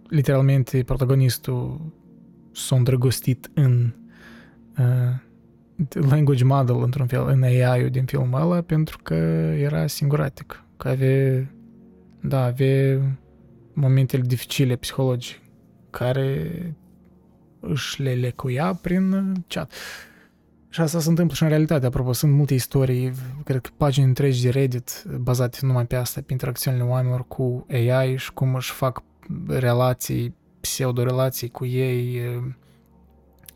Literalmente 0.08 0.82
protagonistul 0.82 1.80
s-a 2.52 2.76
îndrăgostit 2.76 3.50
în 3.54 3.92
uh, 4.78 4.84
language 6.10 6.44
model, 6.44 6.82
într-un 6.82 7.06
fel, 7.06 7.26
în 7.26 7.42
AI-ul 7.42 7.90
din 7.90 8.04
filmul 8.04 8.40
ăla, 8.40 8.60
pentru 8.60 8.98
că 9.02 9.14
era 9.58 9.86
singuratic, 9.86 10.64
că 10.76 10.88
avea, 10.88 11.50
da, 12.20 12.44
avea 12.44 13.00
momentele 13.72 14.22
dificile 14.26 14.76
psihologice, 14.76 15.36
care 15.90 16.50
își 17.60 18.02
le 18.02 18.14
lecuia 18.14 18.78
prin 18.82 19.32
chat. 19.48 19.72
Și 20.72 20.80
asta 20.80 21.00
se 21.00 21.08
întâmplă 21.08 21.34
și 21.34 21.42
în 21.42 21.48
realitate. 21.48 21.86
Apropo, 21.86 22.12
sunt 22.12 22.32
multe 22.32 22.54
istorii, 22.54 23.12
cred 23.44 23.60
că 23.60 23.70
pagini 23.76 24.06
întregi 24.06 24.42
de 24.42 24.48
Reddit 24.48 25.04
bazate 25.20 25.58
numai 25.60 25.86
pe 25.86 25.96
asta, 25.96 26.20
pe 26.26 26.32
interacțiunile 26.32 26.82
oamenilor 26.82 27.24
cu 27.28 27.66
AI 27.70 28.16
și 28.16 28.32
cum 28.32 28.54
își 28.54 28.72
fac 28.72 29.02
relații, 29.46 30.34
pseudo-relații 30.60 31.48
cu 31.48 31.66
ei. 31.66 32.20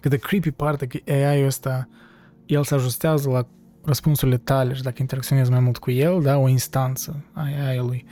Cât 0.01 0.11
de 0.11 0.17
creepy 0.17 0.51
parte 0.51 0.87
că 0.87 1.13
AI-ul 1.13 1.47
ăsta, 1.47 1.89
el 2.47 2.65
se 2.65 2.75
ajustează 2.75 3.31
la 3.31 3.47
răspunsurile 3.85 4.37
tale 4.37 4.73
și 4.73 4.83
dacă 4.83 4.97
interacționezi 4.99 5.51
mai 5.51 5.61
mult 5.61 5.79
cu 5.79 5.91
el, 5.91 6.23
da, 6.23 6.37
o 6.37 6.49
instanță 6.49 7.25
a 7.33 7.43
AI-ului, 7.43 8.05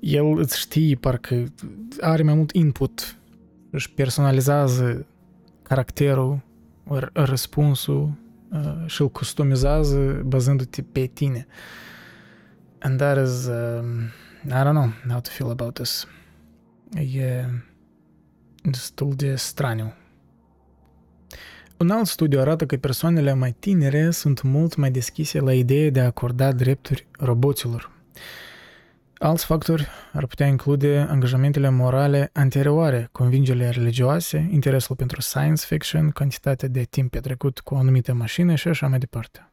el 0.00 0.38
îți 0.38 0.58
știe, 0.58 0.94
parcă 0.94 1.44
are 2.00 2.22
mai 2.22 2.34
mult 2.34 2.52
input, 2.52 3.18
își 3.70 3.90
personalizează 3.90 5.06
caracterul 5.62 6.42
răspunsul 7.12 8.12
uh, 8.50 8.84
și 8.86 9.00
îl 9.00 9.10
customizează 9.10 10.22
bazându-te 10.26 10.82
pe 10.82 11.06
tine. 11.06 11.46
And 12.78 12.98
that 12.98 13.26
is, 13.26 13.46
uh, 13.46 13.84
I 14.46 14.62
don't 14.62 14.72
know 14.72 14.92
how 15.08 15.20
to 15.20 15.30
feel 15.30 15.50
about 15.50 15.74
this. 15.74 16.06
E 16.94 17.44
destul 18.62 19.12
de 19.14 19.34
straniu. 19.34 19.92
Un 21.76 21.90
alt 21.90 22.06
studiu 22.06 22.40
arată 22.40 22.66
că 22.66 22.76
persoanele 22.76 23.32
mai 23.32 23.52
tinere 23.52 24.10
sunt 24.10 24.42
mult 24.42 24.76
mai 24.76 24.90
deschise 24.90 25.40
la 25.40 25.54
ideea 25.54 25.90
de 25.90 26.00
a 26.00 26.04
acorda 26.04 26.52
drepturi 26.52 27.06
roboților. 27.18 27.90
Alți 29.24 29.44
factori 29.44 29.86
ar 30.12 30.26
putea 30.26 30.46
include 30.46 31.06
angajamentele 31.10 31.68
morale 31.68 32.30
anterioare, 32.32 33.08
convingerile 33.12 33.68
religioase, 33.68 34.48
interesul 34.52 34.96
pentru 34.96 35.20
science 35.20 35.64
fiction, 35.66 36.10
cantitatea 36.10 36.68
de 36.68 36.82
timp 36.82 37.10
petrecut 37.10 37.60
cu 37.60 37.74
o 37.74 37.76
anumită 37.76 38.12
mașină 38.12 38.54
și 38.54 38.68
așa 38.68 38.86
mai 38.86 38.98
departe. 38.98 39.52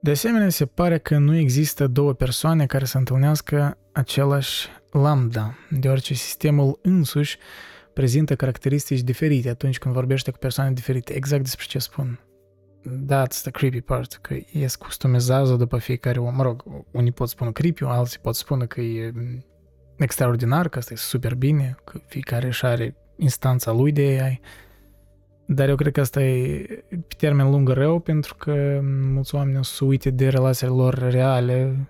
De 0.00 0.10
asemenea, 0.10 0.48
se 0.48 0.66
pare 0.66 0.98
că 0.98 1.18
nu 1.18 1.36
există 1.36 1.86
două 1.86 2.12
persoane 2.12 2.66
care 2.66 2.84
să 2.84 2.98
întâlnească 2.98 3.78
același 3.92 4.68
lambda, 4.90 5.54
deoarece 5.70 6.14
sistemul 6.14 6.78
însuși 6.82 7.38
prezintă 7.92 8.36
caracteristici 8.36 9.00
diferite 9.00 9.48
atunci 9.48 9.78
când 9.78 9.94
vorbește 9.94 10.30
cu 10.30 10.38
persoane 10.38 10.72
diferite. 10.72 11.14
Exact 11.14 11.42
despre 11.42 11.66
ce 11.68 11.78
spun 11.78 12.18
that's 13.06 13.40
the 13.42 13.50
creepy 13.50 13.80
part, 13.80 14.12
că 14.12 14.34
e 14.34 14.66
customizează 14.78 15.54
după 15.56 15.78
fiecare 15.78 16.18
om. 16.18 16.34
Mă 16.34 16.42
rog, 16.42 16.84
unii 16.90 17.12
pot 17.12 17.28
spune 17.28 17.52
creepy, 17.52 17.84
alții 17.84 18.20
pot 18.20 18.34
spune 18.34 18.66
că 18.66 18.80
e 18.80 19.12
extraordinar, 19.96 20.68
că 20.68 20.78
asta 20.78 20.92
e 20.92 20.96
super 20.96 21.34
bine, 21.34 21.76
că 21.84 21.98
fiecare 22.06 22.46
își 22.46 22.64
are 22.64 22.96
instanța 23.16 23.72
lui 23.72 23.92
de 23.92 24.02
AI. 24.02 24.40
Dar 25.46 25.68
eu 25.68 25.76
cred 25.76 25.92
că 25.92 26.00
asta 26.00 26.22
e 26.22 26.66
pe 26.88 27.14
termen 27.16 27.50
lung 27.50 27.68
rău 27.68 27.98
pentru 28.00 28.34
că 28.34 28.80
mulți 28.82 29.34
oameni 29.34 29.58
o 29.58 29.62
să 29.62 29.84
uite 29.84 30.10
de 30.10 30.28
relațiile 30.28 30.72
lor 30.72 30.94
reale 30.94 31.88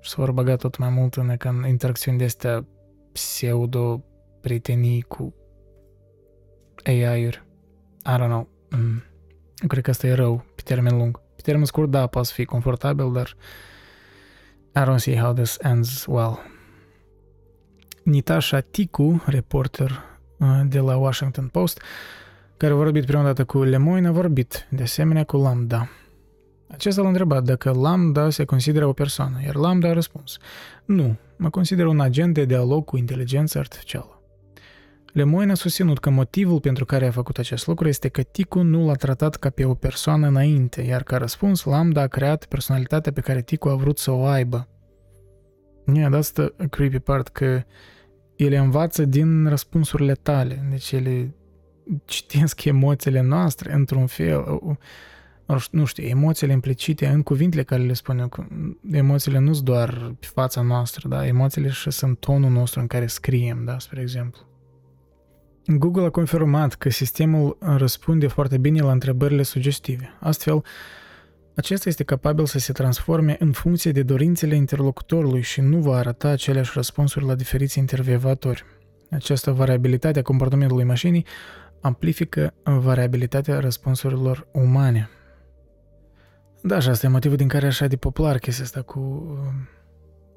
și 0.00 0.10
se 0.10 0.14
vor 0.18 0.32
băga 0.32 0.56
tot 0.56 0.76
mai 0.76 0.88
mult 0.88 1.14
în, 1.14 1.36
în 1.44 1.66
interacțiuni 1.68 2.18
de 2.18 2.24
astea 2.24 2.66
pseudo 3.12 4.04
prietenii 4.40 5.02
cu 5.02 5.34
AI-uri. 6.84 7.44
I 8.06 8.18
don't 8.18 8.28
know. 8.28 8.48
Mm. 8.70 9.02
Cred 9.66 9.82
că 9.82 9.90
asta 9.90 10.06
e 10.06 10.14
rău 10.14 10.44
pe 10.54 10.62
termen 10.64 10.96
lung. 10.96 11.20
Pe 11.36 11.42
termen 11.42 11.64
scurt, 11.64 11.90
da, 11.90 12.06
poate 12.06 12.26
să 12.26 12.34
fie 12.34 12.44
confortabil, 12.44 13.12
dar 13.12 13.36
I 14.76 14.80
don't 14.84 14.96
see 14.96 15.18
how 15.18 15.32
this 15.32 15.56
ends 15.60 16.04
well. 16.06 16.38
Nitasha 18.02 18.60
Tiku, 18.60 19.22
reporter 19.26 20.04
uh, 20.38 20.60
de 20.68 20.78
la 20.78 20.96
Washington 20.96 21.48
Post, 21.48 21.80
care 22.56 22.72
a 22.72 22.76
vorbit 22.76 23.04
prima 23.04 23.22
dată 23.22 23.44
cu 23.44 23.62
Lemoyne, 23.62 24.08
a 24.08 24.12
vorbit 24.12 24.66
de 24.70 24.82
asemenea 24.82 25.24
cu 25.24 25.36
Lambda. 25.36 25.88
Acesta 26.68 27.02
l-a 27.02 27.08
întrebat 27.08 27.42
dacă 27.42 27.70
Lambda 27.70 28.30
se 28.30 28.44
consideră 28.44 28.86
o 28.86 28.92
persoană, 28.92 29.40
iar 29.44 29.54
Lambda 29.54 29.88
a 29.88 29.92
răspuns, 29.92 30.38
nu, 30.84 31.16
mă 31.36 31.50
consider 31.50 31.86
un 31.86 32.00
agent 32.00 32.34
de 32.34 32.44
dialog 32.44 32.84
cu 32.84 32.96
inteligența 32.96 33.58
artificială. 33.58 34.15
Lemoyne 35.16 35.50
a 35.50 35.54
susținut 35.54 35.98
că 35.98 36.10
motivul 36.10 36.60
pentru 36.60 36.84
care 36.84 37.06
a 37.06 37.10
făcut 37.10 37.38
acest 37.38 37.66
lucru 37.66 37.88
este 37.88 38.08
că 38.08 38.22
Ticu 38.22 38.62
nu 38.62 38.86
l-a 38.86 38.94
tratat 38.94 39.36
ca 39.36 39.50
pe 39.50 39.64
o 39.64 39.74
persoană 39.74 40.26
înainte, 40.26 40.82
iar 40.82 41.02
ca 41.02 41.16
răspuns, 41.16 41.64
Lambda 41.64 42.00
a 42.00 42.06
creat 42.06 42.44
personalitatea 42.44 43.12
pe 43.12 43.20
care 43.20 43.42
Ticu 43.42 43.68
a 43.68 43.74
vrut 43.74 43.98
să 43.98 44.10
o 44.10 44.24
aibă. 44.24 44.68
Yeah, 45.94 46.16
that's 46.16 46.32
the 46.32 46.68
creepy 46.70 46.98
part, 46.98 47.28
că 47.28 47.62
ele 48.36 48.56
învață 48.56 49.04
din 49.04 49.48
răspunsurile 49.48 50.12
tale, 50.12 50.66
deci 50.70 50.92
ele 50.92 51.34
citesc 52.04 52.64
emoțiile 52.74 53.20
noastre 53.20 53.72
într-un 53.72 54.06
fel, 54.06 54.60
nu 55.70 55.84
știu, 55.84 56.04
emoțiile 56.04 56.52
implicite 56.52 57.06
în 57.06 57.22
cuvintele 57.22 57.62
care 57.62 57.82
le 57.82 57.92
spunem. 57.92 58.30
Emoțiile 58.90 59.38
nu 59.38 59.52
sunt 59.52 59.64
doar 59.64 60.14
pe 60.20 60.26
fața 60.26 60.62
noastră, 60.62 61.08
da? 61.08 61.26
Emoțiile 61.26 61.68
și 61.68 61.90
sunt 61.90 62.18
tonul 62.18 62.50
nostru 62.50 62.80
în 62.80 62.86
care 62.86 63.06
scriem, 63.06 63.64
da? 63.64 63.78
Spre 63.78 64.00
exemplu. 64.00 64.40
Google 65.66 66.04
a 66.04 66.10
confirmat 66.10 66.74
că 66.74 66.90
sistemul 66.90 67.56
răspunde 67.60 68.26
foarte 68.26 68.58
bine 68.58 68.80
la 68.80 68.92
întrebările 68.92 69.42
sugestive. 69.42 70.16
Astfel, 70.20 70.62
acesta 71.54 71.88
este 71.88 72.04
capabil 72.04 72.46
să 72.46 72.58
se 72.58 72.72
transforme 72.72 73.36
în 73.38 73.52
funcție 73.52 73.92
de 73.92 74.02
dorințele 74.02 74.54
interlocutorului 74.54 75.40
și 75.40 75.60
nu 75.60 75.78
va 75.78 75.96
arăta 75.96 76.28
aceleași 76.28 76.70
răspunsuri 76.74 77.24
la 77.24 77.34
diferiți 77.34 77.78
intervievatori. 77.78 78.64
Această 79.10 79.50
variabilitate 79.50 80.18
a 80.18 80.22
comportamentului 80.22 80.84
mașinii 80.84 81.26
amplifică 81.80 82.54
variabilitatea 82.62 83.60
răspunsurilor 83.60 84.46
umane. 84.52 85.08
Da, 86.62 86.78
și 86.78 86.88
asta 86.88 87.06
e 87.06 87.10
motivul 87.10 87.36
din 87.36 87.48
care 87.48 87.66
așa 87.66 87.86
de 87.86 87.96
popular 87.96 88.38
chestia 88.38 88.64
asta 88.64 88.82
cu 88.82 89.00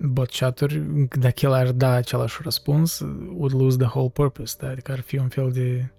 bot 0.01 0.29
chat-uri, 0.29 1.07
dacă 1.19 1.45
el 1.45 1.53
ar 1.53 1.71
da 1.71 1.91
același 1.91 2.39
răspuns, 2.43 2.99
would 3.35 3.53
lose 3.53 3.77
the 3.77 3.87
whole 3.87 4.09
purpose, 4.09 4.55
da? 4.59 4.69
adică 4.69 4.91
ar 4.91 4.99
fi 4.99 5.17
un 5.17 5.27
fel 5.27 5.51
de 5.51 5.91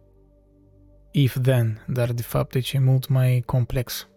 if-then, 1.11 1.85
dar 1.87 2.13
de 2.13 2.23
fapt 2.23 2.55
e 2.55 2.79
mult 2.79 3.09
mai 3.09 3.43
complex. 3.47 4.09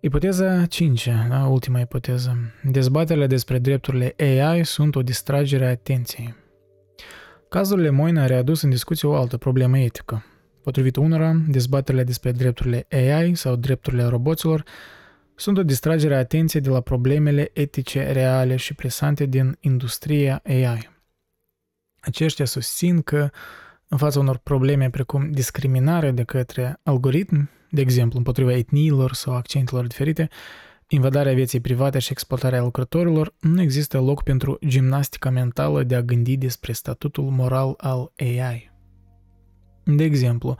Ipoteza 0.00 0.66
5, 0.66 1.08
da, 1.28 1.46
ultima 1.46 1.80
ipoteză. 1.80 2.36
Dezbaterile 2.62 3.26
despre 3.26 3.58
drepturile 3.58 4.14
AI 4.18 4.64
sunt 4.64 4.96
o 4.96 5.02
distragere 5.02 5.66
a 5.66 5.70
atenției. 5.70 6.34
Cazul 7.48 7.80
Lemoyne 7.80 8.20
a 8.20 8.26
readus 8.26 8.62
în 8.62 8.70
discuție 8.70 9.08
o 9.08 9.14
altă 9.14 9.36
problemă 9.36 9.78
etică. 9.78 10.24
Potrivit 10.62 10.96
unora, 10.96 11.42
dezbaterile 11.48 12.04
despre 12.04 12.32
drepturile 12.32 12.86
AI 12.90 13.34
sau 13.34 13.56
drepturile 13.56 14.04
roboților 14.04 14.64
sunt 15.42 15.58
o 15.58 15.62
distragere 15.62 16.14
a 16.14 16.18
atenției 16.18 16.62
de 16.62 16.68
la 16.68 16.80
problemele 16.80 17.50
etice 17.52 18.12
reale 18.12 18.56
și 18.56 18.74
presante 18.74 19.26
din 19.26 19.56
industria 19.60 20.40
AI. 20.44 20.90
Aceștia 22.00 22.44
susțin 22.44 23.00
că, 23.00 23.30
în 23.88 23.98
fața 23.98 24.18
unor 24.18 24.36
probleme 24.36 24.90
precum 24.90 25.30
discriminare 25.30 26.10
de 26.10 26.22
către 26.22 26.80
algoritm, 26.82 27.50
de 27.70 27.80
exemplu 27.80 28.18
împotriva 28.18 28.52
etniilor 28.52 29.12
sau 29.12 29.34
accentelor 29.34 29.86
diferite, 29.86 30.28
invadarea 30.88 31.34
vieții 31.34 31.60
private 31.60 31.98
și 31.98 32.12
exploatarea 32.12 32.62
lucrătorilor, 32.62 33.34
nu 33.40 33.60
există 33.60 34.00
loc 34.00 34.22
pentru 34.22 34.58
gimnastica 34.66 35.30
mentală 35.30 35.82
de 35.82 35.94
a 35.94 36.02
gândi 36.02 36.36
despre 36.36 36.72
statutul 36.72 37.24
moral 37.24 37.74
al 37.76 38.12
AI. 38.16 38.70
De 39.84 40.04
exemplu, 40.04 40.56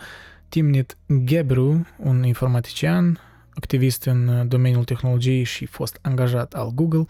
Timnit 0.48 0.96
Gebru, 1.24 1.86
un 1.98 2.24
informatician, 2.24 3.20
activist 3.54 4.04
în 4.04 4.48
domeniul 4.48 4.84
tehnologiei 4.84 5.42
și 5.42 5.66
fost 5.66 5.98
angajat 6.02 6.54
al 6.54 6.70
Google, 6.74 7.04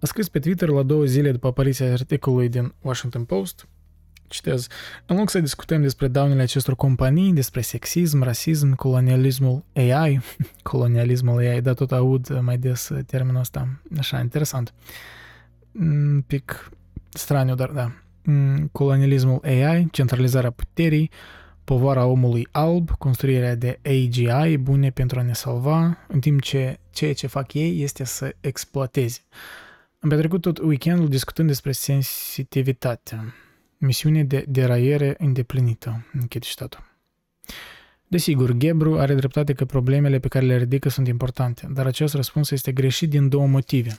a 0.00 0.06
scris 0.06 0.28
pe 0.28 0.38
Twitter 0.38 0.68
la 0.68 0.82
două 0.82 1.04
zile 1.04 1.32
după 1.32 1.46
apariția 1.46 1.92
articolului 1.92 2.48
din 2.48 2.74
Washington 2.80 3.24
Post, 3.24 3.68
citez, 4.28 4.66
în 5.06 5.16
loc 5.16 5.30
să 5.30 5.40
discutăm 5.40 5.80
despre 5.80 6.08
daunele 6.08 6.42
acestor 6.42 6.76
companii, 6.76 7.32
despre 7.32 7.60
sexism, 7.60 8.22
rasism, 8.22 8.74
colonialismul 8.74 9.64
AI, 9.74 10.20
colonialismul 10.62 11.38
AI, 11.38 11.60
dar 11.60 11.74
tot 11.74 11.92
aud 11.92 12.40
mai 12.40 12.58
des 12.58 12.90
termenul 13.06 13.40
ăsta, 13.40 13.68
așa, 13.98 14.20
interesant, 14.20 14.74
un 15.72 16.22
pic 16.26 16.70
straniu, 17.08 17.54
dar 17.54 17.70
da, 17.70 17.92
colonialismul 18.72 19.40
AI, 19.44 19.88
centralizarea 19.90 20.50
puterii, 20.50 21.10
povara 21.66 22.04
omului 22.04 22.48
alb, 22.50 22.90
construirea 22.90 23.54
de 23.54 23.78
AGI 23.84 24.56
bune 24.56 24.90
pentru 24.90 25.18
a 25.18 25.22
ne 25.22 25.32
salva, 25.32 25.98
în 26.08 26.20
timp 26.20 26.40
ce 26.40 26.78
ceea 26.90 27.14
ce 27.14 27.26
fac 27.26 27.54
ei 27.54 27.82
este 27.82 28.04
să 28.04 28.34
exploateze. 28.40 29.20
Am 29.98 30.08
petrecut 30.08 30.40
tot 30.40 30.58
weekendul 30.58 31.08
discutând 31.08 31.48
despre 31.48 31.72
sensitivitate, 31.72 33.34
misiune 33.78 34.24
de 34.24 34.44
deraiere 34.48 35.14
îndeplinită, 35.18 36.06
închid 36.12 36.44
statul. 36.44 36.84
Desigur, 38.06 38.56
Gebru 38.56 38.98
are 38.98 39.14
dreptate 39.14 39.52
că 39.52 39.64
problemele 39.64 40.18
pe 40.18 40.28
care 40.28 40.44
le 40.44 40.56
ridică 40.56 40.88
sunt 40.88 41.08
importante, 41.08 41.68
dar 41.72 41.86
acest 41.86 42.14
răspuns 42.14 42.50
este 42.50 42.72
greșit 42.72 43.10
din 43.10 43.28
două 43.28 43.46
motive. 43.46 43.98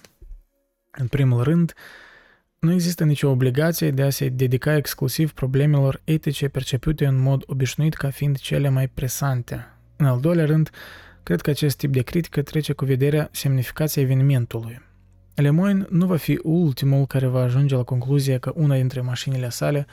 În 0.91 1.07
primul 1.07 1.43
rând, 1.43 1.73
nu 2.59 2.71
există 2.71 3.03
nicio 3.03 3.29
obligație 3.29 3.91
de 3.91 4.01
a 4.01 4.09
se 4.09 4.29
dedica 4.29 4.75
exclusiv 4.75 5.31
problemelor 5.31 6.01
etice 6.03 6.47
percepute 6.47 7.05
în 7.05 7.21
mod 7.21 7.43
obișnuit 7.45 7.93
ca 7.93 8.09
fiind 8.09 8.37
cele 8.37 8.69
mai 8.69 8.87
presante. 8.87 9.67
În 9.95 10.05
al 10.05 10.19
doilea 10.19 10.45
rând, 10.45 10.69
cred 11.23 11.41
că 11.41 11.49
acest 11.49 11.77
tip 11.77 11.91
de 11.91 12.01
critică 12.01 12.41
trece 12.41 12.73
cu 12.73 12.85
vederea 12.85 13.29
semnificația 13.31 14.01
evenimentului. 14.01 14.81
Lemoyne 15.35 15.85
nu 15.89 16.05
va 16.05 16.15
fi 16.15 16.39
ultimul 16.43 17.05
care 17.05 17.27
va 17.27 17.41
ajunge 17.41 17.75
la 17.75 17.83
concluzia 17.83 18.37
că 18.37 18.51
una 18.55 18.75
dintre 18.75 19.01
mașinile 19.01 19.49
sale 19.49 19.85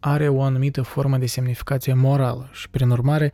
are 0.00 0.28
o 0.28 0.42
anumită 0.42 0.82
formă 0.82 1.18
de 1.18 1.26
semnificație 1.26 1.92
morală 1.92 2.48
și, 2.52 2.70
prin 2.70 2.90
urmare, 2.90 3.32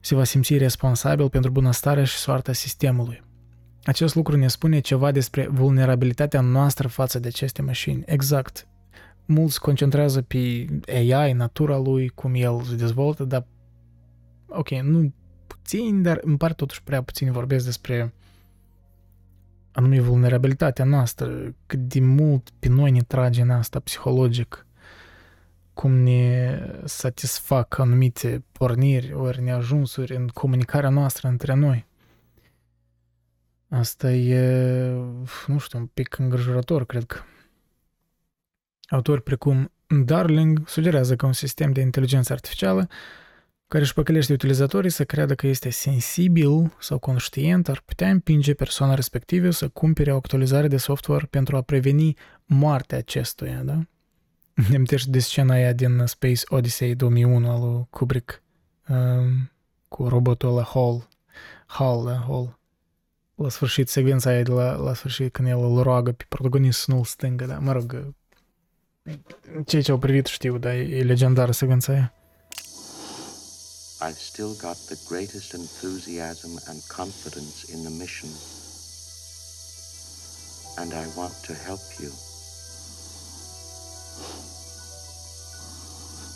se 0.00 0.14
va 0.14 0.24
simți 0.24 0.56
responsabil 0.56 1.28
pentru 1.28 1.50
bunăstarea 1.50 2.04
și 2.04 2.16
soarta 2.16 2.52
sistemului. 2.52 3.26
Acest 3.88 4.14
lucru 4.14 4.36
ne 4.36 4.48
spune 4.48 4.80
ceva 4.80 5.10
despre 5.10 5.46
vulnerabilitatea 5.46 6.40
noastră 6.40 6.88
față 6.88 7.18
de 7.18 7.28
aceste 7.28 7.62
mașini. 7.62 8.02
Exact. 8.06 8.68
Mulți 9.26 9.60
concentrează 9.60 10.22
pe 10.22 10.66
AI, 10.88 11.32
natura 11.32 11.76
lui, 11.76 12.08
cum 12.08 12.34
el 12.34 12.62
se 12.62 12.74
dezvoltă, 12.74 13.24
dar 13.24 13.46
ok, 14.48 14.70
nu 14.70 15.12
puțin, 15.46 16.02
dar 16.02 16.20
în 16.22 16.36
parte 16.36 16.54
totuși 16.54 16.82
prea 16.82 17.02
puțin 17.02 17.32
vorbesc 17.32 17.64
despre 17.64 18.12
anume 19.72 20.00
vulnerabilitatea 20.00 20.84
noastră, 20.84 21.54
cât 21.66 21.78
de 21.78 22.00
mult 22.00 22.50
pe 22.58 22.68
noi 22.68 22.90
ne 22.90 23.02
trage 23.02 23.42
în 23.42 23.50
asta 23.50 23.80
psihologic, 23.80 24.66
cum 25.74 25.92
ne 25.92 26.60
satisfac 26.84 27.78
anumite 27.78 28.44
porniri 28.52 29.12
ori 29.12 29.42
neajunsuri 29.42 30.16
în 30.16 30.26
comunicarea 30.26 30.90
noastră 30.90 31.28
între 31.28 31.54
noi. 31.54 31.87
Asta 33.68 34.12
e, 34.12 34.90
nu 35.46 35.58
știu, 35.58 35.78
un 35.78 35.86
pic 35.86 36.18
îngrijorător, 36.18 36.86
cred 36.86 37.04
că. 37.04 37.18
Autori 38.88 39.22
precum 39.22 39.72
Darling 40.04 40.68
sugerează 40.68 41.16
că 41.16 41.26
un 41.26 41.32
sistem 41.32 41.72
de 41.72 41.80
inteligență 41.80 42.32
artificială 42.32 42.88
care 43.68 43.82
își 43.82 43.94
păcălește 43.94 44.32
utilizatorii 44.32 44.90
să 44.90 45.04
creadă 45.04 45.34
că 45.34 45.46
este 45.46 45.70
sensibil 45.70 46.76
sau 46.80 46.98
conștient 46.98 47.68
ar 47.68 47.82
putea 47.84 48.10
împinge 48.10 48.54
persoana 48.54 48.94
respectivă 48.94 49.50
să 49.50 49.68
cumpere 49.68 50.12
o 50.12 50.16
actualizare 50.16 50.68
de 50.68 50.76
software 50.76 51.26
pentru 51.30 51.56
a 51.56 51.62
preveni 51.62 52.16
moartea 52.44 52.98
acestuia, 52.98 53.62
da? 53.62 53.78
Ne 54.68 54.74
amintești 54.74 55.10
de 55.10 55.18
scena 55.18 55.54
aia 55.54 55.72
din 55.72 56.02
Space 56.06 56.42
Odyssey 56.46 56.94
2001 56.94 57.50
al 57.50 57.60
lui 57.60 57.86
Kubrick 57.90 58.42
um, 58.88 59.50
cu 59.88 60.08
robotul 60.08 60.48
ăla 60.48 60.62
Hall, 60.62 61.08
Hall, 61.66 62.04
da? 62.04 62.24
Hall 62.26 62.58
la 63.38 63.48
sfârșit, 63.48 63.88
secvența 63.88 64.30
aia 64.30 64.42
de 64.42 64.50
la, 64.50 64.76
la 64.76 64.94
sfârșit, 64.94 65.32
când 65.32 65.48
el 65.48 65.58
îl 65.58 65.82
roagă 65.82 66.12
pe 66.12 66.24
nu-l 66.86 67.04
stângă, 67.04 67.44
da, 67.44 67.58
mă 67.58 67.72
rog, 67.72 68.14
cei 69.66 69.82
ce 69.82 69.90
au 69.90 69.98
privit 69.98 70.26
știu, 70.26 70.58
da, 70.58 70.74
e 70.74 71.02
legendară 71.02 71.52
secvența 71.52 71.92
aia. 71.92 72.12
I've 74.00 74.20
still 74.32 74.54
got 74.60 74.76
the 74.86 74.98
greatest 75.08 75.52
enthusiasm 75.54 76.50
and 76.68 76.78
confidence 76.96 77.72
in 77.74 77.82
the 77.82 77.94
mission. 77.98 78.30
And 80.76 80.92
I 80.92 81.06
want 81.16 81.34
to 81.46 81.52
help 81.66 81.84
you. 82.00 82.12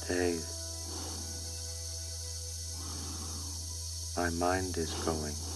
days. 0.09 0.45
My 4.17 4.31
mind 4.31 4.77
is 4.77 4.93
going. 5.05 5.52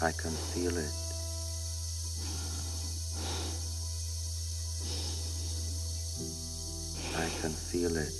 I 0.00 0.12
can 0.12 0.30
feel 0.30 0.78
it. 0.78 0.94
I 7.18 7.28
can 7.40 7.50
feel 7.50 7.96
it. 7.96 8.14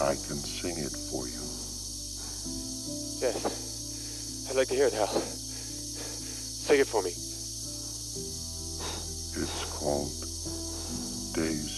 I 0.00 0.14
can 0.26 0.38
sing 0.38 0.76
it 0.76 0.90
for 0.90 1.28
you. 1.28 1.40
Yes. 3.22 4.48
I'd 4.50 4.56
like 4.56 4.66
to 4.68 4.74
hear 4.74 4.88
it, 4.88 4.92
Hal. 4.92 5.06
Sing 5.06 6.80
it 6.80 6.86
for 6.88 7.02
me. 7.02 7.10
It's 9.40 9.64
called 9.78 10.10
Daisy. 11.32 11.69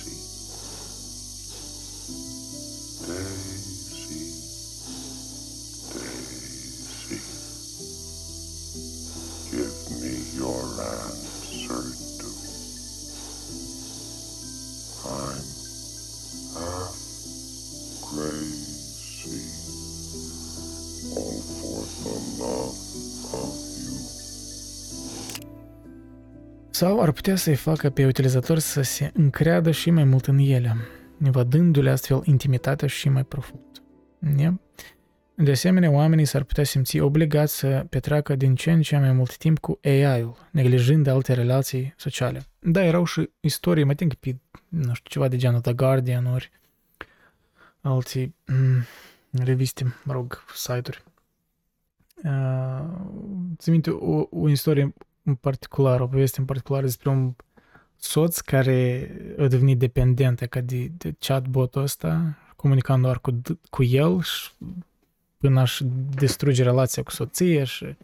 Sau 26.82 27.00
ar 27.00 27.12
putea 27.12 27.36
să-i 27.36 27.54
facă 27.54 27.90
pe 27.90 28.06
utilizator 28.06 28.58
să 28.58 28.82
se 28.82 29.10
încreadă 29.14 29.70
și 29.70 29.90
mai 29.90 30.04
mult 30.04 30.26
în 30.26 30.38
ele, 30.38 30.76
nevădându-le 31.16 31.90
astfel 31.90 32.22
intimitatea 32.24 32.88
și 32.88 33.08
mai 33.08 33.24
profund. 33.24 33.82
Ne? 34.18 34.52
De 35.34 35.50
asemenea, 35.50 35.90
oamenii 35.90 36.24
s-ar 36.24 36.42
putea 36.42 36.64
simți 36.64 36.98
obligați 36.98 37.56
să 37.56 37.86
petreacă 37.88 38.34
din 38.34 38.54
ce 38.54 38.70
în 38.70 38.82
ce 38.82 38.98
mai 38.98 39.12
mult 39.12 39.36
timp 39.36 39.58
cu 39.58 39.78
AI-ul, 39.84 40.48
neglijând 40.50 41.06
alte 41.06 41.32
relații 41.32 41.94
sociale. 41.96 42.42
Da, 42.58 42.84
erau 42.84 43.04
și 43.04 43.30
istorii, 43.40 43.84
mă 43.84 43.94
think 43.94 44.14
pe, 44.14 44.36
nu 44.68 44.94
știu, 44.94 45.10
ceva 45.10 45.28
de 45.28 45.36
genul 45.36 45.60
The 45.60 45.72
Guardian 45.72 46.26
ori 46.26 46.50
alții 47.80 48.34
mm, 48.46 48.84
reviste, 49.44 49.94
mă 50.04 50.12
rog, 50.12 50.44
site-uri. 50.54 51.02
Uh, 52.24 52.84
țin 53.56 53.72
minte 53.72 53.90
o, 53.90 54.26
o 54.30 54.48
istorie 54.48 54.94
în 55.22 55.34
particular, 55.34 56.00
o 56.00 56.06
poveste 56.06 56.40
în 56.40 56.46
particular 56.46 56.82
despre 56.82 57.10
un 57.10 57.34
soț 57.96 58.38
care 58.40 59.10
a 59.38 59.46
devenit 59.46 59.78
dependent 59.78 60.38
ca 60.38 60.60
de, 60.60 60.90
de 60.96 61.14
chatbot-ul 61.18 61.82
ăsta, 61.82 62.36
comunicând 62.56 63.02
doar 63.02 63.20
cu, 63.20 63.40
cu 63.70 63.82
el 63.82 64.22
și 64.22 64.50
până 65.38 65.60
aș 65.60 65.80
distruge 66.14 66.62
relația 66.62 67.02
cu 67.02 67.10
soția 67.10 67.64
și 67.64 67.96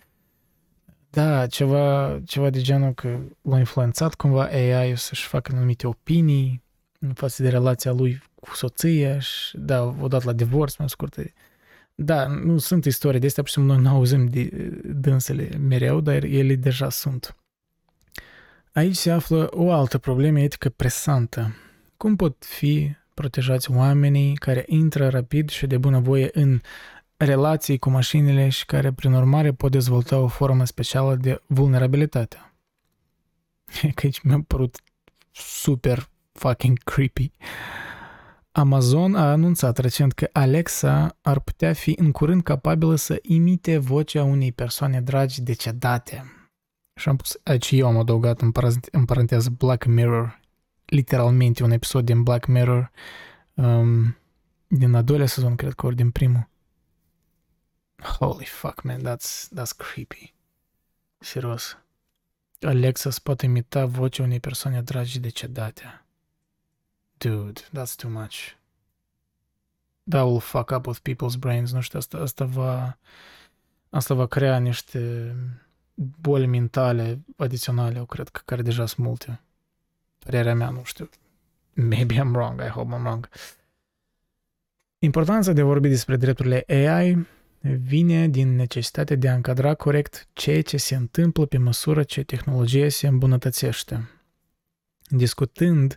da, 1.11 1.47
ceva, 1.47 2.19
ceva 2.25 2.51
de 2.51 2.61
genul 2.61 2.93
că 2.93 3.19
l-a 3.43 3.59
influențat 3.59 4.14
cumva 4.14 4.45
AI-ul 4.45 4.97
să-și 4.97 5.27
facă 5.27 5.53
anumite 5.55 5.87
opinii 5.87 6.62
în 7.01 7.12
față 7.12 7.43
de 7.43 7.49
relația 7.49 7.93
lui 7.93 8.23
cu 8.35 8.55
soția 8.55 9.19
și 9.19 9.57
da, 9.59 9.95
odată 10.01 10.25
la 10.27 10.33
divorț, 10.33 10.77
mai 10.77 10.89
scurt. 10.89 11.19
Da, 12.01 12.26
nu 12.26 12.59
sunt 12.59 12.84
istorii 12.84 13.20
de 13.20 13.26
astea, 13.26 13.42
pur 13.42 13.53
și 13.53 13.59
simplu 13.59 13.74
noi 13.74 13.82
nu 13.82 13.88
auzim 13.88 14.26
de 14.26 14.49
dânsele 14.84 15.49
mereu, 15.57 16.01
dar 16.01 16.22
ele 16.22 16.55
deja 16.55 16.90
sunt. 16.90 17.36
Aici 18.72 18.96
se 18.96 19.11
află 19.11 19.49
o 19.51 19.72
altă 19.72 19.99
problemă 19.99 20.40
etică 20.40 20.68
presantă. 20.68 21.55
Cum 21.96 22.16
pot 22.16 22.44
fi 22.44 22.94
protejați 23.14 23.70
oamenii 23.70 24.34
care 24.34 24.64
intră 24.66 25.09
rapid 25.09 25.49
și 25.49 25.66
de 25.66 25.78
bunăvoie 25.78 26.28
în 26.32 26.61
relații 27.16 27.78
cu 27.78 27.90
mașinile 27.90 28.49
și 28.49 28.66
care, 28.66 28.92
prin 28.92 29.12
urmare, 29.12 29.53
pot 29.53 29.70
dezvolta 29.70 30.18
o 30.18 30.26
formă 30.26 30.64
specială 30.64 31.16
de 31.16 31.42
vulnerabilitate? 31.46 32.53
Că 33.94 34.01
aici 34.03 34.20
mi-a 34.20 34.44
părut 34.46 34.76
super 35.30 36.09
fucking 36.32 36.78
creepy. 36.78 37.32
Amazon 38.59 39.14
a 39.14 39.30
anunțat 39.30 39.78
recent 39.78 40.12
că 40.12 40.28
Alexa 40.32 41.16
ar 41.22 41.40
putea 41.40 41.72
fi 41.72 41.94
în 41.98 42.12
curând 42.12 42.42
capabilă 42.42 42.94
să 42.94 43.18
imite 43.22 43.78
vocea 43.78 44.22
unei 44.22 44.52
persoane 44.52 45.00
dragi 45.00 45.42
decedate. 45.42 46.32
Și 46.94 47.09
am 47.09 47.16
pus, 47.16 47.40
aici 47.42 47.70
eu 47.70 47.86
am 47.86 47.96
adăugat 47.96 48.40
în, 48.40 48.52
paraz- 48.52 48.88
în 48.90 49.04
paranteză 49.04 49.50
Black 49.50 49.84
Mirror, 49.84 50.40
literalmente 50.84 51.62
un 51.62 51.70
episod 51.70 52.04
din 52.04 52.22
Black 52.22 52.46
Mirror, 52.46 52.90
um, 53.54 54.16
din 54.66 54.94
a 54.94 55.02
doilea 55.02 55.26
sezon, 55.26 55.56
cred 55.56 55.72
că 55.72 55.86
ori 55.86 55.96
din 55.96 56.11
primul. 56.11 56.48
Holy 58.18 58.44
fuck, 58.44 58.82
man, 58.82 59.00
that's, 59.00 59.48
that's 59.61 59.76
creepy. 59.76 60.34
Serios. 61.18 61.78
Alexa 62.61 63.09
îți 63.09 63.22
poate 63.22 63.46
imita 63.46 63.86
vocea 63.86 64.22
unei 64.22 64.40
persoane 64.40 64.82
dragi 64.82 65.20
decedate. 65.20 66.02
Dude, 67.19 67.61
that's 67.73 67.97
too 67.97 68.11
much. 68.11 68.57
That 70.09 70.25
will 70.25 70.41
fuck 70.41 70.71
up 70.71 70.87
with 70.87 71.01
people's 71.01 71.39
brains. 71.39 71.73
Nu 71.73 71.81
știu, 71.81 71.99
asta, 71.99 72.19
asta 72.19 72.45
va... 72.45 72.99
Asta 73.91 74.14
va 74.14 74.27
crea 74.27 74.59
niște 74.59 75.35
boli 75.95 76.47
mentale 76.47 77.21
adiționale, 77.37 77.99
eu 77.99 78.05
cred 78.05 78.29
că 78.29 78.41
care 78.45 78.62
deja 78.62 78.87
sunt 78.87 79.07
multe. 79.07 79.41
Părerea 80.19 80.55
mea, 80.55 80.71
nu 80.71 80.85
știu. 80.85 81.09
Maybe 81.75 82.14
I'm 82.14 82.33
wrong, 82.33 82.61
I 82.61 82.69
hope 82.69 82.95
I'm 82.95 83.01
wrong. 83.01 83.29
Importanța 84.99 85.53
de 85.53 85.61
a 85.61 85.64
vorbi 85.64 85.89
despre 85.89 86.16
drepturile 86.16 86.64
AI 86.69 87.27
vine 87.61 88.29
din 88.29 88.57
necesitatea 88.57 89.16
de 89.16 89.29
a 89.29 89.35
încadra 89.35 89.75
corect 89.75 90.29
ceea 90.33 90.62
ce 90.62 90.77
se 90.77 90.95
întâmplă 90.95 91.47
pe 91.47 91.59
măsură 91.59 92.03
ce 92.03 92.23
tehnologia 92.23 92.89
se 92.89 93.07
îmbunătățește. 93.07 94.11
Discutând 95.09 95.96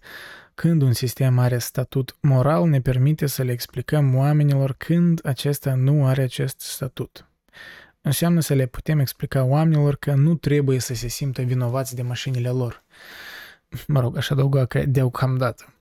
când 0.54 0.82
un 0.82 0.94
sistem 0.94 1.40
are 1.40 1.58
statut 1.58 2.18
moral, 2.20 2.68
ne 2.68 2.82
permite 2.82 3.26
să 3.26 3.44
le 3.44 3.52
explicăm 3.52 4.16
oamenilor 4.16 4.74
când 4.78 5.20
acesta 5.24 5.74
nu 5.74 6.06
are 6.06 6.22
acest 6.22 6.60
statut. 6.60 7.26
Înseamnă 8.02 8.40
să 8.40 8.54
le 8.54 8.66
putem 8.66 9.00
explica 9.00 9.44
oamenilor 9.44 9.96
că 9.96 10.14
nu 10.14 10.36
trebuie 10.36 10.80
să 10.80 10.94
se 10.94 11.08
simtă 11.08 11.42
vinovați 11.42 11.96
de 11.96 12.02
mașinile 12.02 12.50
lor. 12.50 12.84
Mă 13.88 14.00
rog, 14.00 14.18
aș 14.18 14.30
adăuga 14.30 14.66
că 14.66 14.86
deocamdată 14.86 15.74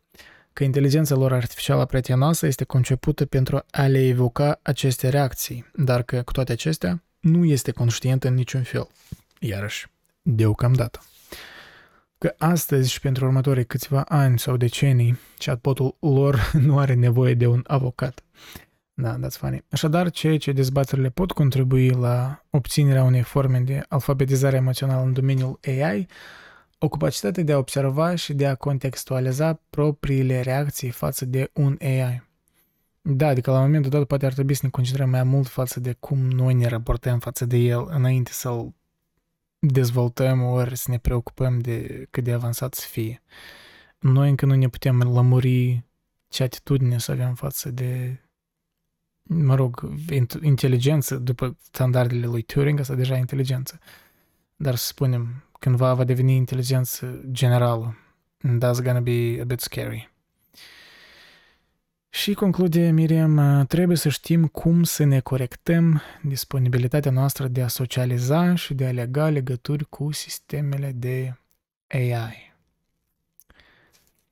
că 0.53 0.65
inteligența 0.65 1.15
lor 1.15 1.33
artificială 1.33 1.85
prietenoasă 1.85 2.47
este 2.47 2.65
concepută 2.65 3.27
pentru 3.27 3.65
a 3.71 3.87
le 3.87 4.07
evoca 4.07 4.59
aceste 4.63 5.09
reacții, 5.09 5.67
dar 5.75 6.03
că, 6.03 6.23
cu 6.23 6.33
toate 6.33 6.53
acestea, 6.53 7.03
nu 7.21 7.45
este 7.45 7.71
conștientă 7.71 8.29
în 8.29 8.35
niciun 8.35 8.63
fel. 8.63 8.89
Iarăși, 9.39 9.87
deocamdată. 10.23 11.01
Că 12.21 12.35
astăzi 12.39 12.91
și 12.91 13.01
pentru 13.01 13.25
următorii 13.25 13.65
câțiva 13.65 14.03
ani 14.03 14.39
sau 14.39 14.57
decenii, 14.57 15.19
chatbotul 15.39 15.97
lor 16.01 16.51
nu 16.67 16.79
are 16.79 16.95
nevoie 16.95 17.35
de 17.35 17.47
un 17.47 17.65
avocat. 17.67 18.25
Da, 18.95 19.19
that's 19.19 19.37
funny. 19.39 19.65
Așadar, 19.71 20.11
ceea 20.11 20.39
ce 20.39 20.53
dezbaterile 20.53 21.09
pot 21.09 21.33
contribui 21.33 21.91
la 21.91 22.45
obținerea 22.51 23.03
unei 23.03 23.23
forme 23.23 23.61
de 23.61 23.83
alfabetizare 23.89 24.57
emoțională 24.57 25.03
în 25.03 25.13
domeniul 25.13 25.59
AI, 25.63 26.07
o 26.79 26.89
capacitate 26.89 27.43
de 27.43 27.53
a 27.53 27.59
observa 27.59 28.15
și 28.15 28.33
de 28.33 28.47
a 28.47 28.55
contextualiza 28.55 29.61
propriile 29.71 30.41
reacții 30.41 30.91
față 30.91 31.25
de 31.25 31.51
un 31.53 31.77
AI. 31.81 32.23
Da, 33.03 33.27
adică 33.27 33.51
la 33.51 33.61
momentul 33.61 33.91
dat 33.91 34.05
poate 34.05 34.27
ar 34.27 34.33
trebui 34.33 34.55
să 34.55 34.61
ne 34.65 34.71
concentrăm 34.71 35.11
mai 35.11 35.23
mult 35.23 35.49
față 35.49 35.81
de 35.81 35.97
cum 36.01 36.19
noi 36.19 36.55
ne 36.55 36.67
raportăm 36.67 37.19
față 37.19 37.45
de 37.45 37.57
el 37.57 37.87
înainte 37.91 38.31
să-l 38.33 38.75
dezvoltăm 39.61 40.43
ori 40.43 40.77
să 40.77 40.91
ne 40.91 40.99
preocupăm 40.99 41.59
de 41.59 42.07
cât 42.11 42.25
de 42.25 42.33
avansat 42.33 42.75
să 42.75 42.87
fie. 42.87 43.23
Noi 43.99 44.29
încă 44.29 44.47
nu 44.47 44.55
ne 44.55 44.69
putem 44.69 45.03
lămuri 45.03 45.85
ce 46.29 46.43
atitudine 46.43 46.99
să 46.99 47.13
avem 47.13 47.35
față 47.35 47.71
de 47.71 48.21
mă 49.23 49.55
rog, 49.55 49.93
inteligență, 50.43 51.17
după 51.17 51.57
standardele 51.61 52.27
lui 52.27 52.43
Turing, 52.43 52.81
asta 52.81 52.95
deja 52.95 53.15
e 53.15 53.19
inteligență. 53.19 53.79
Dar 54.57 54.75
să 54.75 54.87
spunem, 54.87 55.45
cândva 55.59 55.95
va 55.95 56.05
deveni 56.05 56.35
inteligență 56.35 57.21
generală. 57.31 57.97
That's 58.39 58.83
gonna 58.83 59.01
be 59.01 59.39
a 59.41 59.45
bit 59.45 59.61
scary. 59.61 60.11
Și 62.11 62.35
conclude 62.35 62.91
Miriam, 62.91 63.65
trebuie 63.67 63.97
să 63.97 64.09
știm 64.09 64.47
cum 64.47 64.83
să 64.83 65.05
ne 65.05 65.21
corectăm 65.21 66.03
disponibilitatea 66.23 67.11
noastră 67.11 67.49
de 67.49 67.63
a 67.63 67.69
socializa 67.69 68.55
și 68.55 68.75
de 68.75 68.87
a 68.87 68.93
lega 68.93 69.29
legături 69.29 69.85
cu 69.85 70.13
sistemele 70.13 70.93
de 70.93 71.37
AI. 71.89 72.55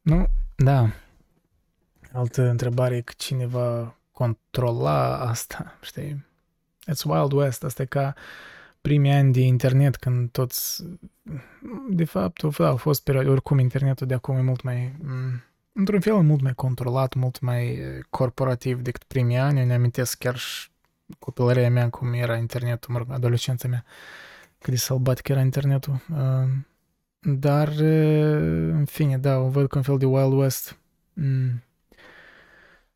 Nu? 0.00 0.26
Da. 0.56 0.90
Altă 2.12 2.48
întrebare 2.48 2.96
e 2.96 3.00
că 3.00 3.12
cine 3.16 3.46
va 3.46 3.96
controla 4.12 5.18
asta, 5.18 5.78
știi? 5.82 6.24
It's 6.90 7.04
Wild 7.04 7.32
West, 7.32 7.64
asta 7.64 7.82
e 7.82 7.86
ca 7.86 8.14
primii 8.80 9.12
ani 9.12 9.32
de 9.32 9.40
internet, 9.40 9.96
când 9.96 10.30
toți... 10.30 10.84
De 11.88 12.04
fapt, 12.04 12.42
da, 12.58 12.68
au 12.68 12.76
fost 12.76 13.02
perioade, 13.02 13.28
oricum 13.28 13.58
internetul 13.58 14.06
de 14.06 14.14
acum 14.14 14.36
e 14.36 14.40
mult 14.40 14.62
mai... 14.62 14.96
m, 15.02 15.42
Într-un 15.78 16.00
fel 16.00 16.14
mult 16.14 16.40
mai 16.40 16.54
controlat, 16.54 17.14
mult 17.14 17.40
mai 17.40 17.66
eh, 17.66 17.98
corporativ 18.10 18.80
decât 18.80 19.02
primii 19.02 19.36
ani. 19.36 19.60
Eu 19.60 19.66
ne 19.66 19.74
amintesc 19.74 20.18
chiar 20.18 20.36
și 20.36 20.68
copilăria 21.18 21.70
mea 21.70 21.90
cum 21.90 22.12
era 22.12 22.36
internetul, 22.36 22.92
mă 22.92 22.98
rog, 22.98 23.10
adolescența 23.10 23.68
mea, 23.68 23.84
cât 24.58 24.72
de 24.72 24.76
sălbatic 24.76 25.28
era 25.28 25.40
internetul. 25.40 26.00
Uh, 26.10 26.48
Dar, 27.20 27.68
eh, 27.68 28.70
în 28.72 28.84
fine, 28.84 29.18
da, 29.18 29.36
o 29.38 29.48
văd 29.48 29.68
ca 29.68 29.76
un 29.76 29.82
fel 29.82 29.98
de 29.98 30.04
Wild 30.04 30.32
West. 30.32 30.78
Mm. 31.12 31.62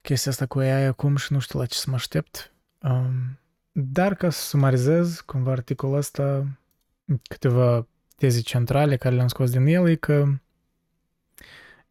Chestia 0.00 0.30
asta 0.30 0.46
cu 0.46 0.58
AI 0.58 0.84
acum 0.84 1.16
și 1.16 1.32
nu 1.32 1.38
știu 1.38 1.58
la 1.58 1.66
ce 1.66 1.78
să 1.78 1.90
mă 1.90 1.94
aștept. 1.94 2.52
Um, 2.78 3.38
Dar 3.72 4.14
ca 4.14 4.30
să 4.30 4.40
sumarizez 4.40 5.20
cumva 5.20 5.50
articolul 5.50 5.96
ăsta, 5.96 6.46
câteva 7.22 7.86
teze 8.16 8.40
centrale 8.40 8.96
care 8.96 9.14
le-am 9.14 9.28
scos 9.28 9.50
din 9.50 9.66
el 9.66 9.88
e 9.88 9.94
că 9.94 10.24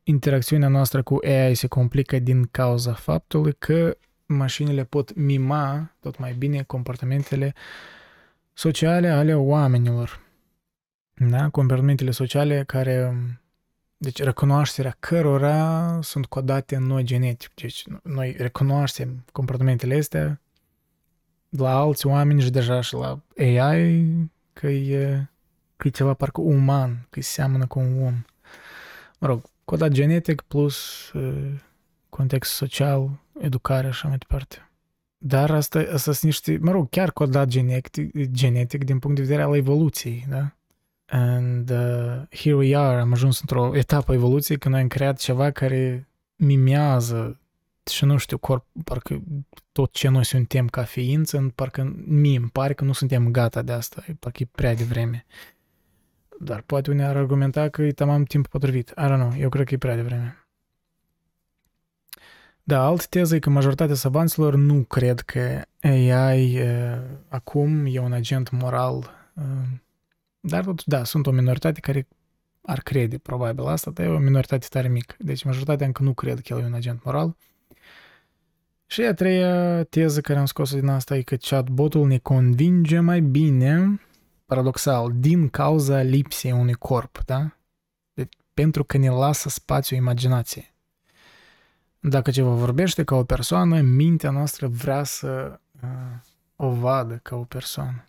interacțiunea 0.04 0.68
noastră 0.68 1.04
cu 1.04 1.20
AI 1.24 1.56
se 1.56 1.68
complică 1.68 2.20
din 2.20 2.44
cauza 2.52 2.94
faptului 2.94 3.54
că 3.58 3.98
mașinile 4.26 4.84
pot 4.84 5.16
mima 5.16 5.96
tot 6.00 6.18
mai 6.18 6.34
bine 6.34 6.64
comportamentele 6.64 7.54
sociale 8.54 9.10
ale 9.10 9.36
oamenilor. 9.36 10.20
Da? 11.14 11.50
Comportamentele 11.50 12.12
sociale 12.12 12.64
care 12.68 13.16
deci 13.98 14.22
recunoașterea 14.22 14.96
cărora 15.00 16.00
sunt 16.02 16.26
codate 16.26 16.76
în 16.76 16.84
noi 16.84 17.04
genetic. 17.04 17.54
Deci 17.54 17.84
noi 18.04 18.36
recunoaștem 18.38 19.26
comportamentele 19.32 19.98
astea 19.98 20.42
la 21.50 21.78
alți 21.78 22.06
oameni 22.06 22.42
și 22.42 22.50
deja 22.50 22.82
și 22.82 22.94
la 22.94 23.20
AI 23.38 24.30
că 24.54 24.68
e, 24.68 25.30
că 25.78 25.88
e 25.88 25.92
ceva 25.92 26.14
parcă 26.14 26.42
uman, 26.42 27.08
că 27.10 27.22
seamănă 27.22 27.68
cu 27.68 27.80
un 27.80 28.04
om. 28.04 28.24
Mă 29.20 29.28
rog, 29.28 29.44
codat 29.72 29.92
genetic 29.92 30.42
plus 30.42 31.10
uh, 31.14 31.54
context 32.10 32.52
social, 32.52 33.10
educare 33.40 33.84
și 33.84 33.94
așa 33.94 34.08
mai 34.08 34.18
departe. 34.18 34.72
Dar 35.18 35.52
asta, 35.52 35.80
asta 35.80 36.12
sunt 36.12 36.22
niște, 36.22 36.58
mă 36.62 36.72
rog, 36.72 36.90
chiar 36.90 37.12
codat 37.12 37.48
genetic, 37.48 38.32
genetic 38.32 38.84
din 38.84 39.00
punct 39.00 39.16
de 39.16 39.22
vedere 39.22 39.42
al 39.42 39.56
evoluției, 39.56 40.26
da? 40.30 40.56
And 41.06 41.70
uh, 41.70 42.22
here 42.30 42.56
we 42.56 42.76
are, 42.76 43.00
am 43.00 43.12
ajuns 43.12 43.40
într-o 43.40 43.76
etapă 43.76 44.12
a 44.12 44.16
evoluției 44.16 44.58
când 44.58 44.74
noi 44.74 44.84
am 44.84 44.90
creat 44.90 45.20
ceva 45.20 45.52
care 45.52 46.08
mimează 46.36 47.40
și 47.92 48.06
nu 48.06 48.18
știu, 48.18 48.38
corp, 48.38 48.66
parcă 48.84 49.22
tot 49.72 49.92
ce 49.92 50.08
noi 50.08 50.26
suntem 50.26 50.68
ca 50.68 50.84
ființă, 50.84 51.52
parcă 51.56 51.96
mie 52.06 52.38
îmi 52.38 52.50
pare 52.50 52.74
că 52.74 52.84
nu 52.84 52.94
suntem 52.94 53.32
gata 53.32 53.62
de 53.62 53.72
asta, 53.72 54.06
parcă 54.20 54.44
e 54.44 54.48
prea 54.52 54.76
devreme. 54.76 55.26
Dar 56.44 56.62
poate 56.62 56.92
unii 56.92 57.04
ar 57.04 57.18
argumenta 57.18 57.70
că 57.70 57.82
e 57.82 57.92
tamam 57.92 58.24
timpul 58.24 58.50
potrivit. 58.50 58.90
I 58.90 58.94
don't 58.94 59.16
know, 59.16 59.34
eu 59.38 59.50
cred 59.50 59.66
că 59.66 59.74
e 59.74 59.78
prea 59.78 59.96
devreme. 59.96 60.46
Da, 62.64 62.86
altă 62.86 63.06
teză 63.10 63.36
e 63.36 63.40
că 63.40 63.50
majoritatea 63.50 63.96
savanților 63.96 64.56
nu 64.56 64.84
cred 64.84 65.20
că 65.20 65.62
AI 65.82 66.62
uh, 66.62 66.98
acum 67.28 67.86
e 67.86 68.00
un 68.00 68.14
agent 68.14 68.50
moral, 68.50 68.98
uh, 69.34 69.44
dar 70.40 70.64
totuși, 70.64 70.88
da, 70.88 71.04
sunt 71.04 71.28
o 71.28 71.32
minoritate 71.32 71.80
care 71.80 72.08
ar 72.62 72.80
crede 72.80 73.18
probabil 73.18 73.66
asta, 73.66 73.92
dar 73.92 74.06
e 74.06 74.10
o 74.10 74.18
minoritate 74.18 74.68
tare 74.70 74.88
mică. 74.88 75.16
Deci 75.20 75.44
majoritatea 75.44 75.86
încă 75.86 76.04
nu 76.04 76.14
cred 76.14 76.40
că 76.40 76.54
el 76.54 76.60
e 76.60 76.66
un 76.66 76.74
agent 76.74 77.04
moral. 77.04 77.36
Și 78.86 79.02
a 79.02 79.14
treia 79.14 79.84
teză 79.84 80.22
care 80.22 80.40
am 80.40 80.46
scos 80.46 80.74
din 80.74 80.88
asta 80.88 81.18
e 81.18 81.22
că 81.22 81.36
chatbotul 81.36 82.08
ne 82.08 82.18
convinge 82.18 83.00
mai 83.00 83.22
bine, 83.22 84.00
paradoxal, 84.52 85.12
din 85.16 85.50
cauza 85.50 86.02
lipsei 86.02 86.52
unui 86.52 86.74
corp, 86.74 87.20
da? 87.26 87.52
Deci, 88.14 88.34
pentru 88.54 88.84
că 88.84 88.98
ne 88.98 89.10
lasă 89.10 89.50
spațiu 89.50 89.96
imaginației. 89.96 90.74
Dacă 92.00 92.32
ceva 92.32 92.50
vorbește 92.50 93.04
ca 93.04 93.16
o 93.16 93.24
persoană, 93.24 93.82
mintea 93.82 94.30
noastră 94.30 94.68
vrea 94.68 95.04
să 95.04 95.60
uh, 95.84 95.90
o 96.56 96.70
vadă 96.70 97.20
ca 97.24 97.36
o 97.36 97.44
persoană. 97.44 98.04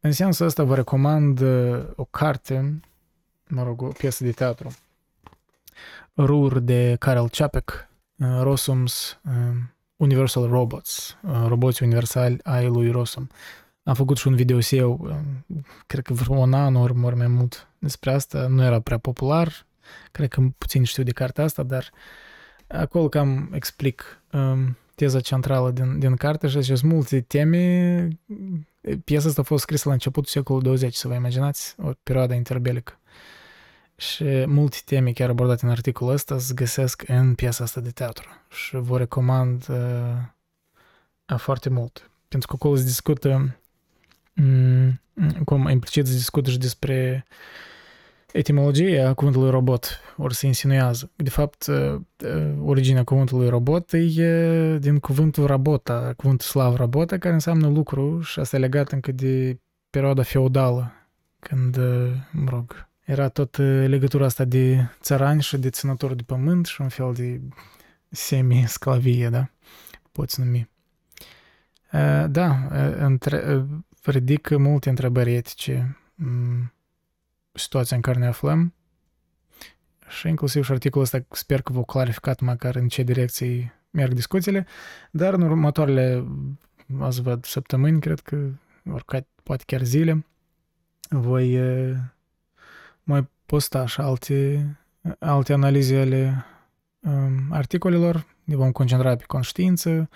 În 0.00 0.12
sensul 0.12 0.46
ăsta 0.46 0.62
vă 0.62 0.74
recomand 0.74 1.40
uh, 1.40 1.84
o 1.96 2.04
carte, 2.04 2.80
mă 3.48 3.62
rog, 3.62 3.82
o 3.82 3.88
piesă 3.88 4.24
de 4.24 4.32
teatru, 4.32 4.76
Rur 6.16 6.58
de 6.58 6.96
Karel 6.98 7.28
Čapek, 7.28 7.88
uh, 8.16 8.26
Rosums 8.40 9.20
uh, 9.24 9.56
Universal 9.96 10.48
Robots, 10.48 11.16
uh, 11.22 11.44
roboții 11.46 11.86
universali 11.86 12.38
ai 12.42 12.66
lui 12.66 12.90
Rosum. 12.90 13.28
Am 13.84 13.94
făcut 13.94 14.16
și 14.16 14.26
un 14.26 14.34
video 14.34 14.58
eu, 14.70 14.98
uh, 15.02 15.16
cred 15.86 16.04
că 16.04 16.12
vreo 16.12 16.36
un 16.36 16.52
an 16.52 16.74
ori, 16.74 17.00
ori 17.02 17.16
mai 17.16 17.26
mult 17.26 17.68
despre 17.78 18.12
asta, 18.12 18.46
nu 18.46 18.62
era 18.62 18.80
prea 18.80 18.98
popular, 18.98 19.66
cred 20.12 20.28
că 20.28 20.42
puțin 20.58 20.84
știu 20.84 21.02
de 21.02 21.12
cartea 21.12 21.44
asta, 21.44 21.62
dar 21.62 21.90
acolo 22.66 23.08
cam 23.08 23.50
explic 23.52 24.22
um, 24.32 24.76
teza 24.94 25.20
centrală 25.20 25.70
din, 25.70 25.98
din 25.98 26.16
carte 26.16 26.48
și 26.48 26.62
sunt 26.62 26.82
multe 26.82 27.20
teme. 27.20 28.08
Piesa 29.04 29.28
asta 29.28 29.40
a 29.40 29.44
fost 29.44 29.62
scrisă 29.62 29.88
la 29.88 29.94
începutul 29.94 30.30
secolului 30.30 30.66
20, 30.66 30.94
să 30.94 31.08
vă 31.08 31.14
imaginați, 31.14 31.74
o 31.82 31.90
perioadă 32.02 32.34
interbelică. 32.34 32.98
Și 33.96 34.24
multe 34.46 34.78
teme 34.84 35.12
chiar 35.12 35.28
abordate 35.28 35.64
în 35.64 35.70
articolul 35.70 36.12
ăsta 36.12 36.38
se 36.38 36.54
găsesc 36.54 37.02
în 37.06 37.34
piesa 37.34 37.64
asta 37.64 37.80
de 37.80 37.90
teatru 37.90 38.28
și 38.50 38.76
vă 38.76 38.98
recomand 38.98 39.66
uh, 39.68 41.36
foarte 41.36 41.68
mult. 41.68 42.10
Pentru 42.28 42.48
că 42.48 42.54
acolo 42.54 42.76
se 42.76 42.84
discută, 42.84 43.28
um, 43.28 43.56
cum 45.44 45.68
implicit 45.68 46.06
se 46.06 46.12
discută 46.12 46.50
și 46.50 46.58
despre 46.58 47.26
etimologia 48.32 49.14
cuvântului 49.14 49.50
robot, 49.50 50.00
ori 50.16 50.34
se 50.34 50.46
insinuează. 50.46 51.10
De 51.16 51.30
fapt, 51.30 51.66
originea 52.64 53.04
cuvântului 53.04 53.48
robot 53.48 53.92
e 53.92 54.78
din 54.78 54.98
cuvântul 54.98 55.46
rabota, 55.46 56.12
cuvântul 56.16 56.46
slav 56.46 56.76
rabota, 56.76 57.18
care 57.18 57.34
înseamnă 57.34 57.68
lucru 57.68 58.20
și 58.20 58.38
asta 58.40 58.56
e 58.56 58.58
legat 58.58 58.92
încă 58.92 59.12
de 59.12 59.58
perioada 59.90 60.22
feudală, 60.22 60.92
când, 61.40 61.76
mă 62.32 62.50
rog, 62.50 62.88
era 63.04 63.28
tot 63.28 63.56
legătura 63.86 64.24
asta 64.24 64.44
de 64.44 64.86
țărani 65.00 65.42
și 65.42 65.56
de 65.56 65.70
ținători 65.70 66.16
de 66.16 66.22
pământ 66.26 66.66
și 66.66 66.80
un 66.80 66.88
fel 66.88 67.12
de 67.14 67.40
semi-sclavie, 68.10 69.28
da? 69.28 69.50
Poți 70.12 70.40
numi. 70.40 70.70
Da, 72.26 72.68
între, 72.98 73.66
ridică 74.10 74.58
multe 74.58 74.88
întrebări 74.88 75.34
etice 75.34 75.98
situația 77.52 77.96
în 77.96 78.02
care 78.02 78.18
ne 78.18 78.26
aflăm. 78.26 78.74
Și 80.08 80.28
inclusiv 80.28 80.64
și 80.64 80.72
articolul 80.72 81.04
ăsta 81.04 81.24
sper 81.30 81.62
că 81.62 81.72
v-au 81.72 81.84
clarificat 81.84 82.40
măcar 82.40 82.74
în 82.74 82.88
ce 82.88 83.02
direcții 83.02 83.72
merg 83.90 84.12
discuțiile, 84.12 84.66
dar 85.10 85.34
în 85.34 85.42
următoarele, 85.42 86.24
azi 87.00 87.22
văd, 87.22 87.44
săptămâni, 87.44 88.00
cred 88.00 88.20
că, 88.20 88.48
oricât, 88.90 89.26
poate 89.42 89.62
chiar 89.66 89.82
zile, 89.82 90.26
voi 91.08 91.58
mai 93.02 93.28
posta 93.46 93.86
și 93.86 94.00
alte, 94.00 94.66
alte 95.18 95.52
analize 95.52 95.96
ale 95.96 96.44
um, 97.00 97.52
articolelor, 97.52 98.26
ne 98.44 98.56
vom 98.56 98.72
concentra 98.72 99.16
pe 99.16 99.24
conștiință, 99.26 99.90
pe 99.90 100.08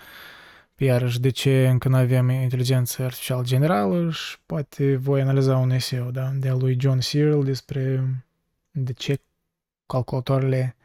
iarăși 0.79 1.19
de 1.19 1.29
ce 1.29 1.67
încă 1.67 1.89
nu 1.89 1.95
avem 1.95 2.29
inteligență 2.29 3.03
artificială 3.03 3.43
generală 3.43 4.09
și 4.09 4.37
poate 4.45 4.95
voi 4.95 5.21
analiza 5.21 5.57
un 5.57 5.69
eseu 5.69 6.11
da, 6.11 6.31
de 6.35 6.49
a 6.49 6.55
lui 6.55 6.77
John 6.79 6.99
Searle 6.99 7.43
despre 7.43 8.03
de 8.71 8.93
ce 8.93 9.21
calculatoarele, 9.85 10.75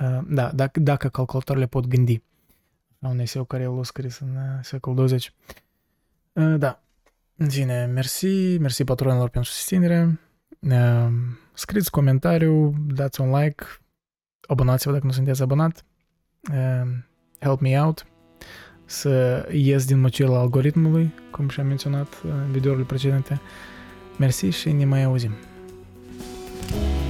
uh, 0.00 0.18
da, 0.28 0.50
dacă, 0.54 0.80
dacă 0.80 1.08
calculatoarele 1.08 1.66
pot 1.66 1.86
gândi. 1.86 2.22
Un 2.98 3.18
eseu 3.18 3.44
care 3.44 3.62
el 3.62 3.78
a 3.78 3.82
scris 3.82 4.18
în 4.18 4.36
uh, 4.36 4.58
secolul 4.62 4.96
20. 4.98 5.34
Uh, 6.32 6.54
da, 6.58 6.82
în 7.36 7.48
fine, 7.48 7.84
mersi, 7.84 8.58
mersi 8.58 8.84
patronilor 8.84 9.28
pentru 9.28 9.50
susținere. 9.50 10.20
Scriți 11.52 11.90
comentariu, 11.90 12.74
dați 12.86 13.20
un 13.20 13.30
like, 13.38 13.64
abonați-vă 14.48 14.92
dacă 14.92 15.06
nu 15.06 15.12
sunteți 15.12 15.42
abonat. 15.42 15.84
Help 17.40 17.60
me 17.60 17.82
out 17.82 18.06
să 18.92 19.48
ies 19.52 19.84
din 19.84 20.00
măcila 20.00 20.38
algoritmului, 20.38 21.14
cum 21.30 21.48
și-am 21.48 21.66
menționat 21.66 22.20
în 22.24 22.52
videourile 22.52 22.84
precedente. 22.84 23.40
Mersi 24.18 24.46
și 24.46 24.72
ne 24.72 24.84
mai 24.84 25.02
auzim! 25.02 25.32
thank 26.68 26.96
you 26.96 27.01